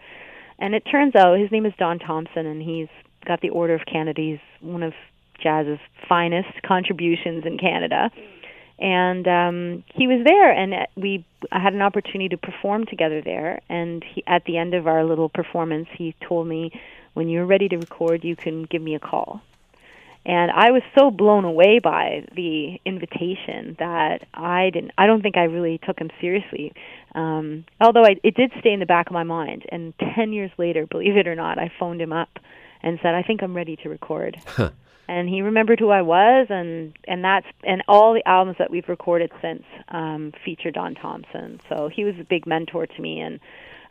And 0.58 0.74
it 0.74 0.80
turns 0.90 1.14
out 1.14 1.38
his 1.38 1.50
name 1.50 1.66
is 1.66 1.72
Don 1.78 1.98
Thompson, 1.98 2.46
and 2.46 2.60
he's 2.60 2.88
got 3.24 3.40
the 3.40 3.50
Order 3.50 3.74
of 3.74 3.86
Canada. 3.90 4.20
He's 4.20 4.38
one 4.60 4.82
of 4.82 4.92
jazz's 5.42 5.78
finest 6.08 6.62
contributions 6.66 7.44
in 7.46 7.58
Canada 7.58 8.10
and 8.78 9.28
um 9.28 9.84
he 9.94 10.06
was 10.06 10.24
there 10.24 10.50
and 10.50 10.74
we 10.96 11.24
had 11.52 11.74
an 11.74 11.82
opportunity 11.82 12.28
to 12.28 12.36
perform 12.36 12.84
together 12.86 13.22
there 13.22 13.60
and 13.68 14.04
he 14.04 14.22
at 14.26 14.44
the 14.44 14.56
end 14.56 14.74
of 14.74 14.86
our 14.86 15.04
little 15.04 15.28
performance 15.28 15.88
he 15.96 16.14
told 16.26 16.46
me 16.46 16.70
when 17.14 17.28
you're 17.28 17.46
ready 17.46 17.68
to 17.68 17.76
record 17.76 18.24
you 18.24 18.34
can 18.34 18.64
give 18.64 18.82
me 18.82 18.94
a 18.94 19.00
call 19.00 19.40
and 20.26 20.50
I 20.50 20.70
was 20.70 20.82
so 20.98 21.10
blown 21.10 21.44
away 21.44 21.80
by 21.80 22.24
the 22.34 22.80
invitation 22.86 23.76
that 23.78 24.26
I 24.32 24.70
didn't. 24.72 24.92
I 24.96 25.06
don't 25.06 25.20
think 25.20 25.36
I 25.36 25.44
really 25.44 25.78
took 25.84 25.98
him 25.98 26.10
seriously. 26.18 26.72
Um, 27.14 27.64
although 27.78 28.04
I, 28.04 28.16
it 28.22 28.34
did 28.34 28.50
stay 28.58 28.72
in 28.72 28.80
the 28.80 28.86
back 28.86 29.08
of 29.08 29.12
my 29.12 29.24
mind. 29.24 29.66
And 29.68 29.92
ten 30.14 30.32
years 30.32 30.50
later, 30.56 30.86
believe 30.86 31.16
it 31.18 31.28
or 31.28 31.34
not, 31.34 31.58
I 31.58 31.70
phoned 31.78 32.00
him 32.00 32.12
up 32.12 32.30
and 32.84 33.00
said, 33.02 33.14
"I 33.14 33.22
think 33.22 33.42
I'm 33.42 33.56
ready 33.56 33.76
to 33.76 33.88
record." 33.88 34.40
and 35.08 35.28
he 35.28 35.42
remembered 35.42 35.80
who 35.80 35.90
I 35.90 36.02
was, 36.02 36.46
and 36.50 36.92
and 37.08 37.24
that's 37.24 37.46
and 37.64 37.82
all 37.88 38.14
the 38.14 38.26
albums 38.28 38.58
that 38.58 38.70
we've 38.70 38.88
recorded 38.88 39.32
since 39.42 39.64
um, 39.88 40.32
feature 40.44 40.70
Don 40.70 40.94
Thompson. 40.94 41.60
So 41.68 41.88
he 41.88 42.04
was 42.04 42.14
a 42.20 42.24
big 42.24 42.46
mentor 42.46 42.86
to 42.86 43.02
me, 43.02 43.20
and 43.20 43.40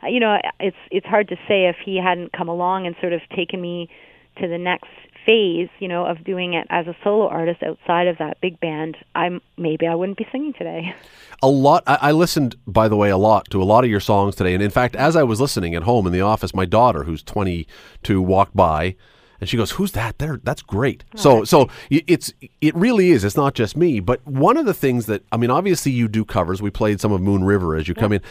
you 0.04 0.20
know, 0.20 0.38
it's 0.60 0.76
it's 0.90 1.06
hard 1.06 1.28
to 1.28 1.36
say 1.48 1.66
if 1.66 1.76
he 1.84 1.96
hadn't 1.96 2.32
come 2.32 2.48
along 2.48 2.86
and 2.86 2.94
sort 3.00 3.12
of 3.12 3.20
taken 3.34 3.60
me 3.60 3.90
to 4.38 4.48
the 4.48 4.58
next 4.58 4.90
phase, 5.24 5.68
you 5.78 5.88
know, 5.88 6.06
of 6.06 6.22
doing 6.24 6.54
it 6.54 6.66
as 6.70 6.86
a 6.86 6.96
solo 7.02 7.28
artist 7.28 7.62
outside 7.62 8.06
of 8.08 8.18
that 8.18 8.40
big 8.40 8.60
band, 8.60 8.96
I'm 9.14 9.40
maybe 9.56 9.86
I 9.86 9.94
wouldn't 9.94 10.18
be 10.18 10.26
singing 10.30 10.52
today. 10.52 10.94
A 11.42 11.48
lot. 11.48 11.82
I, 11.86 11.98
I 12.00 12.12
listened, 12.12 12.56
by 12.66 12.88
the 12.88 12.96
way, 12.96 13.10
a 13.10 13.16
lot 13.16 13.50
to 13.50 13.62
a 13.62 13.64
lot 13.64 13.84
of 13.84 13.90
your 13.90 14.00
songs 14.00 14.34
today, 14.34 14.54
and 14.54 14.62
in 14.62 14.70
fact, 14.70 14.96
as 14.96 15.16
I 15.16 15.22
was 15.24 15.40
listening 15.40 15.74
at 15.74 15.82
home 15.82 16.06
in 16.06 16.12
the 16.12 16.20
office, 16.20 16.54
my 16.54 16.64
daughter, 16.64 17.04
who's 17.04 17.22
22, 17.22 18.22
walked 18.22 18.56
by. 18.56 18.96
And 19.40 19.48
she 19.48 19.56
goes, 19.58 19.72
"Who's 19.72 19.92
that? 19.92 20.18
There, 20.18 20.40
that's 20.42 20.62
great." 20.62 21.04
Oh, 21.16 21.18
so, 21.18 21.44
so 21.44 21.58
y- 21.90 22.02
it's 22.06 22.32
it 22.62 22.74
really 22.74 23.10
is. 23.10 23.24
It's 23.24 23.36
not 23.36 23.54
just 23.54 23.76
me, 23.76 24.00
but 24.00 24.24
one 24.26 24.56
of 24.56 24.64
the 24.64 24.72
things 24.72 25.04
that 25.06 25.22
I 25.32 25.36
mean, 25.36 25.50
obviously, 25.50 25.92
you 25.92 26.08
do 26.08 26.24
covers. 26.24 26.62
We 26.62 26.70
played 26.70 27.00
some 27.00 27.12
of 27.12 27.20
Moon 27.20 27.44
River 27.44 27.74
as 27.76 27.86
you 27.88 27.94
come 27.94 28.12
in. 28.12 28.22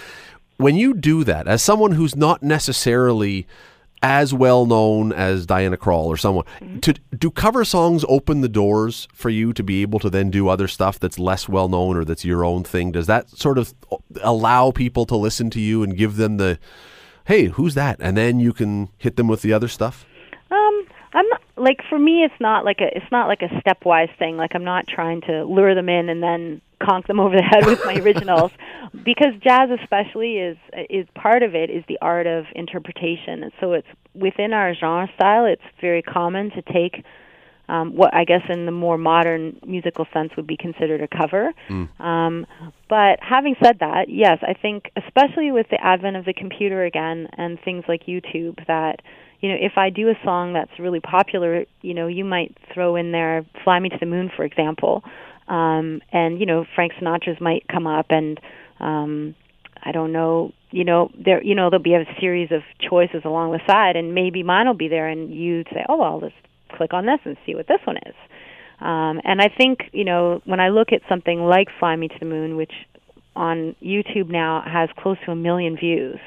When 0.58 0.76
you 0.76 0.94
do 0.94 1.24
that, 1.26 1.48
as 1.48 1.62
someone 1.62 1.92
who's 1.92 2.16
not 2.16 2.42
necessarily 2.42 3.46
as 4.04 4.34
well 4.34 4.66
known 4.66 5.14
as 5.14 5.46
Diana 5.46 5.78
Krall 5.78 6.06
or 6.06 6.18
someone, 6.18 6.46
to 6.82 6.94
do 7.18 7.32
cover 7.32 7.64
songs 7.64 8.04
open 8.10 8.42
the 8.42 8.50
doors 8.50 9.08
for 9.14 9.30
you 9.30 9.54
to 9.54 9.64
be 9.64 9.82
able 9.82 9.98
to 10.00 10.10
then 10.10 10.30
do 10.30 10.50
other 10.50 10.68
stuff 10.68 11.00
that's 11.00 11.18
less 11.18 11.48
well 11.48 11.70
known 11.70 11.96
or 11.96 12.04
that's 12.04 12.26
your 12.26 12.44
own 12.44 12.64
thing? 12.64 12.92
Does 12.92 13.08
that 13.08 13.30
sort 13.30 13.58
of 13.58 13.74
allow 14.22 14.72
people 14.72 15.06
to 15.06 15.16
listen 15.16 15.50
to 15.52 15.62
you 15.62 15.84
and 15.84 15.98
give 15.98 16.18
them 16.18 16.36
the, 16.36 16.60
hey, 17.26 17.46
who's 17.46 17.76
that? 17.76 17.98
And 18.02 18.18
then 18.18 18.42
you 18.42 18.52
can 18.52 18.90
hit 18.98 19.16
them 19.16 19.30
with 19.30 19.42
the 19.42 19.54
other 19.54 19.70
stuff. 19.70 20.06
Um, 20.52 20.86
I'm 21.14 21.28
not 21.30 21.42
like 21.56 21.80
for 21.88 21.98
me, 21.98 22.24
it's 22.24 22.40
not 22.42 22.66
like 22.66 22.82
a 22.82 22.96
it's 22.96 23.12
not 23.12 23.28
like 23.28 23.42
a 23.42 23.48
stepwise 23.62 24.16
thing. 24.18 24.36
Like 24.36 24.52
I'm 24.54 24.66
not 24.66 24.86
trying 24.88 25.22
to 25.22 25.46
lure 25.46 25.76
them 25.76 25.88
in 25.88 26.10
and 26.10 26.22
then 26.22 26.62
conk 26.84 27.08
them 27.08 27.20
over 27.20 27.36
the 27.36 27.44
head 27.44 27.66
with 27.66 27.84
my 27.86 27.96
originals, 27.96 28.52
because 29.04 29.34
jazz 29.42 29.70
especially 29.82 30.38
is 30.38 30.58
is 30.90 31.08
part 31.16 31.44
of 31.44 31.56
it 31.56 31.70
is 31.70 31.84
the 31.88 31.98
art 32.02 32.28
of 32.28 32.46
interpretation. 32.56 33.44
And 33.44 33.52
so 33.60 33.74
it's 33.74 33.88
within 34.14 34.54
our 34.54 34.74
genre 34.76 35.10
style. 35.16 35.46
It's 35.46 35.64
very 35.82 36.02
common 36.02 36.52
to 36.52 36.62
take 36.62 37.04
um, 37.70 37.96
what 37.96 38.14
I 38.14 38.26
guess 38.26 38.42
in 38.50 38.66
the 38.66 38.72
more 38.72 38.98
modern 38.98 39.60
musical 39.66 40.06
sense 40.14 40.32
would 40.36 40.48
be 40.48 40.58
considered 40.58 41.02
a 41.02 41.08
cover. 41.08 41.54
Um, 42.00 42.46
but 42.90 43.20
having 43.22 43.56
said 43.64 43.80
that, 43.80 44.10
yes, 44.10 44.40
I 44.42 44.54
think 44.54 44.92
especially 44.98 45.52
with 45.52 45.68
the 45.70 45.82
advent 45.82 46.18
of 46.18 46.26
the 46.26 46.34
computer 46.34 46.84
again 46.84 47.28
and 47.38 47.58
things 47.64 47.86
like 47.88 48.06
YouTube, 48.06 48.66
that 48.68 49.02
you 49.40 49.50
know 49.50 49.58
if 49.60 49.74
I 49.78 49.90
do 49.90 50.10
a 50.10 50.16
song 50.24 50.54
that's 50.54 50.78
really 50.78 51.00
popular, 51.00 51.66
you 51.82 51.94
know 51.94 52.08
you 52.08 52.26
might 52.26 52.56
throw 52.74 52.96
in 52.96 53.12
there 53.12 53.46
"Fly 53.64 53.80
Me 53.80 53.90
to 53.90 53.98
the 54.00 54.06
Moon," 54.06 54.30
for 54.36 54.44
example, 54.44 55.04
um, 55.48 56.02
and 56.12 56.40
you 56.40 56.46
know 56.46 56.66
Frank 56.76 56.94
Sinatra's 56.94 57.40
might 57.42 57.68
come 57.68 57.88
up 57.88 58.08
and. 58.10 58.40
Um, 58.80 59.36
I 59.86 59.92
don't 59.92 60.14
know, 60.14 60.54
you 60.72 60.86
know, 60.86 61.10
there 61.14 61.44
you 61.44 61.56
know, 61.56 61.70
there'll 61.70 61.84
be 61.84 61.94
a 61.94 62.06
series 62.22 62.52
of 62.52 62.62
choices 62.80 63.24
along 63.26 63.52
the 63.52 63.60
side 63.68 63.98
and 63.98 64.16
maybe 64.16 64.42
mine 64.42 64.66
will 64.66 64.74
be 64.74 64.88
there 64.88 65.10
and 65.10 65.34
you'd 65.34 65.68
say, 65.74 65.86
"Oh, 65.90 65.98
well, 65.98 66.20
let's 66.22 66.34
click 66.72 66.94
on 66.94 67.06
this 67.06 67.20
and 67.26 67.36
see 67.46 67.54
what 67.54 67.68
this 67.68 67.82
one 67.84 67.98
is." 67.98 68.16
Um 68.80 69.20
and 69.26 69.42
I 69.42 69.50
think, 69.50 69.90
you 69.92 70.06
know, 70.06 70.42
when 70.46 70.62
I 70.62 70.70
look 70.70 70.94
at 70.94 71.02
something 71.10 71.42
like 71.42 71.68
Fly 71.80 71.98
Me 71.98 72.08
to 72.08 72.16
the 72.18 72.26
Moon, 72.26 72.56
which 72.56 72.72
on 73.36 73.76
YouTube 73.84 74.30
now 74.30 74.64
has 74.66 74.90
close 74.98 75.18
to 75.26 75.32
a 75.32 75.36
million 75.36 75.76
views. 75.76 76.20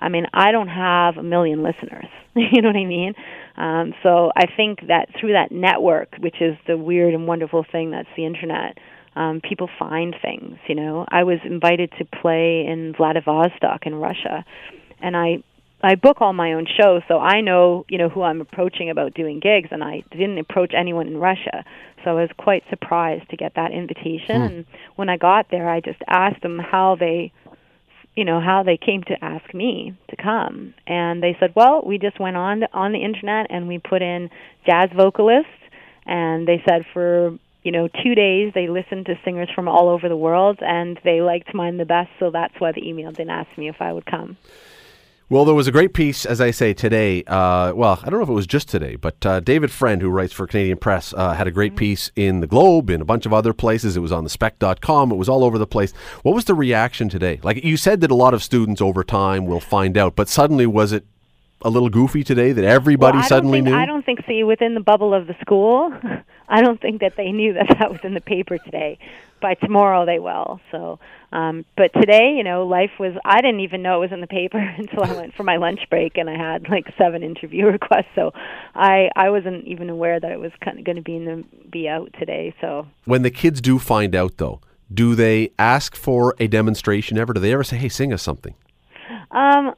I 0.00 0.08
mean, 0.08 0.26
I 0.32 0.50
don't 0.50 0.68
have 0.68 1.18
a 1.18 1.22
million 1.22 1.62
listeners. 1.62 2.06
you 2.34 2.62
know 2.62 2.68
what 2.68 2.76
I 2.76 2.86
mean? 2.86 3.14
Um, 3.56 3.94
so 4.02 4.32
I 4.34 4.46
think 4.46 4.86
that 4.88 5.08
through 5.18 5.32
that 5.32 5.52
network, 5.52 6.16
which 6.18 6.40
is 6.40 6.56
the 6.66 6.78
weird 6.78 7.14
and 7.14 7.26
wonderful 7.26 7.64
thing 7.70 7.90
that's 7.90 8.08
the 8.16 8.24
internet, 8.24 8.78
um, 9.16 9.40
people 9.46 9.68
find 9.78 10.16
things. 10.22 10.56
You 10.68 10.76
know, 10.76 11.04
I 11.08 11.24
was 11.24 11.38
invited 11.44 11.92
to 11.98 12.04
play 12.04 12.64
in 12.66 12.94
Vladivostok 12.96 13.86
in 13.86 13.94
Russia, 13.94 14.44
and 15.00 15.16
I 15.16 15.42
I 15.82 15.94
book 15.94 16.18
all 16.20 16.34
my 16.34 16.52
own 16.52 16.66
shows, 16.66 17.02
so 17.08 17.18
I 17.18 17.40
know 17.40 17.84
you 17.88 17.98
know 17.98 18.08
who 18.08 18.22
I'm 18.22 18.40
approaching 18.40 18.88
about 18.88 19.14
doing 19.14 19.40
gigs, 19.40 19.68
and 19.72 19.82
I 19.82 20.04
didn't 20.12 20.38
approach 20.38 20.72
anyone 20.76 21.08
in 21.08 21.18
Russia. 21.18 21.64
So 22.04 22.10
I 22.10 22.22
was 22.22 22.30
quite 22.38 22.62
surprised 22.70 23.28
to 23.30 23.36
get 23.36 23.54
that 23.56 23.72
invitation. 23.72 24.42
And 24.42 24.66
when 24.96 25.08
I 25.08 25.16
got 25.16 25.50
there, 25.50 25.68
I 25.68 25.80
just 25.80 26.00
asked 26.06 26.42
them 26.42 26.58
how 26.58 26.96
they 26.96 27.32
you 28.14 28.24
know 28.24 28.40
how 28.40 28.62
they 28.62 28.76
came 28.76 29.02
to 29.04 29.24
ask 29.24 29.54
me 29.54 29.96
to 30.08 30.16
come. 30.16 30.74
And 30.86 31.22
they 31.22 31.36
said 31.38 31.52
well 31.54 31.82
we 31.84 31.98
just 31.98 32.18
went 32.20 32.36
on 32.36 32.64
on 32.72 32.92
the 32.92 33.02
internet 33.02 33.46
and 33.50 33.68
we 33.68 33.78
put 33.78 34.02
in 34.02 34.30
jazz 34.66 34.90
vocalists 34.94 35.50
and 36.06 36.46
they 36.46 36.62
said 36.68 36.84
for 36.92 37.38
you 37.62 37.72
know 37.72 37.88
2 38.02 38.14
days 38.14 38.52
they 38.54 38.68
listened 38.68 39.06
to 39.06 39.18
singers 39.24 39.48
from 39.54 39.68
all 39.68 39.88
over 39.88 40.08
the 40.08 40.16
world 40.16 40.58
and 40.60 40.98
they 41.04 41.20
liked 41.20 41.54
mine 41.54 41.76
the 41.76 41.84
best. 41.84 42.10
So 42.18 42.30
that's 42.30 42.54
why 42.58 42.72
they 42.72 42.80
emailed 42.80 43.18
and 43.18 43.30
asked 43.30 43.56
me 43.56 43.68
if 43.68 43.80
I 43.80 43.92
would 43.92 44.06
come 44.06 44.36
Well, 45.30 45.44
there 45.44 45.54
was 45.54 45.68
a 45.68 45.70
great 45.72 45.94
piece, 45.94 46.26
as 46.26 46.40
I 46.40 46.50
say, 46.50 46.74
today. 46.74 47.22
Uh, 47.22 47.72
well, 47.72 48.00
I 48.02 48.10
don't 48.10 48.18
know 48.18 48.24
if 48.24 48.28
it 48.28 48.32
was 48.32 48.48
just 48.48 48.68
today, 48.68 48.96
but 48.96 49.24
uh, 49.24 49.38
David 49.38 49.70
Friend, 49.70 50.02
who 50.02 50.10
writes 50.10 50.32
for 50.32 50.44
Canadian 50.48 50.78
Press, 50.78 51.14
uh, 51.16 51.34
had 51.34 51.46
a 51.46 51.52
great 51.52 51.76
piece 51.76 52.10
in 52.16 52.40
the 52.40 52.48
Globe, 52.48 52.90
in 52.90 53.00
a 53.00 53.04
bunch 53.04 53.26
of 53.26 53.32
other 53.32 53.52
places. 53.52 53.96
It 53.96 54.00
was 54.00 54.10
on 54.10 54.24
the 54.24 54.30
spec.com. 54.30 55.12
It 55.12 55.14
was 55.14 55.28
all 55.28 55.44
over 55.44 55.56
the 55.56 55.68
place. 55.68 55.92
What 56.24 56.34
was 56.34 56.46
the 56.46 56.54
reaction 56.56 57.08
today? 57.08 57.38
Like 57.44 57.62
you 57.62 57.76
said 57.76 58.00
that 58.00 58.10
a 58.10 58.14
lot 58.16 58.34
of 58.34 58.42
students 58.42 58.80
over 58.80 59.04
time 59.04 59.46
will 59.46 59.60
find 59.60 59.96
out, 59.96 60.16
but 60.16 60.28
suddenly 60.28 60.66
was 60.66 60.90
it 60.90 61.04
a 61.62 61.70
little 61.70 61.90
goofy 61.90 62.24
today 62.24 62.50
that 62.50 62.64
everybody 62.64 63.18
well, 63.18 63.28
suddenly 63.28 63.58
think, 63.58 63.68
knew? 63.68 63.76
I 63.76 63.86
don't 63.86 64.04
think 64.04 64.24
see 64.26 64.42
within 64.42 64.74
the 64.74 64.80
bubble 64.80 65.14
of 65.14 65.28
the 65.28 65.36
school 65.40 65.92
I 66.48 66.62
don't 66.62 66.80
think 66.80 67.00
that 67.00 67.14
they 67.16 67.30
knew 67.30 67.52
that 67.52 67.68
that 67.78 67.90
was 67.90 68.00
in 68.02 68.14
the 68.14 68.20
paper 68.20 68.58
today 68.58 68.98
by 69.40 69.54
tomorrow 69.54 70.04
they 70.06 70.18
will 70.18 70.60
so 70.70 70.98
um 71.32 71.64
but 71.76 71.92
today 71.94 72.34
you 72.36 72.44
know 72.44 72.66
life 72.66 72.90
was 72.98 73.14
I 73.24 73.40
didn't 73.40 73.60
even 73.60 73.82
know 73.82 73.96
it 73.96 74.00
was 74.00 74.12
in 74.12 74.20
the 74.20 74.26
paper 74.26 74.58
until 74.78 75.04
I 75.04 75.12
went 75.12 75.34
for 75.34 75.42
my 75.44 75.56
lunch 75.56 75.80
break 75.90 76.16
and 76.16 76.28
I 76.28 76.36
had 76.36 76.68
like 76.68 76.86
seven 76.98 77.22
interview 77.22 77.66
requests 77.78 78.12
so 78.14 78.32
I 78.74 79.08
I 79.16 79.30
wasn't 79.30 79.66
even 79.66 79.90
aware 79.90 80.18
that 80.20 80.30
it 80.30 80.40
was 80.40 80.52
kind 80.64 80.78
of 80.78 80.84
going 80.84 80.96
to 80.96 81.02
be 81.02 81.16
in 81.16 81.24
the 81.24 81.44
be 81.70 81.88
out 81.88 82.12
today 82.18 82.54
so 82.60 82.86
when 83.04 83.22
the 83.22 83.30
kids 83.30 83.60
do 83.60 83.78
find 83.78 84.14
out, 84.14 84.36
though, 84.36 84.60
do 84.92 85.14
they 85.14 85.52
ask 85.58 85.96
for 85.96 86.34
a 86.38 86.46
demonstration 86.46 87.18
ever? 87.18 87.32
Do 87.32 87.40
they 87.40 87.52
ever 87.52 87.64
say, 87.64 87.76
hey, 87.76 87.88
sing 87.88 88.12
us 88.12 88.22
something? 88.22 88.54
um 89.32 89.74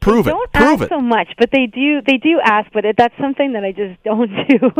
Prove 0.00 0.26
it. 0.26 0.30
don't 0.30 0.52
Prove 0.52 0.80
ask 0.80 0.82
it. 0.84 0.88
so 0.88 1.00
much, 1.00 1.28
but 1.38 1.50
they 1.52 1.66
do. 1.66 2.00
They 2.06 2.16
do 2.16 2.40
ask, 2.42 2.70
but 2.72 2.84
it, 2.84 2.96
that's 2.96 3.14
something 3.20 3.52
that 3.52 3.64
I 3.64 3.72
just 3.72 4.02
don't 4.04 4.30
do. 4.48 4.70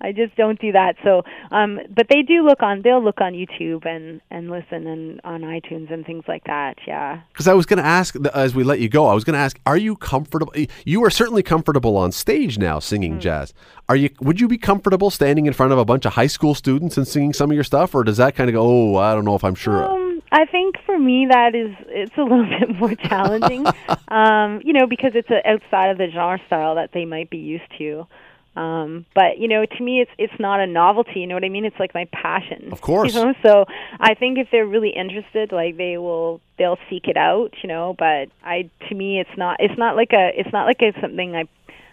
I 0.00 0.12
just 0.12 0.34
don't 0.36 0.60
do 0.60 0.72
that. 0.72 0.96
So, 1.04 1.22
um, 1.52 1.78
but 1.94 2.08
they 2.10 2.22
do 2.22 2.44
look 2.44 2.62
on. 2.62 2.82
They'll 2.82 3.02
look 3.02 3.20
on 3.20 3.32
YouTube 3.34 3.86
and 3.86 4.20
and 4.30 4.50
listen 4.50 4.86
and 4.86 5.20
on 5.24 5.42
iTunes 5.42 5.92
and 5.92 6.04
things 6.04 6.24
like 6.26 6.44
that. 6.44 6.76
Yeah. 6.86 7.20
Because 7.32 7.46
I 7.48 7.54
was 7.54 7.66
going 7.66 7.78
to 7.78 7.84
ask, 7.86 8.16
as 8.34 8.54
we 8.54 8.64
let 8.64 8.80
you 8.80 8.88
go, 8.88 9.06
I 9.06 9.14
was 9.14 9.22
going 9.24 9.34
to 9.34 9.40
ask, 9.40 9.58
are 9.64 9.76
you 9.76 9.96
comfortable? 9.96 10.52
You 10.84 11.04
are 11.04 11.10
certainly 11.10 11.42
comfortable 11.42 11.96
on 11.96 12.10
stage 12.12 12.58
now 12.58 12.78
singing 12.80 13.20
jazz. 13.20 13.54
Are 13.88 13.96
you? 13.96 14.10
Would 14.20 14.40
you 14.40 14.48
be 14.48 14.58
comfortable 14.58 15.10
standing 15.10 15.46
in 15.46 15.52
front 15.52 15.72
of 15.72 15.78
a 15.78 15.84
bunch 15.84 16.04
of 16.04 16.14
high 16.14 16.26
school 16.26 16.54
students 16.54 16.96
and 16.96 17.06
singing 17.06 17.32
some 17.32 17.50
of 17.50 17.54
your 17.54 17.64
stuff, 17.64 17.94
or 17.94 18.02
does 18.02 18.16
that 18.16 18.34
kind 18.34 18.50
of 18.50 18.54
go? 18.54 18.62
Oh, 18.62 18.96
I 18.96 19.14
don't 19.14 19.24
know 19.24 19.34
if 19.36 19.44
I'm 19.44 19.54
sure. 19.54 19.84
Um, 19.84 20.03
I 20.34 20.46
think 20.46 20.74
for 20.84 20.98
me 20.98 21.28
that 21.30 21.54
is 21.54 21.70
it's 21.86 22.16
a 22.18 22.22
little 22.22 22.44
bit 22.60 22.76
more 22.76 22.94
challenging, 22.96 23.64
um, 24.08 24.60
you 24.64 24.72
know, 24.72 24.86
because 24.86 25.12
it's 25.14 25.30
a, 25.30 25.48
outside 25.48 25.90
of 25.90 25.98
the 25.98 26.08
genre 26.12 26.40
style 26.48 26.74
that 26.74 26.90
they 26.92 27.04
might 27.04 27.30
be 27.30 27.38
used 27.38 27.70
to. 27.78 28.06
Um, 28.56 29.06
but 29.14 29.38
you 29.38 29.46
know, 29.46 29.64
to 29.64 29.82
me, 29.82 30.00
it's 30.00 30.10
it's 30.18 30.40
not 30.40 30.58
a 30.58 30.66
novelty. 30.66 31.20
You 31.20 31.28
know 31.28 31.34
what 31.34 31.44
I 31.44 31.48
mean? 31.48 31.64
It's 31.64 31.78
like 31.78 31.94
my 31.94 32.06
passion. 32.12 32.72
Of 32.72 32.80
course. 32.80 33.14
You 33.14 33.24
know, 33.24 33.34
so 33.44 33.64
I 34.00 34.14
think 34.14 34.38
if 34.38 34.48
they're 34.50 34.66
really 34.66 34.90
interested, 34.90 35.52
like 35.52 35.76
they 35.76 35.98
will, 35.98 36.40
they'll 36.58 36.78
seek 36.90 37.06
it 37.06 37.16
out. 37.16 37.54
You 37.62 37.68
know, 37.68 37.94
but 37.96 38.28
I, 38.42 38.70
to 38.88 38.94
me, 38.94 39.20
it's 39.20 39.36
not. 39.36 39.58
It's 39.60 39.78
not 39.78 39.94
like 39.94 40.12
a. 40.12 40.30
It's 40.34 40.52
not 40.52 40.66
like 40.66 40.82
a 40.82 41.00
something 41.00 41.34
I. 41.36 41.44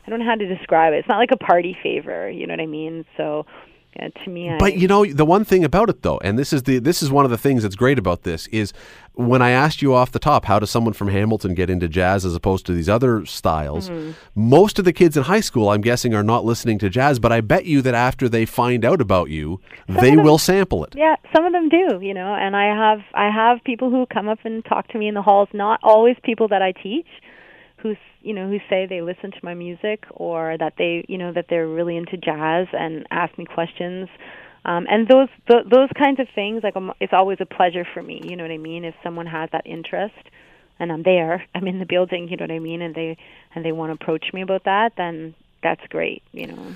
I 0.05 0.09
don't 0.09 0.19
know 0.19 0.25
how 0.25 0.35
to 0.35 0.55
describe 0.55 0.93
it. 0.93 0.97
It's 0.97 1.07
not 1.07 1.17
like 1.17 1.31
a 1.31 1.37
party 1.37 1.77
favor. 1.81 2.29
You 2.29 2.47
know 2.47 2.53
what 2.53 2.61
I 2.61 2.67
mean? 2.67 3.05
So. 3.17 3.45
Yeah, 3.95 4.07
to 4.23 4.29
me, 4.29 4.49
I, 4.49 4.57
But 4.57 4.77
you 4.77 4.87
know 4.87 5.05
the 5.05 5.25
one 5.25 5.43
thing 5.43 5.65
about 5.65 5.89
it 5.89 6.01
though, 6.01 6.17
and 6.19 6.39
this 6.39 6.53
is 6.53 6.63
the 6.63 6.79
this 6.79 7.03
is 7.03 7.11
one 7.11 7.25
of 7.25 7.31
the 7.31 7.37
things 7.37 7.63
that's 7.63 7.75
great 7.75 7.99
about 7.99 8.23
this 8.23 8.47
is 8.47 8.71
when 9.13 9.41
I 9.41 9.49
asked 9.49 9.81
you 9.81 9.93
off 9.93 10.11
the 10.11 10.19
top, 10.19 10.45
how 10.45 10.59
does 10.59 10.69
someone 10.71 10.93
from 10.93 11.09
Hamilton 11.09 11.53
get 11.53 11.69
into 11.69 11.89
jazz 11.89 12.25
as 12.25 12.33
opposed 12.33 12.65
to 12.67 12.73
these 12.73 12.87
other 12.87 13.25
styles? 13.25 13.89
Mm-hmm. 13.89 14.11
Most 14.35 14.79
of 14.79 14.85
the 14.85 14.93
kids 14.93 15.17
in 15.17 15.23
high 15.23 15.41
school, 15.41 15.69
I'm 15.69 15.81
guessing, 15.81 16.13
are 16.13 16.23
not 16.23 16.45
listening 16.45 16.79
to 16.79 16.89
jazz. 16.89 17.19
But 17.19 17.33
I 17.33 17.41
bet 17.41 17.65
you 17.65 17.81
that 17.81 17.93
after 17.93 18.29
they 18.29 18.45
find 18.45 18.85
out 18.85 19.01
about 19.01 19.29
you, 19.29 19.59
they 19.87 20.15
them- 20.15 20.23
will 20.23 20.37
sample 20.37 20.85
it. 20.85 20.95
Yeah, 20.95 21.15
some 21.35 21.45
of 21.45 21.51
them 21.51 21.67
do, 21.67 21.99
you 22.01 22.13
know, 22.13 22.33
and 22.33 22.55
I 22.55 22.73
have 22.73 23.01
I 23.13 23.29
have 23.29 23.63
people 23.65 23.89
who 23.89 24.05
come 24.05 24.29
up 24.29 24.39
and 24.45 24.63
talk 24.63 24.87
to 24.89 24.97
me 24.97 25.09
in 25.09 25.13
the 25.13 25.21
halls, 25.21 25.49
not 25.53 25.81
always 25.83 26.15
people 26.23 26.47
that 26.47 26.61
I 26.61 26.71
teach, 26.71 27.07
who 27.81 27.95
you 28.21 28.33
know 28.33 28.47
who 28.47 28.59
say 28.69 28.85
they 28.85 29.01
listen 29.01 29.31
to 29.31 29.39
my 29.43 29.53
music 29.53 30.05
or 30.11 30.57
that 30.59 30.73
they 30.77 31.05
you 31.07 31.17
know 31.17 31.31
that 31.33 31.45
they're 31.49 31.67
really 31.67 31.97
into 31.97 32.17
jazz 32.17 32.67
and 32.73 33.05
ask 33.11 33.37
me 33.37 33.45
questions. 33.45 34.09
Um, 34.63 34.85
and 34.89 35.07
those 35.07 35.29
th- 35.49 35.65
those 35.69 35.89
kinds 35.97 36.19
of 36.19 36.27
things, 36.35 36.63
like 36.63 36.75
um, 36.75 36.93
it's 36.99 37.13
always 37.13 37.39
a 37.41 37.45
pleasure 37.45 37.85
for 37.93 38.03
me. 38.03 38.21
You 38.23 38.35
know 38.35 38.43
what 38.43 38.51
I 38.51 38.57
mean? 38.57 38.85
If 38.85 38.93
someone 39.03 39.25
has 39.25 39.49
that 39.53 39.65
interest, 39.65 40.13
and 40.79 40.91
I'm 40.91 41.03
there, 41.03 41.45
I'm 41.55 41.67
in 41.67 41.79
the 41.79 41.85
building. 41.85 42.27
You 42.29 42.37
know 42.37 42.43
what 42.43 42.51
I 42.51 42.59
mean? 42.59 42.81
And 42.81 42.93
they 42.93 43.17
and 43.55 43.65
they 43.65 43.71
want 43.71 43.89
to 43.89 44.03
approach 44.03 44.25
me 44.33 44.41
about 44.41 44.65
that, 44.65 44.93
then 44.97 45.33
that's 45.63 45.85
great. 45.89 46.21
You 46.31 46.47
know. 46.47 46.75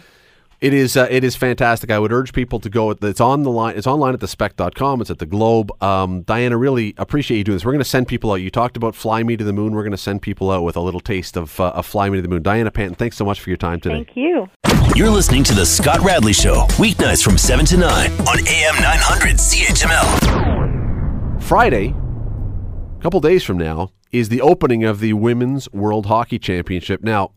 It 0.66 0.74
is 0.74 0.98
uh, 0.98 1.08
it 1.12 1.24
is 1.24 1.36
fantastic. 1.36 1.92
I 1.92 2.00
would 2.00 2.12
urge 2.12 2.34
people 2.34 2.60
to 2.62 2.72
go. 2.72 2.90
It's 2.90 3.22
on 3.22 3.44
the 3.44 3.52
line. 3.52 3.78
It's 3.78 3.86
online 3.86 4.16
at 4.16 4.20
thespec.com. 4.20 5.00
It's 5.00 5.12
at 5.12 5.20
the 5.20 5.28
Globe. 5.28 5.72
Um, 5.84 6.24
Diana, 6.24 6.58
really 6.58 6.96
appreciate 6.98 7.38
you 7.38 7.44
doing 7.44 7.58
this. 7.58 7.64
We're 7.64 7.74
going 7.74 7.84
to 7.84 7.86
send 7.86 8.08
people 8.08 8.32
out. 8.32 8.42
You 8.42 8.50
talked 8.50 8.76
about 8.76 8.96
Fly 8.96 9.22
Me 9.22 9.38
to 9.38 9.44
the 9.44 9.54
Moon. 9.54 9.76
We're 9.76 9.84
going 9.84 9.92
to 9.92 9.98
send 9.98 10.24
people 10.24 10.50
out 10.50 10.64
with 10.64 10.76
a 10.76 10.80
little 10.80 11.02
taste 11.02 11.38
of, 11.38 11.60
uh, 11.60 11.74
of 11.76 11.86
Fly 11.86 12.10
Me 12.10 12.18
to 12.18 12.24
the 12.24 12.28
Moon. 12.28 12.42
Diana 12.42 12.72
Panton, 12.72 12.96
thanks 12.96 13.16
so 13.16 13.24
much 13.24 13.42
for 13.42 13.52
your 13.52 13.58
time 13.58 13.80
today. 13.80 14.06
Thank 14.06 14.18
you. 14.18 14.48
You're 14.96 15.12
listening 15.12 15.44
to 15.44 15.54
The 15.54 15.68
Scott 15.68 16.00
Radley 16.00 16.34
Show, 16.34 16.66
weeknights 16.80 17.24
from 17.24 17.38
7 17.38 17.64
to 17.68 17.78
9 17.78 18.12
on 18.22 18.40
AM 18.48 18.82
900 18.82 19.36
CHML. 19.36 21.44
Friday, 21.44 21.90
a 21.90 23.02
couple 23.04 23.20
days 23.20 23.44
from 23.44 23.60
now, 23.60 23.92
is 24.12 24.30
the 24.30 24.42
opening 24.42 24.84
of 24.84 25.00
the 25.00 25.14
Women's 25.14 25.72
World 25.72 26.08
Hockey 26.08 26.40
Championship. 26.40 27.04
Now, 27.04 27.34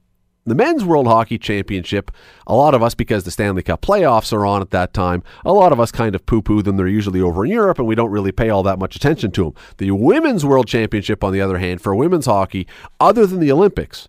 the 0.50 0.54
Men's 0.54 0.84
World 0.84 1.06
Hockey 1.06 1.38
Championship, 1.38 2.10
a 2.46 2.54
lot 2.54 2.74
of 2.74 2.82
us, 2.82 2.94
because 2.94 3.24
the 3.24 3.30
Stanley 3.30 3.62
Cup 3.62 3.82
playoffs 3.82 4.32
are 4.32 4.46
on 4.46 4.62
at 4.62 4.70
that 4.70 4.92
time, 4.92 5.22
a 5.44 5.52
lot 5.52 5.72
of 5.72 5.80
us 5.80 5.92
kind 5.92 6.14
of 6.14 6.26
poo 6.26 6.42
poo 6.42 6.62
them. 6.62 6.76
They're 6.76 6.88
usually 6.88 7.20
over 7.20 7.44
in 7.44 7.50
Europe 7.50 7.78
and 7.78 7.86
we 7.86 7.94
don't 7.94 8.10
really 8.10 8.32
pay 8.32 8.50
all 8.50 8.62
that 8.64 8.78
much 8.78 8.96
attention 8.96 9.30
to 9.32 9.44
them. 9.44 9.54
The 9.78 9.90
Women's 9.90 10.44
World 10.44 10.66
Championship, 10.68 11.22
on 11.22 11.32
the 11.32 11.40
other 11.40 11.58
hand, 11.58 11.80
for 11.80 11.94
women's 11.94 12.26
hockey, 12.26 12.66
other 13.00 13.26
than 13.26 13.40
the 13.40 13.52
Olympics, 13.52 14.08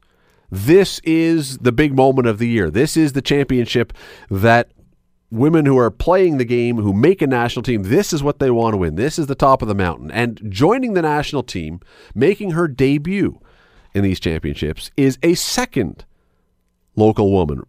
this 0.51 0.99
is 1.03 1.59
the 1.59 1.71
big 1.71 1.95
moment 1.95 2.27
of 2.27 2.39
the 2.39 2.47
year. 2.47 2.69
This 2.71 2.97
is 2.97 3.13
the 3.13 3.21
championship 3.21 3.93
that 4.29 4.71
women 5.31 5.65
who 5.65 5.77
are 5.77 5.91
playing 5.91 6.37
the 6.37 6.45
game, 6.45 6.77
who 6.77 6.93
make 6.93 7.21
a 7.21 7.27
national 7.27 7.63
team, 7.63 7.83
this 7.83 8.13
is 8.13 8.23
what 8.23 8.39
they 8.39 8.49
want 8.49 8.73
to 8.73 8.77
win. 8.77 8.95
This 8.95 9.19
is 9.19 9.27
the 9.27 9.35
top 9.35 9.61
of 9.61 9.67
the 9.67 9.75
mountain. 9.75 10.09
And 10.11 10.41
joining 10.49 10.93
the 10.93 11.01
national 11.01 11.43
team, 11.43 11.81
making 12.15 12.51
her 12.51 12.67
debut 12.67 13.39
in 13.93 14.03
these 14.03 14.19
championships, 14.19 14.91
is 14.97 15.17
a 15.21 15.35
second 15.35 16.05
local 16.95 17.31
woman. 17.31 17.63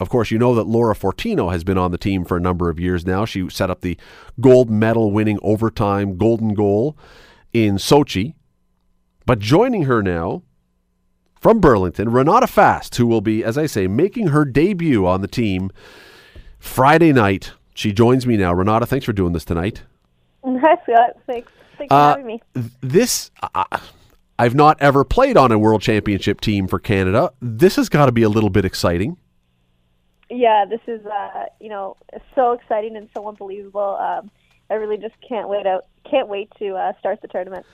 Of 0.00 0.08
course, 0.08 0.30
you 0.32 0.38
know 0.38 0.54
that 0.56 0.66
Laura 0.66 0.94
Fortino 0.94 1.52
has 1.52 1.62
been 1.62 1.78
on 1.78 1.92
the 1.92 1.98
team 1.98 2.24
for 2.24 2.36
a 2.36 2.40
number 2.40 2.68
of 2.68 2.80
years 2.80 3.06
now. 3.06 3.24
She 3.24 3.48
set 3.48 3.70
up 3.70 3.82
the 3.82 3.96
gold 4.40 4.68
medal 4.68 5.12
winning 5.12 5.38
overtime 5.42 6.16
golden 6.18 6.54
goal 6.54 6.96
in 7.52 7.76
Sochi. 7.76 8.34
But 9.26 9.38
joining 9.38 9.84
her 9.84 10.02
now 10.02 10.42
from 11.40 11.60
Burlington, 11.60 12.10
Renata 12.10 12.48
Fast, 12.48 12.96
who 12.96 13.06
will 13.06 13.20
be, 13.20 13.44
as 13.44 13.56
I 13.56 13.66
say, 13.66 13.86
making 13.86 14.28
her 14.28 14.44
debut 14.44 15.06
on 15.06 15.20
the 15.20 15.28
team 15.28 15.70
Friday 16.58 17.12
night. 17.12 17.52
She 17.74 17.92
joins 17.92 18.26
me 18.26 18.36
now. 18.36 18.52
Renata, 18.52 18.86
thanks 18.86 19.04
for 19.06 19.12
doing 19.12 19.32
this 19.32 19.44
tonight. 19.44 19.82
Hi, 20.44 20.76
Scott. 20.82 21.16
Thanks. 21.26 21.50
Thanks 21.78 21.90
for 21.92 21.94
Uh, 21.94 22.08
having 22.10 22.26
me. 22.26 22.42
This, 22.80 23.30
uh, 23.54 23.64
I've 24.38 24.54
not 24.54 24.80
ever 24.80 25.04
played 25.04 25.36
on 25.36 25.52
a 25.52 25.58
world 25.58 25.82
championship 25.82 26.40
team 26.40 26.66
for 26.66 26.78
Canada. 26.78 27.32
This 27.40 27.76
has 27.76 27.88
got 27.88 28.06
to 28.06 28.12
be 28.12 28.22
a 28.22 28.28
little 28.28 28.50
bit 28.50 28.64
exciting. 28.64 29.16
Yeah, 30.30 30.64
this 30.64 30.80
is 30.86 31.04
uh, 31.04 31.44
you 31.60 31.68
know 31.68 31.96
so 32.34 32.52
exciting 32.52 32.96
and 32.96 33.08
so 33.14 33.28
unbelievable. 33.28 33.96
Um, 34.00 34.30
I 34.70 34.74
really 34.74 34.96
just 34.96 35.14
can't 35.26 35.48
wait 35.48 35.66
out. 35.66 35.86
Can't 36.10 36.28
wait 36.28 36.50
to 36.58 36.74
uh, 36.74 36.92
start 36.98 37.20
the 37.20 37.28
tournament. 37.28 37.66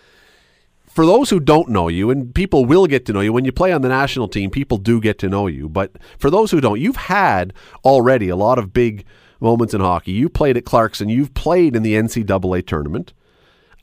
For 0.86 1.06
those 1.06 1.30
who 1.30 1.38
don't 1.38 1.68
know 1.68 1.88
you, 1.88 2.10
and 2.10 2.34
people 2.34 2.64
will 2.64 2.86
get 2.86 3.06
to 3.06 3.12
know 3.12 3.20
you 3.20 3.32
when 3.32 3.44
you 3.44 3.52
play 3.52 3.72
on 3.72 3.82
the 3.82 3.88
national 3.88 4.26
team, 4.26 4.50
people 4.50 4.78
do 4.78 5.00
get 5.00 5.18
to 5.20 5.28
know 5.28 5.46
you. 5.46 5.68
But 5.68 5.92
for 6.18 6.30
those 6.30 6.50
who 6.50 6.60
don't, 6.60 6.80
you've 6.80 6.96
had 6.96 7.52
already 7.84 8.28
a 8.28 8.36
lot 8.36 8.58
of 8.58 8.72
big 8.72 9.04
moments 9.38 9.74
in 9.74 9.80
hockey. 9.80 10.12
You 10.12 10.28
played 10.28 10.56
at 10.56 10.64
Clarkson. 10.64 11.08
You've 11.08 11.34
played 11.34 11.76
in 11.76 11.82
the 11.82 11.94
NCAA 11.94 12.66
tournament. 12.66 13.12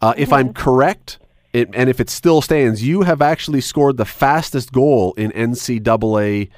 Uh, 0.02 0.14
if 0.18 0.34
I'm 0.34 0.52
correct, 0.52 1.20
it, 1.56 1.70
and 1.74 1.90
if 1.90 2.00
it 2.00 2.10
still 2.10 2.42
stands, 2.42 2.84
you 2.84 3.04
have 3.04 3.22
actually 3.22 3.62
scored 3.62 3.96
the 3.96 4.06
fastest 4.06 4.74
goal 4.74 5.14
in 5.14 5.32
NCAA 5.32 6.50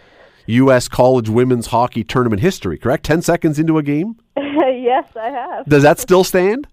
U.S. 0.48 0.88
college 0.88 1.30
women's 1.30 1.68
hockey 1.68 2.04
tournament 2.04 2.42
history. 2.42 2.78
Correct? 2.78 3.06
Ten 3.06 3.22
seconds 3.22 3.60
into 3.60 3.78
a 3.78 3.84
game. 3.84 4.16
yes, 4.36 5.06
I 5.16 5.30
have. 5.30 5.66
Does 5.68 5.84
that 5.84 6.00
still 6.00 6.24
stand? 6.24 6.68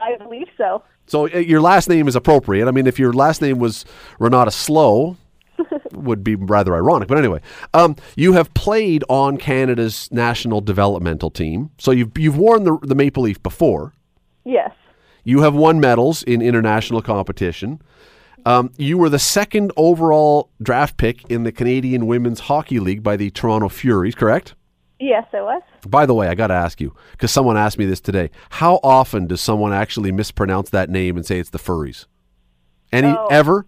I 0.00 0.16
believe 0.16 0.48
so. 0.58 0.82
So 1.06 1.28
uh, 1.32 1.38
your 1.38 1.60
last 1.60 1.88
name 1.88 2.08
is 2.08 2.16
appropriate. 2.16 2.68
I 2.68 2.72
mean, 2.72 2.86
if 2.86 2.98
your 2.98 3.12
last 3.12 3.40
name 3.40 3.58
was 3.58 3.86
Renata 4.18 4.50
Slow, 4.50 5.16
would 5.92 6.22
be 6.22 6.34
rather 6.34 6.74
ironic. 6.74 7.08
But 7.08 7.18
anyway, 7.18 7.40
um, 7.72 7.96
you 8.16 8.34
have 8.34 8.52
played 8.52 9.02
on 9.08 9.38
Canada's 9.38 10.10
national 10.12 10.60
developmental 10.60 11.30
team, 11.30 11.70
so 11.78 11.90
you've 11.90 12.18
you've 12.18 12.36
worn 12.36 12.64
the 12.64 12.78
the 12.82 12.94
maple 12.94 13.22
leaf 13.22 13.42
before. 13.42 13.94
Yes. 14.44 14.72
You 15.24 15.42
have 15.42 15.54
won 15.54 15.80
medals 15.80 16.22
in 16.22 16.42
international 16.42 17.02
competition. 17.02 17.80
Um, 18.44 18.72
you 18.76 18.98
were 18.98 19.08
the 19.08 19.20
second 19.20 19.70
overall 19.76 20.50
draft 20.60 20.96
pick 20.96 21.24
in 21.30 21.44
the 21.44 21.52
Canadian 21.52 22.06
Women's 22.06 22.40
Hockey 22.40 22.80
League 22.80 23.02
by 23.02 23.16
the 23.16 23.30
Toronto 23.30 23.68
Furies, 23.68 24.16
correct? 24.16 24.54
Yes, 24.98 25.24
I 25.32 25.42
was. 25.42 25.62
By 25.86 26.06
the 26.06 26.14
way, 26.14 26.28
I 26.28 26.34
got 26.34 26.48
to 26.48 26.54
ask 26.54 26.80
you 26.80 26.94
because 27.12 27.30
someone 27.30 27.56
asked 27.56 27.78
me 27.78 27.86
this 27.86 28.00
today. 28.00 28.30
How 28.50 28.80
often 28.82 29.26
does 29.26 29.40
someone 29.40 29.72
actually 29.72 30.10
mispronounce 30.12 30.70
that 30.70 30.90
name 30.90 31.16
and 31.16 31.24
say 31.26 31.38
it's 31.38 31.50
the 31.50 31.58
Furries? 31.58 32.06
Any 32.92 33.08
Oh. 33.08 33.26
ever? 33.30 33.66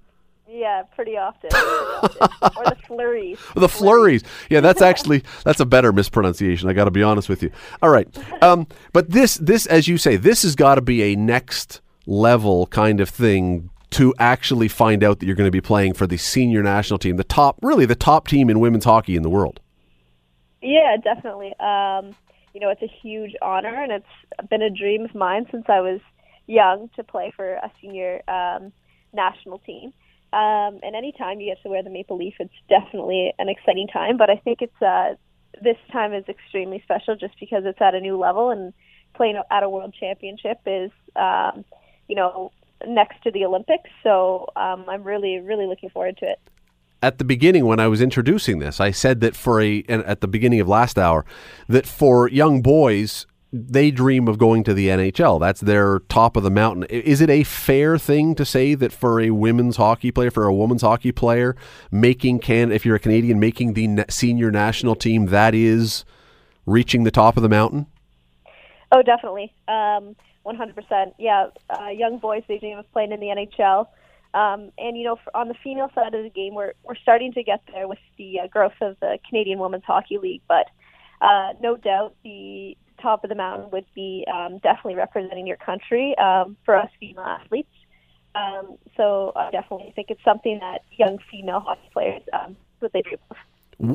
Yeah, 0.56 0.82
pretty 0.94 1.16
often. 1.16 1.50
Pretty 1.50 1.66
often. 1.66 2.50
or 2.56 2.64
the 2.64 2.76
flurries. 2.86 3.38
The 3.56 3.68
flurries. 3.68 4.22
Yeah, 4.48 4.60
that's 4.60 4.80
actually 4.80 5.24
that's 5.42 5.58
a 5.58 5.66
better 5.66 5.92
mispronunciation. 5.92 6.68
I 6.68 6.74
got 6.74 6.84
to 6.84 6.92
be 6.92 7.02
honest 7.02 7.28
with 7.28 7.42
you. 7.42 7.50
All 7.82 7.90
right, 7.90 8.06
um, 8.40 8.68
but 8.92 9.10
this 9.10 9.34
this 9.38 9.66
as 9.66 9.88
you 9.88 9.98
say, 9.98 10.14
this 10.14 10.42
has 10.44 10.54
got 10.54 10.76
to 10.76 10.80
be 10.80 11.02
a 11.12 11.16
next 11.16 11.80
level 12.06 12.66
kind 12.68 13.00
of 13.00 13.08
thing 13.08 13.70
to 13.90 14.14
actually 14.20 14.68
find 14.68 15.02
out 15.02 15.18
that 15.18 15.26
you're 15.26 15.34
going 15.34 15.48
to 15.48 15.52
be 15.52 15.60
playing 15.60 15.94
for 15.94 16.06
the 16.06 16.16
senior 16.16 16.62
national 16.62 16.98
team, 16.98 17.16
the 17.16 17.24
top, 17.24 17.58
really 17.60 17.86
the 17.86 17.94
top 17.96 18.28
team 18.28 18.48
in 18.48 18.60
women's 18.60 18.84
hockey 18.84 19.16
in 19.16 19.22
the 19.22 19.30
world. 19.30 19.60
Yeah, 20.62 20.96
definitely. 21.02 21.52
Um, 21.58 22.14
you 22.52 22.60
know, 22.60 22.70
it's 22.70 22.82
a 22.82 22.92
huge 23.02 23.34
honor, 23.42 23.82
and 23.82 23.90
it's 23.90 24.48
been 24.50 24.62
a 24.62 24.70
dream 24.70 25.04
of 25.04 25.14
mine 25.16 25.46
since 25.50 25.64
I 25.68 25.80
was 25.80 26.00
young 26.46 26.90
to 26.94 27.02
play 27.02 27.32
for 27.34 27.54
a 27.54 27.70
senior 27.80 28.22
um, 28.28 28.72
national 29.12 29.58
team. 29.58 29.92
Um, 30.34 30.80
and 30.82 30.96
anytime 30.96 31.40
you 31.40 31.54
get 31.54 31.62
to 31.62 31.68
wear 31.68 31.82
the 31.84 31.90
maple 31.90 32.16
leaf, 32.16 32.34
it's 32.40 32.58
definitely 32.68 33.32
an 33.38 33.48
exciting 33.48 33.86
time. 33.86 34.16
But 34.16 34.30
I 34.30 34.36
think 34.36 34.62
it's 34.62 34.82
uh, 34.82 35.14
this 35.62 35.76
time 35.92 36.12
is 36.12 36.24
extremely 36.28 36.80
special 36.82 37.14
just 37.14 37.38
because 37.38 37.62
it's 37.64 37.80
at 37.80 37.94
a 37.94 38.00
new 38.00 38.18
level, 38.18 38.50
and 38.50 38.72
playing 39.14 39.40
at 39.50 39.62
a 39.62 39.68
world 39.68 39.94
championship 39.98 40.58
is, 40.66 40.90
um, 41.14 41.64
you 42.08 42.16
know, 42.16 42.50
next 42.86 43.22
to 43.22 43.30
the 43.30 43.44
Olympics. 43.44 43.88
So 44.02 44.48
um, 44.56 44.84
I'm 44.88 45.04
really, 45.04 45.38
really 45.38 45.66
looking 45.66 45.90
forward 45.90 46.16
to 46.18 46.26
it. 46.26 46.40
at 47.04 47.18
the 47.18 47.24
beginning 47.24 47.66
when 47.66 47.78
I 47.78 47.86
was 47.86 48.00
introducing 48.00 48.60
this, 48.60 48.80
I 48.80 48.90
said 48.90 49.20
that 49.20 49.36
for 49.36 49.60
a 49.60 49.84
and 49.88 50.02
at 50.04 50.20
the 50.20 50.26
beginning 50.26 50.60
of 50.60 50.68
last 50.68 50.98
hour 50.98 51.24
that 51.68 51.86
for 51.86 52.28
young 52.28 52.62
boys 52.62 53.26
they 53.56 53.92
dream 53.92 54.26
of 54.26 54.36
going 54.36 54.64
to 54.64 54.74
the 54.74 54.88
NHL. 54.88 55.38
That's 55.38 55.60
their 55.60 56.00
top 56.08 56.36
of 56.36 56.42
the 56.42 56.50
mountain. 56.50 56.82
Is 56.90 57.20
it 57.20 57.30
a 57.30 57.44
fair 57.44 57.96
thing 57.98 58.34
to 58.34 58.44
say 58.44 58.74
that 58.74 58.92
for 58.92 59.20
a 59.20 59.30
women's 59.30 59.76
hockey 59.76 60.10
player, 60.10 60.32
for 60.32 60.44
a 60.46 60.52
women's 60.52 60.82
hockey 60.82 61.12
player, 61.12 61.54
making 61.92 62.40
can 62.40 62.72
if 62.72 62.84
you're 62.84 62.96
a 62.96 63.00
Canadian 63.00 63.38
making 63.38 63.74
the 63.74 64.04
senior 64.10 64.50
national 64.50 64.96
team, 64.96 65.26
that 65.26 65.54
is 65.54 66.04
reaching 66.66 67.04
the 67.04 67.12
top 67.12 67.36
of 67.36 67.44
the 67.44 67.48
mountain? 67.48 67.86
Oh, 68.90 69.02
definitely. 69.02 69.54
Um, 69.68 70.16
100%. 70.44 71.14
Yeah, 71.20 71.46
uh, 71.70 71.88
young 71.90 72.18
boys, 72.18 72.42
they 72.48 72.58
dream 72.58 72.78
of 72.78 72.90
playing 72.92 73.12
in 73.12 73.20
the 73.20 73.26
NHL. 73.26 73.86
Um, 74.34 74.72
and, 74.78 74.96
you 74.96 75.04
know, 75.04 75.16
for, 75.22 75.36
on 75.36 75.46
the 75.46 75.54
female 75.62 75.92
side 75.94 76.12
of 76.12 76.24
the 76.24 76.30
game, 76.30 76.54
we're, 76.54 76.72
we're 76.82 76.96
starting 76.96 77.32
to 77.34 77.44
get 77.44 77.62
there 77.72 77.86
with 77.86 78.00
the 78.18 78.40
uh, 78.40 78.46
growth 78.48 78.74
of 78.80 78.96
the 78.98 79.18
Canadian 79.28 79.60
Women's 79.60 79.84
Hockey 79.84 80.18
League. 80.18 80.42
But 80.48 80.66
uh, 81.20 81.52
no 81.60 81.76
doubt 81.76 82.16
the 82.24 82.76
top 83.04 83.22
of 83.22 83.28
the 83.28 83.36
mountain 83.36 83.70
would 83.70 83.86
be 83.94 84.26
um, 84.32 84.58
definitely 84.58 84.96
representing 84.96 85.46
your 85.46 85.58
country 85.58 86.16
um, 86.18 86.56
for 86.64 86.74
us 86.74 86.88
female 86.98 87.24
athletes. 87.24 87.68
Um, 88.34 88.78
so 88.96 89.32
I 89.36 89.50
definitely 89.52 89.92
think 89.94 90.08
it's 90.10 90.24
something 90.24 90.58
that 90.58 90.80
young 90.96 91.18
female 91.30 91.60
hockey 91.60 91.88
players 91.92 92.22
um, 92.32 92.56
what 92.80 92.92
they 92.92 93.02
dream 93.02 93.18
of. 93.30 93.36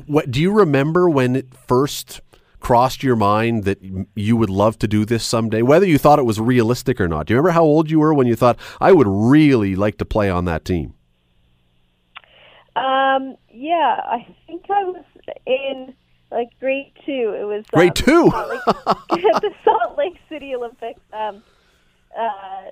What 0.08 0.32
do 0.32 0.42
you 0.42 0.52
remember 0.52 1.10
when 1.10 1.36
it 1.36 1.54
first 1.54 2.22
crossed 2.60 3.04
your 3.04 3.16
mind 3.16 3.64
that 3.64 3.80
you 4.16 4.38
would 4.38 4.50
love 4.50 4.78
to 4.80 4.88
do 4.88 5.06
this 5.06 5.26
someday? 5.26 5.62
Whether 5.62 5.86
you 5.86 5.98
thought 5.98 6.20
it 6.20 6.26
was 6.26 6.40
realistic 6.40 7.02
or 7.02 7.08
not. 7.08 7.26
Do 7.26 7.34
you 7.34 7.38
remember 7.38 7.54
how 7.54 7.64
old 7.64 7.90
you 7.90 8.00
were 8.00 8.14
when 8.14 8.28
you 8.28 8.36
thought 8.36 8.58
I 8.80 8.92
would 8.92 9.08
really 9.08 9.76
like 9.76 9.98
to 9.98 10.06
play 10.06 10.30
on 10.30 10.46
that 10.46 10.66
team? 10.66 10.94
Um, 12.76 13.36
yeah, 13.52 14.00
I 14.06 14.26
think 14.48 14.66
I 14.70 14.84
was 14.84 15.04
in 15.46 15.94
like 16.32 16.50
grade 16.60 16.92
two. 17.06 17.36
It 17.40 17.46
was 17.46 17.66
Grade 17.72 17.90
um, 17.90 17.94
two? 17.94 18.30
Salt 18.30 18.50
Lake, 18.50 18.62
at 19.36 19.42
the 19.42 19.52
Salt 19.64 19.98
Lake 19.98 20.18
City 20.30 20.56
Olympics. 20.56 21.02
Um, 21.14 21.44
uh, 22.18 22.72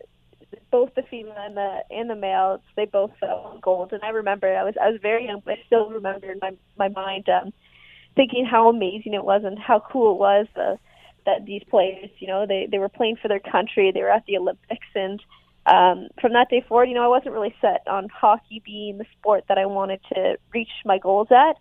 both 0.71 0.93
the 0.95 1.03
female 1.03 1.35
and 1.37 1.57
the 1.57 1.79
and 1.89 2.09
the 2.09 2.15
male. 2.15 2.61
They 2.75 2.85
both 2.85 3.11
won 3.21 3.59
gold, 3.61 3.93
and 3.93 4.03
I 4.03 4.09
remember 4.09 4.55
I 4.55 4.63
was 4.63 4.75
I 4.81 4.89
was 4.89 4.99
very 5.01 5.25
young, 5.25 5.41
but 5.43 5.55
I 5.55 5.63
still 5.65 5.89
remember 5.89 6.31
in 6.31 6.39
my 6.41 6.51
my 6.77 6.89
mind 6.89 7.27
um, 7.29 7.53
thinking 8.15 8.45
how 8.45 8.69
amazing 8.69 9.13
it 9.13 9.23
was 9.23 9.43
and 9.43 9.57
how 9.57 9.79
cool 9.79 10.13
it 10.13 10.19
was 10.19 10.47
uh, 10.55 10.75
that 11.25 11.45
these 11.45 11.63
players, 11.69 12.09
you 12.19 12.27
know, 12.27 12.45
they 12.45 12.67
they 12.69 12.79
were 12.79 12.89
playing 12.89 13.17
for 13.21 13.27
their 13.27 13.39
country. 13.39 13.91
They 13.91 14.01
were 14.01 14.11
at 14.11 14.25
the 14.25 14.37
Olympics, 14.37 14.87
and 14.95 15.21
um, 15.65 16.07
from 16.19 16.33
that 16.33 16.49
day 16.49 16.63
forward, 16.67 16.89
you 16.89 16.95
know, 16.95 17.03
I 17.03 17.07
wasn't 17.07 17.33
really 17.33 17.55
set 17.61 17.83
on 17.87 18.09
hockey 18.09 18.61
being 18.65 18.97
the 18.97 19.05
sport 19.19 19.45
that 19.49 19.57
I 19.57 19.65
wanted 19.65 19.99
to 20.13 20.37
reach 20.53 20.71
my 20.85 20.97
goals 20.97 21.27
at, 21.31 21.57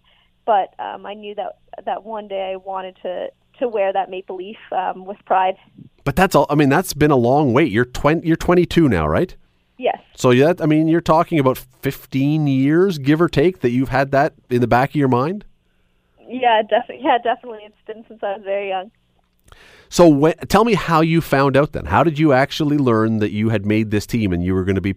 but 0.47 0.75
um, 0.79 1.05
I 1.05 1.15
knew 1.15 1.35
that 1.35 1.59
that 1.85 2.05
one 2.05 2.29
day 2.29 2.53
I 2.53 2.57
wanted 2.57 2.97
to 3.03 3.29
to 3.59 3.69
wear 3.69 3.93
that 3.93 4.11
maple 4.11 4.37
leaf 4.37 4.59
um, 4.73 5.05
with 5.05 5.19
pride. 5.25 5.57
But 6.05 6.17
that's 6.17 6.35
all. 6.35 6.47
I 6.49 6.55
mean, 6.55 6.69
that's 6.69 6.95
been 6.95 7.11
a 7.11 7.17
long 7.17 7.53
wait. 7.53 7.71
You're 7.71 7.85
twenty. 7.85 8.27
You're 8.27 8.37
22 8.37 8.89
now, 8.89 9.07
right? 9.07 9.35
Yes. 9.79 10.01
So 10.15 10.31
yeah, 10.31 10.55
I 10.61 10.67
mean, 10.67 10.89
you're 10.89 11.01
talking 11.01 11.39
about 11.39 11.59
15 11.59 12.47
years, 12.47 12.99
give 12.99 13.21
or 13.21 13.29
take, 13.29 13.61
that 13.61 13.71
you've 13.71 13.91
had 13.91 14.11
that 14.13 14.35
in 14.49 14.61
the 14.61 14.67
back 14.67 14.91
of 14.91 14.97
your 14.97 15.09
mind. 15.09 15.45
Yeah, 16.27 16.63
definitely. 16.63 17.05
Yeah, 17.05 17.19
definitely. 17.19 17.61
It's 17.65 17.77
been 17.87 18.05
since 18.09 18.23
I 18.23 18.37
was 18.37 18.43
very 18.43 18.69
young. 18.69 18.91
So 19.89 20.09
when, 20.09 20.35
tell 20.49 20.65
me 20.65 20.75
how 20.75 21.01
you 21.01 21.21
found 21.21 21.57
out 21.57 21.73
then. 21.73 21.85
How 21.85 22.03
did 22.03 22.19
you 22.19 22.33
actually 22.33 22.79
learn 22.79 23.19
that 23.19 23.31
you 23.31 23.51
had 23.51 23.65
made 23.65 23.91
this 23.91 24.07
team 24.07 24.33
and 24.33 24.43
you 24.43 24.55
were 24.55 24.65
going 24.65 24.77
to 24.77 24.81
be 24.81 24.95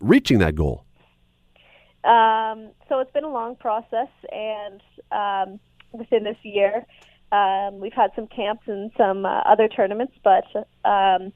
reaching 0.00 0.38
that 0.38 0.54
goal? 0.54 0.84
Um, 2.08 2.70
so 2.88 3.00
it's 3.00 3.12
been 3.12 3.24
a 3.24 3.30
long 3.30 3.54
process, 3.56 4.08
and 4.32 4.80
um, 5.12 5.60
within 5.92 6.24
this 6.24 6.38
year, 6.42 6.86
um, 7.32 7.80
we've 7.80 7.92
had 7.92 8.12
some 8.16 8.26
camps 8.26 8.62
and 8.66 8.90
some 8.96 9.26
uh, 9.26 9.40
other 9.40 9.68
tournaments, 9.68 10.14
but 10.24 10.44
um, 10.88 11.34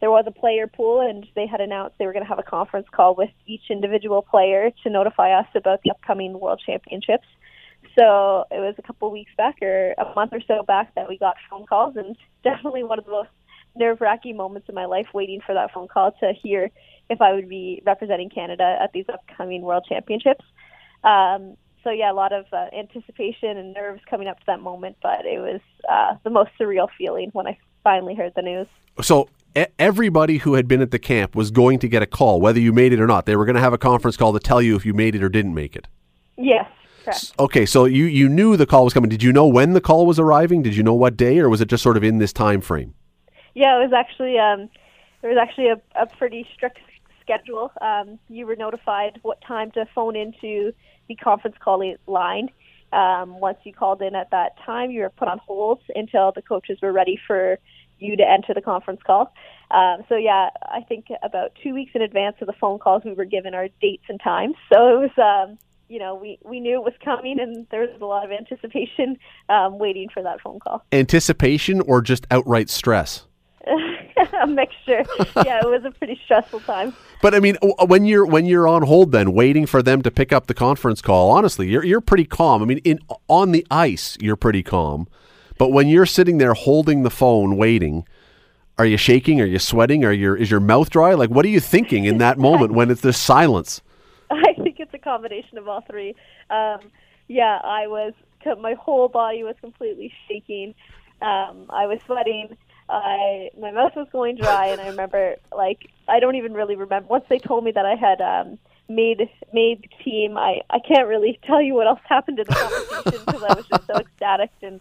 there 0.00 0.12
was 0.12 0.24
a 0.28 0.30
player 0.30 0.68
pool, 0.68 1.00
and 1.00 1.26
they 1.34 1.48
had 1.48 1.60
announced 1.60 1.96
they 1.98 2.06
were 2.06 2.12
going 2.12 2.24
to 2.24 2.28
have 2.28 2.38
a 2.38 2.44
conference 2.44 2.86
call 2.94 3.16
with 3.16 3.30
each 3.46 3.70
individual 3.70 4.22
player 4.22 4.70
to 4.84 4.90
notify 4.90 5.32
us 5.32 5.48
about 5.56 5.82
the 5.82 5.90
upcoming 5.90 6.38
World 6.38 6.62
Championships. 6.64 7.26
So 7.98 8.44
it 8.52 8.60
was 8.60 8.76
a 8.78 8.82
couple 8.82 9.10
weeks 9.10 9.32
back, 9.36 9.56
or 9.62 9.94
a 9.98 10.14
month 10.14 10.32
or 10.32 10.40
so 10.46 10.62
back, 10.62 10.94
that 10.94 11.08
we 11.08 11.18
got 11.18 11.34
phone 11.50 11.66
calls, 11.66 11.96
and 11.96 12.16
definitely 12.44 12.84
one 12.84 13.00
of 13.00 13.04
the 13.04 13.10
most 13.10 13.30
nerve-wracking 13.76 14.36
moments 14.36 14.68
in 14.68 14.74
my 14.74 14.84
life, 14.84 15.06
waiting 15.12 15.40
for 15.44 15.54
that 15.54 15.72
phone 15.72 15.88
call 15.88 16.12
to 16.20 16.32
hear 16.42 16.70
if 17.10 17.20
I 17.20 17.32
would 17.32 17.48
be 17.48 17.82
representing 17.84 18.30
Canada 18.30 18.78
at 18.80 18.92
these 18.92 19.04
upcoming 19.12 19.62
World 19.62 19.84
Championships. 19.88 20.44
Um, 21.02 21.56
so 21.82 21.90
yeah, 21.90 22.10
a 22.10 22.14
lot 22.14 22.32
of 22.32 22.46
uh, 22.52 22.66
anticipation 22.76 23.58
and 23.58 23.74
nerves 23.74 24.00
coming 24.08 24.26
up 24.26 24.38
to 24.38 24.46
that 24.46 24.60
moment, 24.60 24.96
but 25.02 25.26
it 25.26 25.38
was 25.38 25.60
uh, 25.90 26.16
the 26.24 26.30
most 26.30 26.50
surreal 26.58 26.88
feeling 26.96 27.30
when 27.32 27.46
I 27.46 27.58
finally 27.82 28.14
heard 28.14 28.32
the 28.34 28.42
news. 28.42 28.66
So 29.02 29.28
everybody 29.78 30.38
who 30.38 30.54
had 30.54 30.66
been 30.66 30.80
at 30.80 30.90
the 30.90 30.98
camp 30.98 31.36
was 31.36 31.50
going 31.50 31.78
to 31.80 31.88
get 31.88 32.02
a 32.02 32.06
call, 32.06 32.40
whether 32.40 32.58
you 32.58 32.72
made 32.72 32.92
it 32.92 33.00
or 33.00 33.06
not. 33.06 33.26
They 33.26 33.36
were 33.36 33.44
going 33.44 33.56
to 33.56 33.60
have 33.60 33.72
a 33.72 33.78
conference 33.78 34.16
call 34.16 34.32
to 34.32 34.40
tell 34.40 34.62
you 34.62 34.76
if 34.76 34.86
you 34.86 34.94
made 34.94 35.14
it 35.14 35.22
or 35.22 35.28
didn't 35.28 35.54
make 35.54 35.76
it. 35.76 35.86
Yes, 36.36 36.68
correct. 37.04 37.32
Okay, 37.38 37.66
so 37.66 37.84
you 37.84 38.06
you 38.06 38.28
knew 38.28 38.56
the 38.56 38.66
call 38.66 38.84
was 38.84 38.94
coming. 38.94 39.10
Did 39.10 39.22
you 39.22 39.32
know 39.32 39.46
when 39.46 39.72
the 39.72 39.80
call 39.80 40.06
was 40.06 40.18
arriving? 40.18 40.62
Did 40.62 40.74
you 40.74 40.82
know 40.82 40.94
what 40.94 41.16
day, 41.16 41.38
or 41.38 41.48
was 41.48 41.60
it 41.60 41.68
just 41.68 41.82
sort 41.82 41.96
of 41.96 42.02
in 42.02 42.18
this 42.18 42.32
time 42.32 42.60
frame? 42.60 42.94
Yeah, 43.54 43.78
it 43.78 43.82
was 43.82 43.92
actually 43.92 44.38
um, 44.38 44.68
there 45.22 45.30
was 45.30 45.38
actually 45.40 45.68
a, 45.68 45.80
a 46.00 46.06
pretty 46.06 46.46
strict 46.54 46.78
schedule. 47.20 47.72
Um, 47.80 48.18
you 48.28 48.46
were 48.46 48.56
notified 48.56 49.18
what 49.22 49.40
time 49.40 49.70
to 49.72 49.86
phone 49.94 50.16
into 50.16 50.72
the 51.08 51.14
conference 51.14 51.56
call 51.60 51.82
line. 52.06 52.50
Um, 52.92 53.40
once 53.40 53.58
you 53.64 53.72
called 53.72 54.02
in 54.02 54.14
at 54.14 54.30
that 54.30 54.56
time, 54.64 54.90
you 54.90 55.00
were 55.00 55.10
put 55.10 55.28
on 55.28 55.38
hold 55.38 55.80
until 55.94 56.32
the 56.32 56.42
coaches 56.42 56.78
were 56.80 56.92
ready 56.92 57.18
for 57.26 57.58
you 57.98 58.16
to 58.16 58.22
enter 58.22 58.54
the 58.54 58.60
conference 58.60 59.00
call. 59.04 59.32
Um, 59.70 60.04
so 60.08 60.16
yeah, 60.16 60.50
I 60.62 60.82
think 60.82 61.06
about 61.22 61.52
two 61.62 61.74
weeks 61.74 61.92
in 61.94 62.02
advance 62.02 62.36
of 62.40 62.46
the 62.46 62.52
phone 62.52 62.78
calls, 62.78 63.02
we 63.04 63.14
were 63.14 63.24
given 63.24 63.54
our 63.54 63.68
dates 63.80 64.04
and 64.08 64.20
times. 64.22 64.54
So 64.72 65.02
it 65.02 65.10
was, 65.16 65.48
um, 65.48 65.58
you 65.88 65.98
know, 65.98 66.14
we 66.14 66.38
we 66.44 66.60
knew 66.60 66.74
it 66.74 66.84
was 66.84 66.94
coming, 67.04 67.40
and 67.40 67.66
there 67.70 67.80
was 67.80 67.90
a 68.00 68.04
lot 68.04 68.24
of 68.24 68.30
anticipation 68.30 69.18
um, 69.48 69.78
waiting 69.78 70.08
for 70.12 70.22
that 70.22 70.40
phone 70.40 70.60
call. 70.60 70.84
Anticipation 70.92 71.80
or 71.80 72.02
just 72.02 72.26
outright 72.30 72.68
stress? 72.68 73.26
a 74.42 74.46
mixture. 74.46 75.04
Yeah, 75.36 75.60
it 75.60 75.68
was 75.68 75.84
a 75.84 75.90
pretty 75.90 76.20
stressful 76.24 76.60
time. 76.60 76.94
But 77.22 77.34
I 77.34 77.40
mean, 77.40 77.56
when 77.86 78.04
you're 78.04 78.26
when 78.26 78.46
you're 78.46 78.68
on 78.68 78.82
hold, 78.82 79.12
then 79.12 79.32
waiting 79.32 79.66
for 79.66 79.82
them 79.82 80.02
to 80.02 80.10
pick 80.10 80.32
up 80.32 80.46
the 80.46 80.54
conference 80.54 81.00
call, 81.00 81.30
honestly, 81.30 81.68
you're 81.68 81.84
you're 81.84 82.00
pretty 82.00 82.24
calm. 82.24 82.62
I 82.62 82.66
mean, 82.66 82.78
in 82.78 82.98
on 83.28 83.52
the 83.52 83.66
ice, 83.70 84.18
you're 84.20 84.36
pretty 84.36 84.62
calm. 84.62 85.08
But 85.56 85.70
when 85.70 85.88
you're 85.88 86.06
sitting 86.06 86.38
there 86.38 86.54
holding 86.54 87.02
the 87.02 87.10
phone, 87.10 87.56
waiting, 87.56 88.06
are 88.78 88.86
you 88.86 88.96
shaking? 88.96 89.40
Are 89.40 89.46
you 89.46 89.58
sweating? 89.58 90.04
Are 90.04 90.12
your 90.12 90.36
is 90.36 90.50
your 90.50 90.60
mouth 90.60 90.90
dry? 90.90 91.14
Like, 91.14 91.30
what 91.30 91.44
are 91.44 91.48
you 91.48 91.60
thinking 91.60 92.04
in 92.04 92.18
that 92.18 92.38
moment 92.48 92.72
when 92.72 92.90
it's 92.90 93.00
this 93.00 93.18
silence? 93.18 93.80
I 94.30 94.52
think 94.54 94.80
it's 94.80 94.92
a 94.92 94.98
combination 94.98 95.58
of 95.58 95.68
all 95.68 95.82
three. 95.82 96.14
Um, 96.50 96.80
yeah, 97.28 97.60
I 97.62 97.86
was. 97.86 98.12
My 98.60 98.74
whole 98.74 99.08
body 99.08 99.42
was 99.42 99.54
completely 99.62 100.12
shaking. 100.28 100.74
Um, 101.22 101.66
I 101.70 101.86
was 101.86 101.98
sweating. 102.04 102.56
I 102.88 103.50
my 103.58 103.70
mouth 103.70 103.92
was 103.96 104.08
going 104.12 104.36
dry, 104.36 104.68
and 104.68 104.80
I 104.80 104.88
remember 104.88 105.36
like 105.56 105.90
I 106.08 106.20
don't 106.20 106.36
even 106.36 106.52
really 106.52 106.76
remember. 106.76 107.08
Once 107.08 107.24
they 107.28 107.38
told 107.38 107.64
me 107.64 107.72
that 107.72 107.86
I 107.86 107.94
had 107.94 108.20
um, 108.20 108.58
made 108.88 109.28
made 109.52 109.88
team, 110.04 110.36
I 110.36 110.60
I 110.68 110.78
can't 110.80 111.08
really 111.08 111.38
tell 111.46 111.62
you 111.62 111.74
what 111.74 111.86
else 111.86 112.00
happened 112.08 112.38
in 112.38 112.46
the 112.46 112.54
conversation 112.54 113.24
because 113.24 113.42
I 113.42 113.54
was 113.54 113.66
just 113.66 113.86
so 113.86 113.94
ecstatic. 113.94 114.50
And 114.62 114.80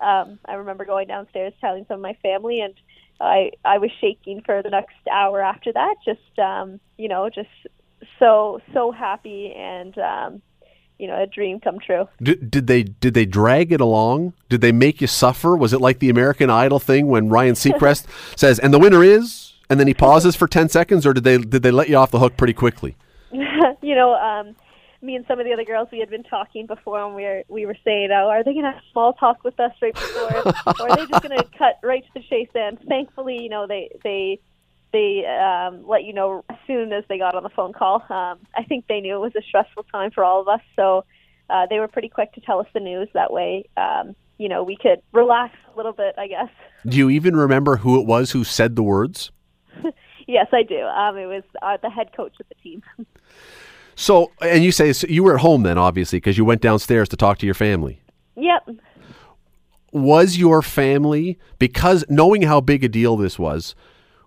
um, 0.00 0.38
I 0.46 0.54
remember 0.54 0.84
going 0.84 1.08
downstairs 1.08 1.52
telling 1.60 1.84
some 1.88 1.96
of 1.96 2.02
my 2.02 2.16
family, 2.22 2.60
and 2.60 2.74
I 3.20 3.52
I 3.64 3.78
was 3.78 3.90
shaking 4.00 4.42
for 4.42 4.62
the 4.62 4.70
next 4.70 4.96
hour 5.10 5.42
after 5.42 5.72
that. 5.72 5.96
Just 6.04 6.38
um, 6.38 6.80
you 6.96 7.08
know, 7.08 7.28
just 7.28 7.48
so 8.18 8.60
so 8.72 8.92
happy 8.92 9.52
and 9.54 9.96
um, 9.98 10.42
you 10.98 11.06
know 11.06 11.20
a 11.20 11.26
dream 11.26 11.60
come 11.60 11.78
true. 11.78 12.08
Did, 12.22 12.50
did 12.50 12.66
they 12.66 12.82
did 12.82 13.14
they 13.14 13.26
drag 13.26 13.72
it 13.72 13.80
along? 13.80 14.32
Did 14.48 14.60
they 14.60 14.72
make 14.72 15.00
you 15.00 15.06
suffer? 15.06 15.56
Was 15.56 15.72
it 15.72 15.80
like 15.80 15.98
the 15.98 16.10
American 16.10 16.50
Idol 16.50 16.78
thing 16.78 17.08
when 17.08 17.28
Ryan 17.28 17.54
Seacrest 17.54 18.06
says, 18.36 18.58
"And 18.58 18.72
the 18.72 18.78
winner 18.78 19.02
is," 19.02 19.54
and 19.68 19.78
then 19.78 19.86
he 19.86 19.94
pauses 19.94 20.36
for 20.36 20.46
ten 20.46 20.68
seconds, 20.68 21.06
or 21.06 21.12
did 21.12 21.24
they 21.24 21.38
did 21.38 21.62
they 21.62 21.70
let 21.70 21.88
you 21.88 21.96
off 21.96 22.10
the 22.10 22.18
hook 22.18 22.36
pretty 22.36 22.54
quickly? 22.54 22.96
you 23.32 23.94
know, 23.94 24.14
um, 24.14 24.56
me 25.02 25.16
and 25.16 25.24
some 25.26 25.38
of 25.38 25.46
the 25.46 25.52
other 25.52 25.64
girls 25.64 25.88
we 25.92 26.00
had 26.00 26.10
been 26.10 26.24
talking 26.24 26.66
before, 26.66 27.04
and 27.04 27.14
we 27.14 27.22
were 27.22 27.42
we 27.48 27.66
were 27.66 27.76
saying, 27.84 28.10
"Oh, 28.12 28.28
are 28.28 28.42
they 28.42 28.52
going 28.52 28.64
to 28.64 28.72
have 28.72 28.82
small 28.92 29.12
talk 29.14 29.44
with 29.44 29.58
us 29.60 29.72
right 29.80 29.94
before, 29.94 30.52
or 30.80 30.90
are 30.90 30.96
they 30.96 31.06
just 31.06 31.22
going 31.22 31.38
to 31.38 31.44
cut 31.56 31.78
right 31.82 32.04
to 32.04 32.10
the 32.14 32.22
chase?" 32.28 32.48
And 32.54 32.78
thankfully, 32.88 33.42
you 33.42 33.48
know, 33.48 33.66
they 33.66 33.90
they 34.02 34.40
they 34.92 35.24
um, 35.26 35.86
let 35.86 36.04
you 36.04 36.12
know 36.12 36.44
as 36.48 36.56
soon 36.66 36.92
as 36.92 37.04
they 37.08 37.18
got 37.18 37.34
on 37.34 37.42
the 37.42 37.48
phone 37.50 37.72
call. 37.72 37.96
Um, 38.08 38.38
I 38.54 38.62
think 38.68 38.86
they 38.88 39.00
knew 39.00 39.16
it 39.16 39.20
was 39.20 39.36
a 39.36 39.42
stressful 39.42 39.84
time 39.92 40.10
for 40.10 40.24
all 40.24 40.40
of 40.40 40.48
us, 40.48 40.60
so 40.74 41.04
uh, 41.50 41.66
they 41.68 41.78
were 41.78 41.88
pretty 41.88 42.08
quick 42.08 42.32
to 42.34 42.40
tell 42.40 42.60
us 42.60 42.66
the 42.72 42.80
news. 42.80 43.08
That 43.14 43.32
way, 43.32 43.64
um, 43.76 44.14
you 44.38 44.48
know, 44.48 44.62
we 44.62 44.76
could 44.76 45.02
relax 45.12 45.54
a 45.72 45.76
little 45.76 45.92
bit, 45.92 46.14
I 46.18 46.28
guess. 46.28 46.48
Do 46.86 46.96
you 46.96 47.10
even 47.10 47.36
remember 47.36 47.76
who 47.78 48.00
it 48.00 48.06
was 48.06 48.32
who 48.32 48.44
said 48.44 48.76
the 48.76 48.82
words? 48.82 49.30
yes, 50.26 50.46
I 50.52 50.62
do. 50.62 50.80
Um, 50.80 51.16
it 51.16 51.26
was 51.26 51.42
uh, 51.62 51.78
the 51.82 51.90
head 51.90 52.10
coach 52.16 52.34
of 52.40 52.46
the 52.48 52.54
team. 52.62 52.82
So, 53.98 54.30
and 54.42 54.62
you 54.62 54.72
say 54.72 54.92
so 54.92 55.06
you 55.08 55.24
were 55.24 55.34
at 55.36 55.40
home 55.40 55.62
then, 55.62 55.78
obviously, 55.78 56.18
because 56.18 56.36
you 56.36 56.44
went 56.44 56.60
downstairs 56.60 57.08
to 57.08 57.16
talk 57.16 57.38
to 57.38 57.46
your 57.46 57.54
family. 57.54 57.98
yep. 58.36 58.68
Was 59.90 60.36
your 60.36 60.60
family 60.60 61.38
because 61.58 62.04
knowing 62.10 62.42
how 62.42 62.60
big 62.60 62.84
a 62.84 62.88
deal 62.90 63.16
this 63.16 63.38
was, 63.38 63.74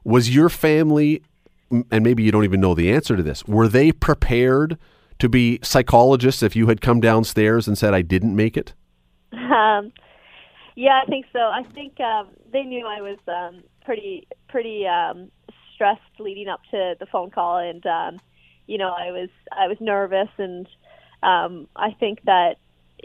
was 0.04 0.34
your 0.34 0.50
family, 0.50 1.22
and 1.70 2.04
maybe 2.04 2.24
you 2.24 2.32
don't 2.32 2.44
even 2.44 2.62
know 2.62 2.74
the 2.74 2.92
answer 2.92 3.16
to 3.16 3.24
this, 3.24 3.46
were 3.46 3.68
they 3.68 3.92
prepared 3.92 4.78
to 5.20 5.30
be 5.30 5.60
psychologists 5.62 6.42
if 6.42 6.56
you 6.56 6.68
had 6.68 6.82
come 6.82 7.00
downstairs 7.00 7.68
and 7.68 7.78
said, 7.78 7.94
"I 7.94 8.02
didn't 8.02 8.36
make 8.36 8.58
it"? 8.58 8.74
Um, 9.34 9.92
yeah, 10.76 11.02
I 11.04 11.06
think 11.08 11.26
so. 11.34 11.40
I 11.40 11.64
think 11.74 12.00
um, 12.00 12.30
they 12.52 12.64
knew 12.64 12.88
I 12.88 13.02
was 13.02 13.18
um, 13.28 13.64
pretty 13.84 14.28
pretty 14.48 14.88
um, 14.88 15.30
stressed 15.74 16.02
leading 16.20 16.48
up 16.48 16.62
to 16.72 16.96
the 17.00 17.06
phone 17.06 17.32
call, 17.32 17.58
and 17.58 17.86
um, 17.86 18.20
you 18.68 18.78
know, 18.78 18.90
I 18.90 19.12
was 19.12 19.30
I 19.52 19.68
was 19.68 19.78
nervous, 19.80 20.30
and 20.38 20.68
um, 21.24 21.68
I 21.76 21.92
think 22.00 22.24
that 22.26 22.58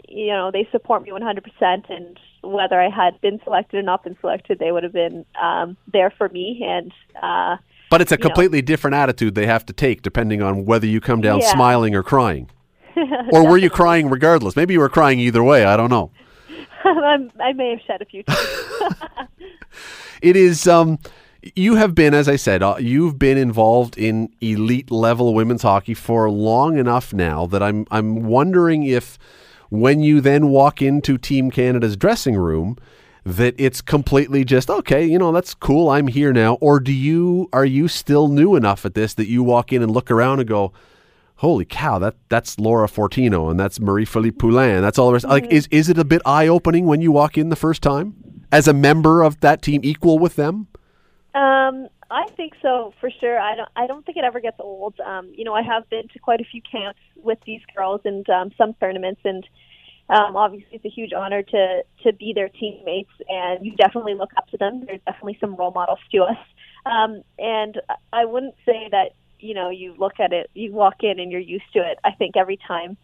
you 0.07 0.27
know 0.27 0.51
they 0.51 0.67
support 0.71 1.03
me 1.03 1.09
100%. 1.09 1.41
And 1.89 2.19
whether 2.45 2.79
I 2.79 2.89
had 2.89 3.19
been 3.21 3.39
selected 3.43 3.77
or 3.77 3.81
not 3.81 4.03
been 4.03 4.15
selected, 4.21 4.59
they 4.59 4.71
would 4.71 4.83
have 4.83 4.93
been 4.93 5.25
um, 5.41 5.75
there 5.91 6.11
for 6.17 6.29
me. 6.29 6.63
And 6.65 6.91
uh, 7.21 7.57
But 7.89 8.01
it's 8.01 8.11
a 8.11 8.15
You 8.15 8.19
know. 8.19 8.29
completely 8.29 8.61
different 8.61 8.95
attitude 8.95 9.35
they 9.35 9.45
have 9.47 9.65
to 9.65 9.73
take 9.73 10.01
depending 10.01 10.41
on 10.41 10.65
whether 10.65 10.85
you 10.87 11.01
come 11.01 11.21
down 11.21 11.39
Yeah. 11.39 11.51
smiling 11.51 11.95
or 11.95 12.03
crying. 12.03 12.49
Or 13.33 13.45
were 13.45 13.57
you 13.57 13.69
crying 13.69 14.09
regardless? 14.09 14.55
Maybe 14.55 14.73
you 14.73 14.79
were 14.79 14.87
crying 14.89 15.19
either 15.19 15.43
way. 15.43 15.65
I 15.65 15.75
don't 15.75 15.89
know. 15.89 16.11
I'm, 16.85 17.29
I 17.43 17.51
may 17.53 17.71
have 17.71 17.81
shed 17.85 18.01
a 18.01 18.05
few 18.05 18.23
tears. 18.23 18.93
It 20.21 20.35
is. 20.35 20.65
Um, 20.67 20.99
you 21.55 21.75
have 21.75 21.93
been, 21.93 22.13
as 22.13 22.27
I 22.27 22.37
said, 22.37 22.63
uh, 22.63 22.77
you've 22.79 23.19
been 23.19 23.37
involved 23.37 23.97
in 23.97 24.29
elite 24.41 24.89
level 24.89 25.33
women's 25.33 25.61
hockey 25.61 25.93
for 25.93 26.29
long 26.31 26.77
enough 26.77 27.13
now 27.13 27.45
that 27.47 27.61
I'm 27.61 27.85
I'm 27.91 28.23
wondering 28.23 28.83
if 28.83 29.19
when 29.79 30.01
you 30.01 30.21
then 30.21 30.49
walk 30.49 30.81
into 30.81 31.17
Team 31.17 31.51
Canada's 31.51 31.95
dressing 31.95 32.35
room, 32.35 32.77
that 33.25 33.55
it's 33.57 33.81
completely 33.81 34.45
just 34.45 34.69
okay, 34.69 35.03
you 35.03 35.17
know, 35.17 35.31
that's 35.31 35.53
cool. 35.53 35.89
I'm 35.89 36.07
here 36.07 36.31
now. 36.31 36.55
Or 36.55 36.79
do 36.79 36.93
you 36.93 37.49
are 37.51 37.65
you 37.65 37.87
still 37.87 38.27
new 38.27 38.55
enough 38.55 38.85
at 38.85 38.93
this 38.93 39.13
that 39.15 39.27
you 39.27 39.43
walk 39.43 39.73
in 39.73 39.81
and 39.81 39.91
look 39.91 40.11
around 40.11 40.39
and 40.39 40.47
go, 40.47 40.73
"Holy 41.37 41.65
cow, 41.65 41.97
that 41.99 42.15
that's 42.29 42.59
Laura 42.59 42.87
Fortino 42.87 43.49
and 43.49 43.59
that's 43.59 43.79
Marie 43.79 44.05
Philip 44.05 44.37
Poulin. 44.37 44.81
That's 44.81 44.99
all 44.99 45.07
the 45.07 45.13
rest." 45.13 45.25
Like, 45.25 45.47
is 45.47 45.67
is 45.71 45.89
it 45.89 45.97
a 45.97 46.05
bit 46.05 46.21
eye 46.25 46.47
opening 46.47 46.85
when 46.85 47.01
you 47.01 47.11
walk 47.11 47.37
in 47.37 47.49
the 47.49 47.55
first 47.55 47.81
time 47.81 48.15
as 48.51 48.67
a 48.67 48.73
member 48.73 49.23
of 49.23 49.39
that 49.39 49.61
team, 49.61 49.81
equal 49.83 50.19
with 50.19 50.35
them? 50.35 50.67
Um, 51.33 51.89
I 52.11 52.27
think 52.37 52.53
so 52.61 52.93
for 53.01 53.09
sure. 53.09 53.39
I 53.39 53.55
don't. 53.55 53.69
I 53.75 53.87
don't 53.87 54.05
think 54.05 54.17
it 54.17 54.23
ever 54.23 54.39
gets 54.39 54.57
old. 54.59 54.99
Um, 54.99 55.31
you 55.35 55.43
know, 55.43 55.53
I 55.53 55.63
have 55.63 55.89
been 55.89 56.07
to 56.09 56.19
quite 56.19 56.41
a 56.41 56.45
few 56.45 56.61
camps 56.61 56.99
with 57.15 57.39
these 57.45 57.61
girls 57.75 58.01
and 58.05 58.27
um, 58.29 58.51
some 58.57 58.73
tournaments, 58.75 59.21
and 59.25 59.45
um, 60.09 60.35
obviously 60.35 60.69
it's 60.73 60.85
a 60.85 60.89
huge 60.89 61.13
honor 61.13 61.41
to 61.43 61.83
to 62.03 62.13
be 62.13 62.33
their 62.33 62.49
teammates. 62.49 63.11
And 63.27 63.65
you 63.65 63.75
definitely 63.75 64.15
look 64.15 64.31
up 64.37 64.47
to 64.49 64.57
them. 64.57 64.83
There's 64.85 65.01
definitely 65.05 65.37
some 65.39 65.55
role 65.55 65.71
models 65.71 65.99
to 66.11 66.23
us. 66.23 66.37
Um, 66.85 67.23
and 67.39 67.81
I 68.13 68.25
wouldn't 68.25 68.55
say 68.65 68.89
that 68.91 69.13
you 69.39 69.53
know 69.53 69.69
you 69.69 69.95
look 69.97 70.19
at 70.19 70.33
it, 70.33 70.49
you 70.53 70.71
walk 70.73 71.03
in 71.03 71.19
and 71.19 71.31
you're 71.31 71.41
used 71.41 71.71
to 71.73 71.79
it. 71.79 71.99
I 72.03 72.11
think 72.11 72.37
every 72.37 72.57
time 72.67 72.97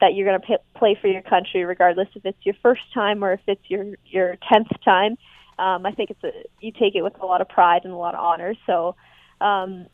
that 0.00 0.14
you're 0.14 0.26
going 0.26 0.40
to 0.40 0.58
play 0.76 0.98
for 1.00 1.06
your 1.06 1.22
country, 1.22 1.64
regardless 1.64 2.08
if 2.14 2.26
it's 2.26 2.44
your 2.44 2.56
first 2.62 2.82
time 2.92 3.22
or 3.22 3.32
if 3.32 3.40
it's 3.46 3.62
your 3.68 3.94
your 4.04 4.36
tenth 4.50 4.68
time 4.84 5.16
um, 5.58 5.84
I 5.86 5.92
think 5.92 6.10
it's 6.10 6.24
a 6.24 6.32
you 6.60 6.72
take 6.72 6.94
it 6.94 7.02
with 7.02 7.20
a 7.20 7.26
lot 7.26 7.40
of 7.40 7.48
pride 7.48 7.82
and 7.84 7.92
a 7.92 7.96
lot 7.96 8.14
of 8.14 8.20
honor. 8.20 8.54
So 8.66 8.96
um, 9.40 9.86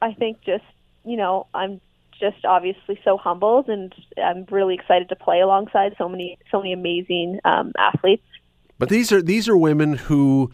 I 0.00 0.12
think 0.12 0.42
just 0.44 0.64
you 1.04 1.16
know 1.16 1.46
I'm 1.54 1.80
just 2.18 2.44
obviously 2.44 2.98
so 3.04 3.16
humbled 3.16 3.68
and 3.68 3.94
I'm 4.22 4.46
really 4.50 4.74
excited 4.74 5.08
to 5.10 5.16
play 5.16 5.40
alongside 5.40 5.94
so 5.98 6.08
many 6.08 6.38
so 6.50 6.58
many 6.58 6.72
amazing 6.72 7.40
um, 7.44 7.72
athletes. 7.78 8.24
But 8.78 8.88
these 8.88 9.12
are 9.12 9.22
these 9.22 9.48
are 9.48 9.56
women 9.56 9.94
who 9.94 10.50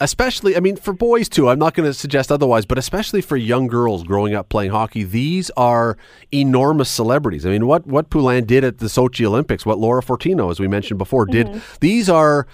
especially 0.00 0.56
I 0.56 0.60
mean 0.60 0.76
for 0.76 0.92
boys 0.92 1.28
too 1.28 1.48
I'm 1.48 1.58
not 1.58 1.74
going 1.74 1.88
to 1.88 1.94
suggest 1.94 2.32
otherwise 2.32 2.66
but 2.66 2.78
especially 2.78 3.20
for 3.20 3.36
young 3.36 3.66
girls 3.66 4.04
growing 4.04 4.34
up 4.34 4.48
playing 4.48 4.70
hockey 4.70 5.04
these 5.04 5.50
are 5.50 5.96
enormous 6.32 6.88
celebrities 6.90 7.46
I 7.46 7.50
mean 7.50 7.66
what 7.66 7.86
what 7.86 8.10
Poulin 8.10 8.44
did 8.44 8.64
at 8.64 8.78
the 8.78 8.86
Sochi 8.86 9.24
Olympics 9.24 9.64
what 9.64 9.78
Laura 9.78 10.02
Fortino 10.02 10.50
as 10.50 10.58
we 10.58 10.66
mentioned 10.68 10.98
before 10.98 11.26
did 11.26 11.46
Mm-hmm. 11.46 11.58
these 11.80 12.08
are 12.08 12.46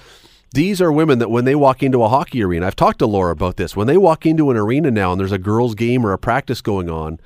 these 0.53 0.81
are 0.81 0.91
women 0.91 1.19
that 1.19 1.31
when 1.31 1.45
they 1.45 1.55
walk 1.55 1.83
into 1.83 2.03
a 2.03 2.09
hockey 2.09 2.43
arena 2.43 2.67
I've 2.67 2.77
talked 2.77 2.99
to 3.01 3.07
Laura 3.07 3.33
about 3.33 3.57
this 3.57 3.75
when 3.77 3.87
they 3.87 3.97
walk 3.97 4.27
into 4.27 4.51
an 4.51 4.57
arena 4.57 4.91
now 4.91 5.13
and 5.13 5.21
there's 5.21 5.33
a 5.33 5.39
girls 5.39 5.75
game 5.75 6.05
or 6.05 6.13
a 6.13 6.19
practice 6.19 6.61
going 6.61 6.91
on 6.91 7.19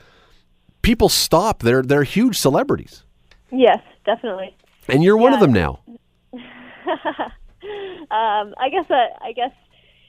people 0.83 1.09
stop 1.09 1.61
they're 1.61 1.83
they're 1.83 2.03
huge 2.05 2.37
celebrities 2.39 3.05
Yes, 3.51 3.81
definitely. 4.05 4.57
and 4.89 5.03
you're 5.05 5.17
one 5.17 5.35
of 5.35 5.41
them 5.41 5.53
now 5.53 5.81
um, 8.11 8.55
I 8.59 8.69
guess 8.71 8.91
uh, 8.91 9.07
I 9.21 9.33
guess 9.33 9.53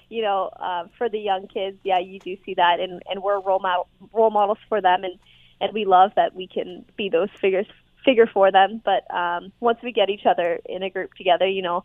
you 0.10 0.22
know 0.22 0.50
uh, 0.60 0.86
for 0.98 1.10
the 1.10 1.20
young 1.20 1.48
kids, 1.48 1.78
yeah, 1.84 2.00
you 2.00 2.20
do 2.20 2.36
see 2.46 2.54
that, 2.56 2.80
and 2.80 3.02
and 3.10 3.22
we're 3.22 3.40
role 3.40 3.60
model 3.60 3.88
role 4.12 4.32
models 4.32 4.58
for 4.70 4.82
them, 4.82 5.04
and 5.04 5.20
and 5.62 5.74
we 5.74 5.86
love 5.86 6.12
that 6.16 6.36
we 6.36 6.48
can 6.48 6.86
be 6.98 7.10
those 7.10 7.30
figures 7.40 7.68
figure 8.04 8.28
for 8.28 8.52
them. 8.52 8.82
But 8.84 9.10
um, 9.14 9.52
once 9.60 9.80
we 9.84 9.92
get 9.92 10.10
each 10.10 10.26
other 10.26 10.60
in 10.66 10.84
a 10.84 10.90
group 10.90 11.14
together, 11.14 11.48
you 11.48 11.62
know, 11.62 11.84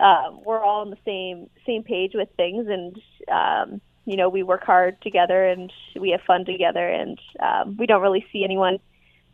um, 0.00 0.40
we're 0.44 0.62
all 0.62 0.80
on 0.80 0.90
the 0.90 0.98
same 1.04 1.50
same 1.66 1.82
page 1.82 2.12
with 2.14 2.28
things, 2.36 2.66
and 2.68 2.96
um, 3.30 3.80
you 4.04 4.16
know, 4.16 4.28
we 4.28 4.42
work 4.42 4.64
hard 4.64 5.00
together, 5.02 5.46
and 5.46 5.72
we 5.98 6.10
have 6.10 6.20
fun 6.26 6.44
together, 6.44 6.88
and 6.88 7.18
um, 7.40 7.76
we 7.78 7.86
don't 7.86 8.02
really 8.02 8.24
see 8.32 8.44
anyone 8.44 8.78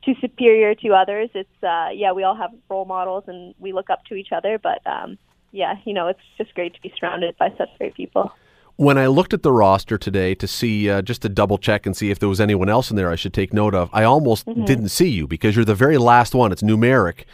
too 0.05 0.15
superior 0.21 0.75
to 0.75 0.89
others. 0.91 1.31
It's 1.35 1.63
uh, 1.63 1.89
yeah, 1.93 2.13
we 2.13 2.23
all 2.23 2.37
have 2.37 2.51
role 2.69 2.85
models, 2.85 3.25
and 3.27 3.55
we 3.59 3.73
look 3.73 3.91
up 3.91 4.05
to 4.07 4.15
each 4.15 4.33
other, 4.33 4.59
but. 4.59 4.81
Um, 4.87 5.19
yeah, 5.53 5.77
you 5.85 5.95
know, 5.95 6.09
it's 6.09 6.21
just 6.37 6.55
great 6.55 6.75
to 6.75 6.81
be 6.83 6.93
surrounded 6.99 7.37
by 7.39 7.49
such 7.57 7.71
great 7.79 7.95
people. 7.95 8.31
when 8.77 8.99
I 8.99 9.07
looked 9.07 9.33
at 9.33 9.43
the 9.43 9.53
roster 9.53 9.97
today 9.97 10.35
to 10.35 10.47
see 10.47 10.91
uh, 10.91 11.03
just 11.03 11.23
to 11.23 11.29
double 11.29 11.57
check 11.57 11.87
and 11.87 11.97
see 11.97 12.11
if 12.11 12.19
there 12.19 12.29
was 12.29 12.41
anyone 12.41 12.69
else 12.69 12.91
in 12.91 12.97
there 12.97 13.11
I 13.11 13.17
should 13.17 13.33
take 13.33 13.53
note 13.53 13.75
of, 13.75 13.89
I 13.93 14.05
almost 14.05 14.47
didn't 14.47 14.91
see 14.91 15.09
you 15.09 15.27
because 15.27 15.57
you're 15.57 15.65
the 15.65 15.75
very 15.75 15.97
last 15.99 16.35
one. 16.35 16.53
It's 16.53 16.63
numeric. 16.63 17.25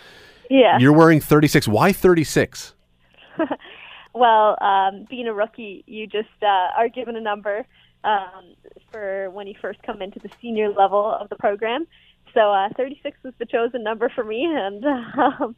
Yeah. 0.48 0.78
You're 0.78 0.92
wearing 0.92 1.20
36. 1.20 1.66
Why 1.66 1.92
36? 1.92 2.74
well, 4.14 4.62
um, 4.62 5.06
being 5.08 5.26
a 5.26 5.34
rookie, 5.34 5.84
you 5.86 6.06
just 6.06 6.28
uh, 6.42 6.76
are 6.76 6.88
given 6.88 7.16
a 7.16 7.20
number 7.20 7.66
um, 8.04 8.54
for 8.90 9.30
when 9.30 9.46
you 9.46 9.54
first 9.60 9.82
come 9.82 10.02
into 10.02 10.18
the 10.18 10.30
senior 10.40 10.70
level 10.70 11.16
of 11.20 11.28
the 11.28 11.36
program. 11.36 11.86
So 12.34 12.50
uh, 12.50 12.70
36 12.76 13.18
was 13.22 13.34
the 13.38 13.44
chosen 13.44 13.82
number 13.82 14.08
for 14.08 14.24
me, 14.24 14.44
and 14.44 14.84
um, 15.18 15.54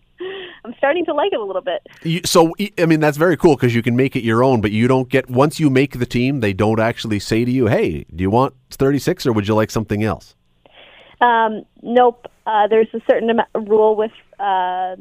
I'm 0.65 0.75
starting 0.79 1.05
to 1.05 1.15
like 1.15 1.33
it 1.33 1.39
a 1.39 1.45
little 1.45 1.63
bit. 1.63 1.87
You, 2.03 2.21
so 2.25 2.53
I 2.79 2.87
mean 2.87 3.01
that's 3.01 3.17
very 3.17 3.37
cool 3.37 3.55
because 3.55 3.75
you 3.75 3.83
can 3.83 3.97
make 3.97 4.17
it 4.17 4.25
your 4.25 4.43
own, 4.43 4.61
but 4.61 4.73
you 4.73 4.89
don't 4.89 5.09
get 5.09 5.31
once 5.31 5.61
you 5.61 5.71
make 5.71 5.99
the 5.99 6.07
team, 6.07 6.41
they 6.41 6.53
don't 6.53 6.81
actually 6.81 7.21
say 7.21 7.45
to 7.45 7.51
you, 7.51 7.67
"Hey, 7.67 8.05
do 8.15 8.23
you 8.23 8.31
want 8.31 8.55
36 8.71 9.27
or 9.27 9.33
would 9.33 9.47
you 9.47 9.55
like 9.55 9.71
something 9.71 10.03
else?" 10.03 10.35
Um, 11.21 11.63
nope. 11.83 12.27
Uh, 12.47 12.67
there's 12.67 12.93
a 12.93 13.01
certain 13.09 13.31
amount, 13.31 13.49
rule 13.55 13.97
with 13.97 14.13
uh, 14.39 14.97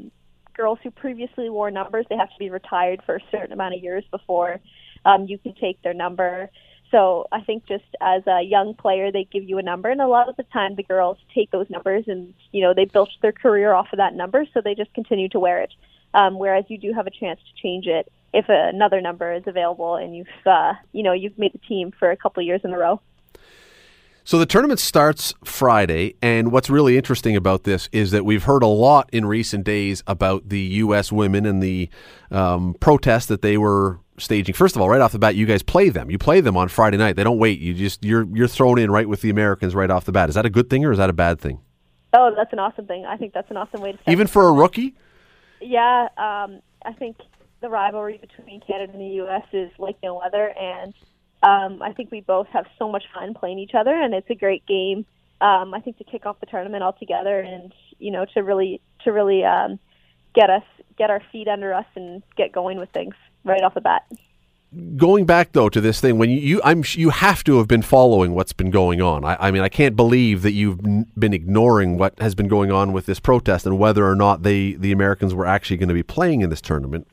girls 0.53 0.79
who 0.83 0.91
previously 0.91 1.49
wore 1.49 1.71
numbers. 1.71 2.05
They 2.09 2.17
have 2.17 2.29
to 2.29 2.39
be 2.39 2.49
retired 2.49 3.01
for 3.05 3.15
a 3.15 3.21
certain 3.31 3.53
amount 3.53 3.75
of 3.75 3.83
years 3.83 4.03
before 4.11 4.59
um, 5.05 5.25
you 5.27 5.37
can 5.37 5.53
take 5.55 5.81
their 5.81 5.93
number. 5.93 6.49
So 6.91 7.27
I 7.31 7.41
think 7.41 7.65
just 7.65 7.85
as 8.01 8.21
a 8.27 8.41
young 8.43 8.75
player, 8.75 9.11
they 9.11 9.23
give 9.23 9.43
you 9.43 9.57
a 9.57 9.63
number, 9.63 9.89
and 9.89 9.99
a 9.99 10.07
lot 10.07 10.29
of 10.29 10.35
the 10.35 10.43
time 10.43 10.75
the 10.75 10.83
girls 10.83 11.17
take 11.33 11.49
those 11.49 11.67
numbers, 11.69 12.03
and 12.07 12.35
you 12.51 12.61
know 12.61 12.73
they 12.75 12.85
built 12.85 13.09
their 13.21 13.31
career 13.31 13.73
off 13.73 13.87
of 13.91 13.97
that 13.97 14.13
number, 14.13 14.45
so 14.53 14.61
they 14.61 14.75
just 14.75 14.93
continue 14.93 15.27
to 15.29 15.39
wear 15.39 15.59
it. 15.61 15.73
Um, 16.13 16.37
whereas 16.37 16.65
you 16.67 16.77
do 16.77 16.93
have 16.93 17.07
a 17.07 17.11
chance 17.11 17.39
to 17.39 17.61
change 17.61 17.87
it 17.87 18.11
if 18.31 18.45
another 18.47 19.01
number 19.01 19.33
is 19.33 19.43
available, 19.47 19.95
and 19.95 20.15
you've 20.15 20.27
uh, 20.45 20.73
you 20.91 21.01
know 21.01 21.13
you've 21.13 21.37
made 21.39 21.53
the 21.53 21.67
team 21.67 21.91
for 21.97 22.11
a 22.11 22.17
couple 22.17 22.41
of 22.41 22.45
years 22.45 22.61
in 22.63 22.71
a 22.71 22.77
row. 22.77 23.01
So 24.25 24.39
the 24.39 24.45
tournament 24.45 24.79
starts 24.79 25.33
Friday, 25.43 26.15
and 26.21 26.51
what's 26.51 26.69
really 26.69 26.95
interesting 26.95 27.35
about 27.35 27.63
this 27.63 27.89
is 27.91 28.11
that 28.11 28.23
we've 28.23 28.43
heard 28.43 28.63
a 28.63 28.67
lot 28.67 29.09
in 29.11 29.25
recent 29.25 29.65
days 29.65 30.01
about 30.07 30.47
the 30.47 30.59
U.S. 30.59 31.11
women 31.11 31.45
and 31.45 31.61
the 31.61 31.89
um, 32.31 32.73
protest 32.79 33.27
that 33.27 33.41
they 33.41 33.57
were 33.57 33.99
staging. 34.17 34.55
First 34.55 34.77
of 34.77 34.81
all, 34.81 34.87
right 34.87 35.01
off 35.01 35.11
the 35.11 35.19
bat, 35.19 35.35
you 35.35 35.45
guys 35.45 35.61
play 35.61 35.89
them. 35.89 36.09
You 36.09 36.17
play 36.17 36.39
them 36.39 36.55
on 36.55 36.69
Friday 36.69 36.95
night. 36.95 37.17
They 37.17 37.23
don't 37.25 37.37
wait. 37.37 37.59
You 37.59 37.73
just 37.73 38.03
you're 38.05 38.25
you're 38.33 38.47
thrown 38.47 38.79
in 38.79 38.89
right 38.89 39.09
with 39.09 39.19
the 39.19 39.29
Americans 39.29 39.75
right 39.75 39.89
off 39.89 40.05
the 40.05 40.13
bat. 40.13 40.29
Is 40.29 40.35
that 40.35 40.45
a 40.45 40.49
good 40.49 40.69
thing 40.69 40.85
or 40.85 40.93
is 40.93 40.99
that 40.99 41.09
a 41.09 41.13
bad 41.13 41.41
thing? 41.41 41.59
Oh, 42.13 42.31
that's 42.33 42.53
an 42.53 42.59
awesome 42.59 42.85
thing. 42.85 43.05
I 43.05 43.17
think 43.17 43.33
that's 43.33 43.49
an 43.51 43.57
awesome 43.57 43.81
way 43.81 43.91
to. 43.91 43.97
start 43.97 44.11
Even 44.11 44.27
for 44.27 44.47
a 44.47 44.53
rookie? 44.53 44.95
Yeah, 45.59 46.07
um, 46.17 46.61
I 46.85 46.93
think 46.97 47.17
the 47.61 47.69
rivalry 47.69 48.19
between 48.19 48.61
Canada 48.61 48.93
and 48.93 49.01
the 49.01 49.15
U.S. 49.15 49.45
is 49.51 49.71
like 49.79 49.97
no 50.03 50.19
other, 50.19 50.53
and 50.57 50.93
um, 51.43 51.81
I 51.81 51.91
think 51.91 52.11
we 52.11 52.21
both 52.21 52.47
have 52.47 52.65
so 52.79 52.89
much 52.89 53.03
fun 53.13 53.33
playing 53.33 53.59
each 53.59 53.75
other, 53.75 53.93
and 53.93 54.13
it's 54.13 54.29
a 54.29 54.35
great 54.35 54.65
game. 54.65 55.05
Um, 55.41 55.73
I 55.73 55.81
think 55.81 55.97
to 55.97 56.05
kick 56.05 56.25
off 56.25 56.39
the 56.39 56.45
tournament 56.45 56.83
altogether, 56.83 57.39
and 57.39 57.73
you 57.99 58.11
know, 58.11 58.25
to 58.33 58.43
really 58.43 58.81
to 59.03 59.11
really 59.11 59.43
um, 59.43 59.79
get 60.33 60.49
us 60.49 60.63
get 60.97 61.09
our 61.09 61.21
feet 61.31 61.47
under 61.47 61.73
us 61.73 61.85
and 61.95 62.23
get 62.37 62.51
going 62.51 62.77
with 62.77 62.89
things 62.91 63.15
right 63.43 63.61
off 63.61 63.73
the 63.73 63.81
bat. 63.81 64.03
going 64.95 65.25
back 65.25 65.51
though 65.51 65.69
to 65.69 65.81
this 65.81 65.99
thing 65.99 66.17
when 66.17 66.29
you, 66.29 66.61
I'm 66.63 66.83
you 66.93 67.09
have 67.09 67.43
to 67.45 67.57
have 67.57 67.67
been 67.67 67.81
following 67.81 68.33
what's 68.33 68.53
been 68.53 68.71
going 68.71 69.01
on. 69.01 69.25
I, 69.25 69.35
I 69.39 69.51
mean 69.51 69.63
I 69.63 69.69
can't 69.69 69.95
believe 69.95 70.43
that 70.43 70.51
you've 70.53 70.79
been 70.81 71.33
ignoring 71.33 71.97
what 71.97 72.17
has 72.19 72.35
been 72.35 72.47
going 72.47 72.71
on 72.71 72.93
with 72.93 73.05
this 73.05 73.19
protest 73.19 73.65
and 73.65 73.77
whether 73.77 74.07
or 74.07 74.15
not 74.15 74.43
they 74.43 74.73
the 74.73 74.91
Americans 74.91 75.33
were 75.33 75.45
actually 75.45 75.77
going 75.77 75.89
to 75.89 75.95
be 75.95 76.03
playing 76.03 76.41
in 76.41 76.49
this 76.49 76.61
tournament. 76.61 77.07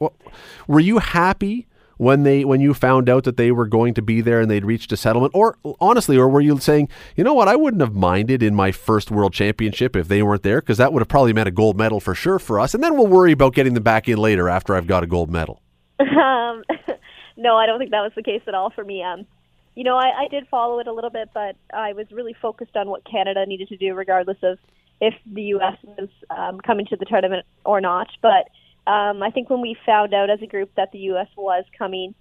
Were 0.66 0.80
you 0.80 0.98
happy 0.98 1.66
when 2.00 2.22
they 2.22 2.46
when 2.46 2.62
you 2.62 2.72
found 2.72 3.10
out 3.10 3.24
that 3.24 3.36
they 3.36 3.52
were 3.52 3.66
going 3.66 3.92
to 3.92 4.00
be 4.00 4.22
there 4.22 4.40
and 4.40 4.50
they'd 4.50 4.64
reached 4.64 4.90
a 4.90 4.96
settlement 4.96 5.34
or 5.34 5.58
honestly 5.80 6.16
or 6.16 6.30
were 6.30 6.40
you 6.40 6.58
saying, 6.58 6.88
"You 7.14 7.24
know 7.24 7.34
what? 7.34 7.46
I 7.46 7.56
wouldn't 7.56 7.82
have 7.82 7.94
minded 7.94 8.42
in 8.42 8.54
my 8.54 8.72
first 8.72 9.10
world 9.10 9.34
championship 9.34 9.94
if 9.94 10.08
they 10.08 10.22
weren't 10.22 10.42
there 10.42 10.62
because 10.62 10.78
that 10.78 10.94
would 10.94 11.02
have 11.02 11.08
probably 11.08 11.34
meant 11.34 11.48
a 11.48 11.50
gold 11.50 11.76
medal 11.76 12.00
for 12.00 12.14
sure 12.14 12.38
for 12.38 12.58
us 12.58 12.72
and 12.72 12.82
then 12.82 12.96
we'll 12.96 13.06
worry 13.06 13.32
about 13.32 13.54
getting 13.54 13.74
them 13.74 13.82
back 13.82 14.08
in 14.08 14.16
later 14.16 14.48
after 14.48 14.74
I've 14.74 14.86
got 14.86 15.02
a 15.02 15.06
gold 15.06 15.30
medal." 15.30 15.60
um, 16.00 16.64
no, 17.36 17.56
I 17.56 17.66
don't 17.66 17.78
think 17.78 17.90
that 17.90 18.00
was 18.00 18.12
the 18.16 18.22
case 18.22 18.42
at 18.46 18.54
all 18.54 18.70
for 18.70 18.82
me. 18.82 19.02
Um, 19.02 19.26
you 19.74 19.84
know, 19.84 19.98
I, 19.98 20.22
I 20.22 20.28
did 20.28 20.48
follow 20.48 20.78
it 20.78 20.86
a 20.86 20.92
little 20.94 21.10
bit, 21.10 21.28
but 21.34 21.54
I 21.74 21.92
was 21.92 22.06
really 22.10 22.34
focused 22.40 22.76
on 22.78 22.88
what 22.88 23.04
Canada 23.04 23.44
needed 23.44 23.68
to 23.68 23.76
do, 23.76 23.92
regardless 23.92 24.38
of 24.42 24.58
if 25.02 25.12
the 25.30 25.42
U.S. 25.42 25.76
was 25.84 26.08
um, 26.30 26.60
coming 26.60 26.86
to 26.86 26.96
the 26.96 27.04
tournament 27.04 27.44
or 27.66 27.82
not. 27.82 28.08
But 28.22 28.48
um, 28.86 29.22
I 29.22 29.30
think 29.30 29.50
when 29.50 29.60
we 29.60 29.76
found 29.86 30.14
out 30.14 30.30
as 30.30 30.40
a 30.42 30.46
group 30.46 30.70
that 30.76 30.92
the 30.92 30.98
U.S. 31.10 31.28
was 31.36 31.64
coming 31.76 32.14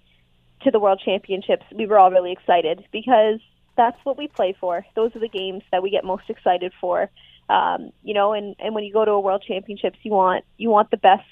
to 0.62 0.70
the 0.70 0.78
World 0.78 1.00
Championships, 1.04 1.64
we 1.74 1.86
were 1.86 1.98
all 1.98 2.10
really 2.10 2.32
excited 2.32 2.84
because 2.92 3.40
that's 3.76 3.96
what 4.04 4.18
we 4.18 4.28
play 4.28 4.54
for. 4.60 4.84
Those 4.94 5.14
are 5.16 5.20
the 5.20 5.28
games 5.28 5.62
that 5.72 5.82
we 5.82 5.90
get 5.90 6.04
most 6.04 6.24
excited 6.28 6.72
for. 6.80 7.10
Um, 7.48 7.92
you 8.02 8.14
know, 8.14 8.32
and, 8.32 8.54
and 8.58 8.74
when 8.74 8.84
you 8.84 8.92
go 8.92 9.04
to 9.04 9.10
a 9.10 9.20
World 9.20 9.42
Championships, 9.46 9.98
you 10.02 10.12
want 10.12 10.44
you 10.56 10.70
want 10.70 10.90
the 10.90 10.96
best. 10.96 11.24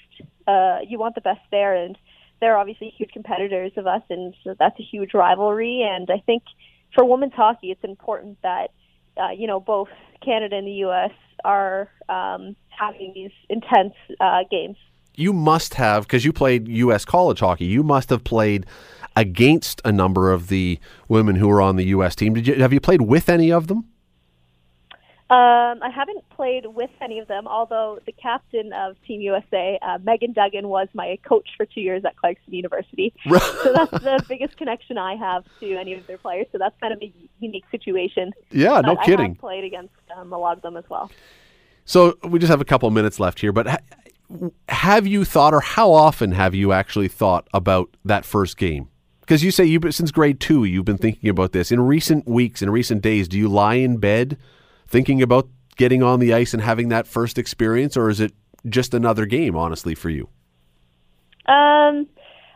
Uh, 0.47 0.79
you 0.85 0.97
want 0.97 1.15
the 1.15 1.21
best 1.21 1.41
there, 1.51 1.75
and 1.75 1.97
they're 2.41 2.57
obviously 2.57 2.89
huge 2.97 3.11
competitors 3.11 3.71
of 3.77 3.87
us, 3.87 4.01
and 4.09 4.33
so 4.43 4.55
that's 4.57 4.77
a 4.79 4.83
huge 4.83 5.13
rivalry. 5.13 5.87
And 5.89 6.09
I 6.09 6.21
think 6.25 6.43
for 6.95 7.05
women's 7.05 7.33
hockey, 7.33 7.71
it's 7.71 7.83
important 7.83 8.37
that 8.41 8.71
uh, 9.15 9.31
you 9.31 9.47
know 9.47 9.59
both 9.59 9.89
Canada 10.25 10.57
and 10.57 10.67
the 10.67 10.79
U.S. 10.87 11.11
are 11.45 11.89
um, 12.09 12.55
having 12.67 13.13
these 13.13 13.31
intense 13.47 13.93
uh, 14.19 14.39
games. 14.49 14.77
You 15.19 15.33
must 15.33 15.75
have 15.75 16.03
because 16.07 16.23
you 16.25 16.33
played 16.33 16.67
U.S. 16.67 17.05
college 17.05 17.39
hockey. 17.41 17.65
You 17.65 17.83
must 17.83 18.09
have 18.09 18.23
played 18.23 18.65
against 19.15 19.81
a 19.83 19.91
number 19.91 20.31
of 20.31 20.47
the 20.47 20.79
women 21.07 21.35
who 21.35 21.47
were 21.47 21.61
on 21.61 21.75
the 21.75 21.85
U.S. 21.85 22.15
team. 22.15 22.33
Did 22.33 22.47
you 22.47 22.55
have 22.55 22.73
you 22.73 22.79
played 22.79 23.01
with 23.01 23.29
any 23.29 23.51
of 23.51 23.67
them? 23.67 23.85
Um, 25.31 25.83
I 25.83 25.91
haven't 25.93 26.27
played 26.29 26.65
with 26.65 26.89
any 27.01 27.19
of 27.19 27.27
them, 27.27 27.47
although 27.47 27.99
the 28.07 28.11
captain 28.11 28.73
of 28.73 28.95
Team 29.05 29.21
USA, 29.21 29.77
uh, 29.83 29.99
Megan 30.01 30.33
Duggan, 30.33 30.67
was 30.69 30.87
my 30.95 31.19
coach 31.23 31.47
for 31.55 31.67
two 31.67 31.81
years 31.81 32.03
at 32.03 32.15
Clarkson 32.15 32.51
University. 32.51 33.13
so 33.29 33.71
that's 33.71 33.91
the 33.91 34.25
biggest 34.27 34.57
connection 34.57 34.97
I 34.97 35.15
have 35.17 35.45
to 35.59 35.75
any 35.75 35.93
of 35.93 36.07
their 36.07 36.17
players. 36.17 36.47
So 36.51 36.57
that's 36.57 36.75
kind 36.79 36.93
of 36.93 37.01
a 37.03 37.13
unique 37.41 37.65
situation. 37.69 38.31
Yeah, 38.49 38.81
no 38.81 38.95
But 38.95 39.01
I 39.01 39.05
kidding. 39.05 39.33
have 39.33 39.39
played 39.39 39.65
against 39.65 39.93
um, 40.17 40.33
a 40.33 40.37
lot 40.39 40.57
of 40.57 40.63
them 40.63 40.75
as 40.75 40.85
well. 40.89 41.11
So 41.85 42.17
we 42.23 42.39
just 42.39 42.49
have 42.49 42.61
a 42.61 42.65
couple 42.65 42.87
of 42.87 42.93
minutes 42.95 43.19
left 43.19 43.39
here, 43.39 43.51
but 43.51 43.83
have 44.69 45.07
you 45.07 45.25
thought, 45.25 45.53
or 45.53 45.61
how 45.61 45.91
often 45.91 46.31
have 46.33 46.53
you 46.53 46.71
actually 46.71 47.07
thought 47.07 47.47
about 47.53 47.95
that 48.05 48.25
first 48.25 48.57
game? 48.57 48.87
Because 49.21 49.43
you 49.43 49.51
say 49.51 49.65
you 49.65 49.79
since 49.91 50.11
grade 50.11 50.39
two 50.39 50.63
you've 50.63 50.85
been 50.85 50.97
thinking 50.97 51.29
about 51.29 51.51
this. 51.51 51.71
In 51.71 51.81
recent 51.81 52.27
weeks, 52.27 52.61
in 52.61 52.69
recent 52.69 53.01
days, 53.01 53.27
do 53.27 53.37
you 53.37 53.47
lie 53.47 53.75
in 53.75 53.97
bed 53.97 54.37
thinking 54.87 55.21
about 55.21 55.47
getting 55.77 56.01
on 56.03 56.19
the 56.19 56.33
ice 56.33 56.53
and 56.53 56.63
having 56.63 56.89
that 56.89 57.07
first 57.07 57.37
experience, 57.37 57.95
or 57.95 58.09
is 58.09 58.19
it 58.19 58.33
just 58.67 58.93
another 58.93 59.25
game? 59.25 59.55
Honestly, 59.55 59.95
for 59.95 60.09
you, 60.09 60.29
Um, 61.45 62.07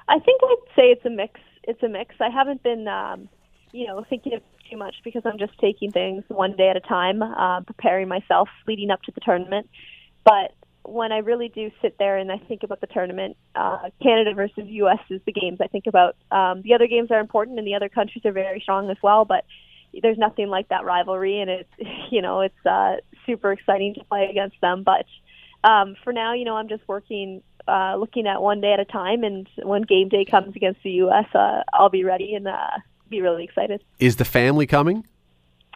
I 0.08 0.20
think 0.20 0.42
I'd 0.44 0.76
say 0.76 0.84
it's 0.92 1.06
a 1.06 1.10
mix. 1.10 1.40
It's 1.64 1.82
a 1.82 1.90
mix. 1.90 2.16
I 2.20 2.30
haven't 2.30 2.62
been, 2.62 2.88
um, 2.88 3.30
you 3.72 3.88
know, 3.88 4.04
thinking 4.10 4.40
too 4.70 4.78
much 4.78 4.96
because 5.04 5.24
I'm 5.26 5.38
just 5.40 5.58
taking 5.60 5.92
things 5.92 6.24
one 6.28 6.56
day 6.56 6.70
at 6.70 6.78
a 6.78 6.82
time, 6.82 7.22
uh, 7.22 7.62
preparing 7.62 8.08
myself 8.08 8.50
leading 8.68 8.92
up 8.92 9.02
to 9.04 9.12
the 9.12 9.22
tournament. 9.22 9.70
But 10.24 10.54
when 10.86 11.12
I 11.12 11.20
really 11.20 11.50
do 11.50 11.72
sit 11.82 11.98
there 11.98 12.18
and 12.18 12.32
I 12.32 12.38
think 12.38 12.64
about 12.64 12.82
the 12.82 12.88
tournament, 12.88 13.38
uh, 13.56 13.90
Canada 14.02 14.34
versus 14.34 14.66
U.S. 14.68 15.00
is 15.10 15.22
the 15.26 15.32
games 15.32 15.60
I 15.62 15.68
think 15.68 15.88
about. 15.88 16.16
Um, 16.32 16.62
the 16.62 16.74
other 16.74 16.88
games 16.88 17.12
are 17.12 17.20
important, 17.20 17.58
and 17.58 17.68
the 17.68 17.76
other 17.76 17.90
countries 17.90 18.26
are 18.26 18.32
very 18.32 18.60
strong 18.60 18.90
as 18.90 18.98
well. 19.02 19.26
But 19.26 19.46
there's 20.02 20.18
nothing 20.18 20.48
like 20.50 20.70
that 20.70 20.84
rivalry, 20.86 21.40
and 21.40 21.50
it's 21.50 21.70
you 22.12 22.22
know 22.22 22.42
it's 22.42 22.66
uh, 22.66 22.98
super 23.26 23.52
exciting 23.52 23.94
to 23.96 24.04
play 24.06 24.28
against 24.30 24.60
them. 24.62 24.84
But 24.84 25.06
um, 25.64 25.96
for 26.04 26.12
now, 26.12 26.34
you 26.34 26.46
know, 26.46 26.58
I'm 26.58 26.68
just 26.68 26.88
working, 26.88 27.42
uh, 27.68 27.96
looking 27.98 28.28
at 28.28 28.42
one 28.42 28.60
day 28.62 28.74
at 28.74 28.80
a 28.80 28.86
time, 28.86 29.24
and 29.24 29.48
when 29.62 29.84
game 29.84 30.10
day 30.10 30.26
comes 30.26 30.56
against 30.56 30.84
the 30.84 30.92
U.S., 30.92 31.26
uh, 31.34 31.64
I'll 31.72 31.90
be 31.90 32.04
ready 32.04 32.36
and 32.36 32.48
uh, 32.48 32.72
be 33.10 33.22
really 33.22 33.46
excited. 33.46 33.82
is 34.00 34.18
the 34.18 34.26
family 34.26 34.68
coming? 34.68 35.06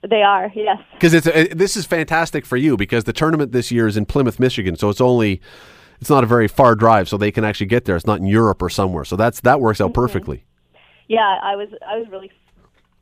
They 0.07 0.21
are, 0.21 0.51
yes. 0.55 0.77
Because 0.93 1.13
it's 1.13 1.27
uh, 1.27 1.47
this 1.51 1.75
is 1.75 1.85
fantastic 1.85 2.45
for 2.45 2.55
you 2.55 2.77
because 2.77 3.05
the 3.05 3.13
tournament 3.13 3.51
this 3.51 3.71
year 3.71 3.87
is 3.87 3.97
in 3.97 4.05
Plymouth, 4.05 4.39
Michigan, 4.39 4.75
so 4.75 4.89
it's 4.89 5.01
only 5.01 5.41
it's 5.99 6.09
not 6.09 6.23
a 6.23 6.27
very 6.27 6.47
far 6.47 6.75
drive, 6.75 7.09
so 7.09 7.17
they 7.17 7.31
can 7.31 7.43
actually 7.43 7.65
get 7.65 7.85
there. 7.85 7.95
It's 7.95 8.05
not 8.05 8.19
in 8.19 8.27
Europe 8.27 8.61
or 8.61 8.69
somewhere, 8.69 9.05
so 9.05 9.15
that's 9.15 9.41
that 9.41 9.59
works 9.59 9.81
out 9.81 9.93
perfectly. 9.93 10.43
Yeah, 11.07 11.39
I 11.41 11.55
was, 11.55 11.69
I 11.87 11.97
was 11.97 12.07
really. 12.09 12.31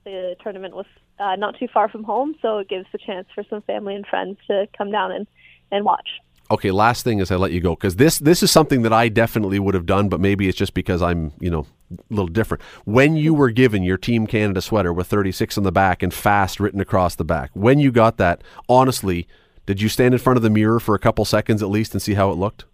The 0.05 0.35
tournament 0.41 0.75
was 0.75 0.85
uh, 1.19 1.35
not 1.35 1.57
too 1.57 1.67
far 1.73 1.89
from 1.89 2.03
home, 2.03 2.35
so 2.41 2.59
it 2.59 2.69
gives 2.69 2.85
a 2.93 2.97
chance 2.99 3.27
for 3.33 3.43
some 3.49 3.61
family 3.63 3.95
and 3.95 4.05
friends 4.05 4.37
to 4.47 4.67
come 4.77 4.91
down 4.91 5.11
and 5.11 5.27
and 5.71 5.83
watch. 5.83 6.07
Okay, 6.51 6.69
last 6.69 7.03
thing 7.03 7.19
is 7.19 7.31
I 7.31 7.37
let 7.37 7.51
you 7.51 7.59
go 7.59 7.75
because 7.75 7.95
this 7.95 8.19
this 8.19 8.43
is 8.43 8.51
something 8.51 8.83
that 8.83 8.93
I 8.93 9.09
definitely 9.09 9.57
would 9.57 9.73
have 9.73 9.85
done, 9.85 10.09
but 10.09 10.19
maybe 10.19 10.47
it's 10.47 10.57
just 10.57 10.73
because 10.73 11.01
I'm 11.01 11.33
you 11.39 11.49
know 11.49 11.65
a 11.91 12.13
little 12.13 12.27
different. 12.27 12.61
When 12.85 13.15
you 13.15 13.33
were 13.33 13.49
given 13.49 13.83
your 13.83 13.97
Team 13.97 14.27
Canada 14.27 14.61
sweater 14.61 14.93
with 14.93 15.07
36 15.07 15.57
on 15.57 15.63
the 15.63 15.71
back 15.71 16.03
and 16.03 16.13
fast 16.13 16.59
written 16.59 16.79
across 16.79 17.15
the 17.15 17.25
back, 17.25 17.49
when 17.53 17.79
you 17.79 17.91
got 17.91 18.17
that, 18.17 18.43
honestly, 18.69 19.27
did 19.65 19.81
you 19.81 19.89
stand 19.89 20.13
in 20.13 20.19
front 20.19 20.37
of 20.37 20.43
the 20.43 20.49
mirror 20.51 20.79
for 20.79 20.93
a 20.93 20.99
couple 20.99 21.25
seconds 21.25 21.63
at 21.63 21.69
least 21.69 21.93
and 21.93 22.01
see 22.01 22.13
how 22.13 22.31
it 22.31 22.35
looked? 22.35 22.65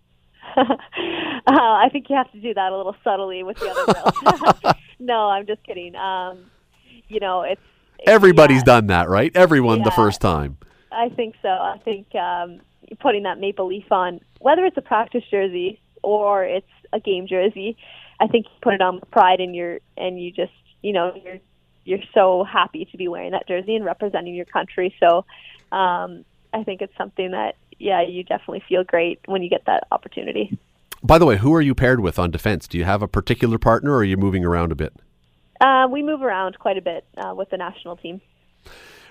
Uh, 1.48 1.54
I 1.54 1.90
think 1.92 2.08
you 2.08 2.16
have 2.16 2.32
to 2.34 2.40
do 2.40 2.54
that 2.54 2.72
a 2.72 2.78
little 2.78 2.96
subtly 3.04 3.42
with 3.42 3.58
the 3.58 3.70
other 3.72 4.78
no, 5.00 5.28
I'm 5.28 5.48
just 5.48 5.64
kidding. 5.64 5.96
Um, 5.96 6.52
you 7.08 7.20
know, 7.20 7.42
it's 7.42 7.60
Everybody's 8.06 8.60
yeah, 8.60 8.64
done 8.64 8.88
that, 8.88 9.10
right? 9.10 9.36
Everyone 9.36 9.82
the 9.82 9.92
first 9.92 10.22
time. 10.22 10.58
I 10.92 11.10
think 11.10 11.36
so. 11.42 11.50
I 11.50 11.80
think 11.84 12.14
um, 12.16 12.62
putting 13.00 13.24
that 13.24 13.40
maple 13.40 13.68
leaf 13.68 13.92
on, 13.92 14.20
whether 14.40 14.66
it's 14.66 14.78
a 14.78 14.82
practice 14.82 15.24
jersey 15.30 15.80
or 16.04 16.44
it's 16.44 16.68
a 16.94 17.00
game 17.00 17.28
jersey, 17.28 17.78
I 18.20 18.28
think 18.28 18.46
you 18.46 18.52
put 18.62 18.74
it 18.74 18.82
on 18.82 18.96
with 18.96 19.10
pride 19.12 19.40
and 19.40 19.56
you're 19.56 19.80
and 19.98 20.22
you 20.22 20.32
just 20.32 20.54
you 20.82 20.94
know 20.94 21.14
you're 21.24 21.40
you're 21.84 22.04
so 22.14 22.44
happy 22.44 22.86
to 22.86 22.98
be 22.98 23.08
wearing 23.08 23.32
that 23.32 23.48
jersey 23.48 23.76
and 23.76 23.84
representing 23.84 24.36
your 24.36 24.46
country. 24.46 24.96
So 25.00 25.26
um, 25.72 26.26
I 26.54 26.64
think 26.64 26.82
it's 26.82 26.96
something 26.98 27.32
that 27.32 27.56
yeah 27.80 28.02
you 28.02 28.24
definitely 28.24 28.64
feel 28.68 28.84
great 28.84 29.20
when 29.26 29.42
you 29.42 29.50
get 29.50 29.66
that 29.66 29.88
opportunity. 29.92 30.58
By 31.04 31.18
the 31.18 31.26
way, 31.26 31.38
who 31.38 31.54
are 31.56 31.62
you 31.62 31.74
paired 31.74 32.00
with 32.00 32.20
on 32.20 32.30
defense? 32.30 32.68
Do 32.68 32.78
you 32.78 32.84
have 32.84 33.02
a 33.02 33.08
particular 33.08 33.58
partner, 33.58 33.94
or 33.94 33.98
are 33.98 34.04
you 34.04 34.18
moving 34.18 34.46
around 34.46 34.72
a 34.72 34.76
bit? 34.76 34.94
Uh, 35.60 35.88
we 35.90 36.04
move 36.04 36.22
around 36.22 36.60
quite 36.60 36.78
a 36.78 36.82
bit 36.82 37.06
uh, 37.18 37.34
with 37.36 37.50
the 37.50 37.58
national 37.58 37.96
team. 37.96 38.22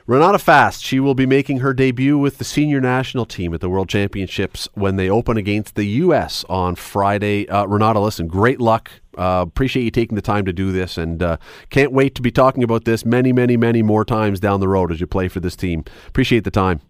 Renata 0.06 0.38
Fast, 0.38 0.82
she 0.82 0.98
will 0.98 1.14
be 1.14 1.26
making 1.26 1.58
her 1.58 1.74
debut 1.74 2.18
with 2.18 2.38
the 2.38 2.44
senior 2.44 2.80
national 2.80 3.26
team 3.26 3.52
at 3.54 3.60
the 3.60 3.68
World 3.68 3.88
Championships 3.88 4.68
when 4.74 4.96
they 4.96 5.10
open 5.10 5.36
against 5.36 5.74
the 5.74 5.84
U.S. 5.84 6.44
on 6.48 6.74
Friday. 6.74 7.48
Uh, 7.48 7.66
Renata, 7.66 8.00
listen, 8.00 8.26
great 8.26 8.60
luck. 8.60 8.90
Uh, 9.16 9.44
appreciate 9.46 9.84
you 9.84 9.90
taking 9.90 10.16
the 10.16 10.22
time 10.22 10.44
to 10.46 10.52
do 10.52 10.72
this, 10.72 10.96
and 10.96 11.22
uh, 11.22 11.36
can't 11.68 11.92
wait 11.92 12.14
to 12.14 12.22
be 12.22 12.30
talking 12.30 12.64
about 12.64 12.84
this 12.84 13.04
many, 13.04 13.32
many, 13.32 13.56
many 13.56 13.82
more 13.82 14.04
times 14.04 14.40
down 14.40 14.60
the 14.60 14.68
road 14.68 14.90
as 14.90 15.00
you 15.00 15.06
play 15.06 15.28
for 15.28 15.40
this 15.40 15.54
team. 15.54 15.84
Appreciate 16.08 16.44
the 16.44 16.50
time. 16.50 16.80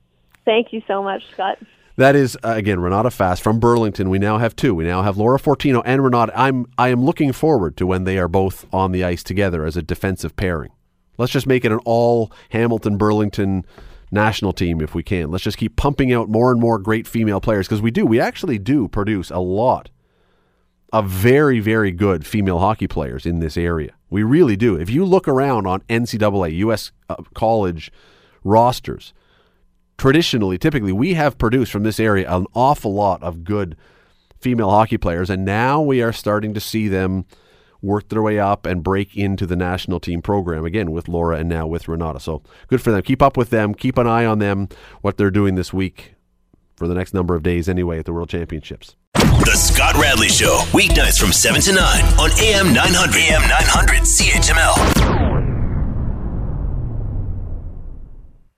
Thank 0.44 0.72
you 0.72 0.82
so 0.86 1.02
much, 1.02 1.22
Scott. 1.32 1.58
That 1.96 2.16
is 2.16 2.38
uh, 2.42 2.54
again 2.56 2.80
Renata 2.80 3.10
Fast 3.10 3.42
from 3.42 3.60
Burlington. 3.60 4.08
We 4.08 4.18
now 4.18 4.38
have 4.38 4.56
two. 4.56 4.74
We 4.74 4.84
now 4.84 5.02
have 5.02 5.18
Laura 5.18 5.38
Fortino 5.38 5.82
and 5.84 6.02
Renata. 6.02 6.32
I'm 6.34 6.66
I 6.78 6.88
am 6.88 7.04
looking 7.04 7.32
forward 7.32 7.76
to 7.76 7.86
when 7.86 8.04
they 8.04 8.16
are 8.16 8.28
both 8.28 8.64
on 8.72 8.92
the 8.92 9.04
ice 9.04 9.22
together 9.22 9.66
as 9.66 9.76
a 9.76 9.82
defensive 9.82 10.34
pairing. 10.36 10.70
Let's 11.20 11.32
just 11.32 11.46
make 11.46 11.66
it 11.66 11.70
an 11.70 11.80
all 11.84 12.32
Hamilton 12.48 12.96
Burlington 12.96 13.66
national 14.10 14.54
team 14.54 14.80
if 14.80 14.94
we 14.94 15.02
can. 15.02 15.30
Let's 15.30 15.44
just 15.44 15.58
keep 15.58 15.76
pumping 15.76 16.12
out 16.14 16.30
more 16.30 16.50
and 16.50 16.58
more 16.58 16.78
great 16.78 17.06
female 17.06 17.42
players 17.42 17.68
because 17.68 17.82
we 17.82 17.90
do. 17.90 18.06
We 18.06 18.18
actually 18.18 18.58
do 18.58 18.88
produce 18.88 19.30
a 19.30 19.38
lot 19.38 19.90
of 20.92 21.08
very 21.08 21.60
very 21.60 21.92
good 21.92 22.26
female 22.26 22.58
hockey 22.58 22.88
players 22.88 23.26
in 23.26 23.38
this 23.38 23.58
area. 23.58 23.92
We 24.08 24.22
really 24.22 24.56
do. 24.56 24.76
If 24.76 24.88
you 24.88 25.04
look 25.04 25.28
around 25.28 25.66
on 25.66 25.82
NCAA 25.82 26.56
U.S. 26.56 26.90
Uh, 27.10 27.16
college 27.34 27.92
rosters 28.42 29.12
traditionally, 29.98 30.56
typically, 30.56 30.92
we 30.92 31.12
have 31.14 31.36
produced 31.36 31.70
from 31.70 31.82
this 31.82 32.00
area 32.00 32.34
an 32.34 32.46
awful 32.54 32.94
lot 32.94 33.22
of 33.22 33.44
good 33.44 33.76
female 34.40 34.70
hockey 34.70 34.96
players, 34.96 35.28
and 35.28 35.44
now 35.44 35.82
we 35.82 36.00
are 36.00 36.14
starting 36.14 36.54
to 36.54 36.60
see 36.60 36.88
them 36.88 37.26
work 37.82 38.08
their 38.08 38.22
way 38.22 38.38
up 38.38 38.66
and 38.66 38.82
break 38.82 39.16
into 39.16 39.46
the 39.46 39.56
national 39.56 40.00
team 40.00 40.22
program 40.22 40.64
again 40.64 40.90
with 40.90 41.08
Laura 41.08 41.38
and 41.38 41.48
now 41.48 41.66
with 41.66 41.88
Renata. 41.88 42.20
So 42.20 42.42
good 42.68 42.82
for 42.82 42.90
them. 42.90 43.02
Keep 43.02 43.22
up 43.22 43.36
with 43.36 43.50
them. 43.50 43.74
Keep 43.74 43.98
an 43.98 44.06
eye 44.06 44.24
on 44.24 44.38
them, 44.38 44.68
what 45.00 45.16
they're 45.16 45.30
doing 45.30 45.54
this 45.54 45.72
week 45.72 46.14
for 46.76 46.88
the 46.88 46.94
next 46.94 47.12
number 47.12 47.34
of 47.34 47.42
days 47.42 47.68
anyway 47.68 47.98
at 47.98 48.06
the 48.06 48.12
World 48.12 48.30
Championships. 48.30 48.96
The 49.14 49.54
Scott 49.56 49.96
Radley 49.96 50.28
Show, 50.28 50.60
weeknights 50.72 51.18
from 51.18 51.32
7 51.32 51.60
to 51.62 51.72
9 51.72 52.04
on 52.18 52.30
AM 52.40 52.72
900. 52.72 53.16
AM 53.16 53.42
900 53.42 54.00
CHML. 54.02 55.29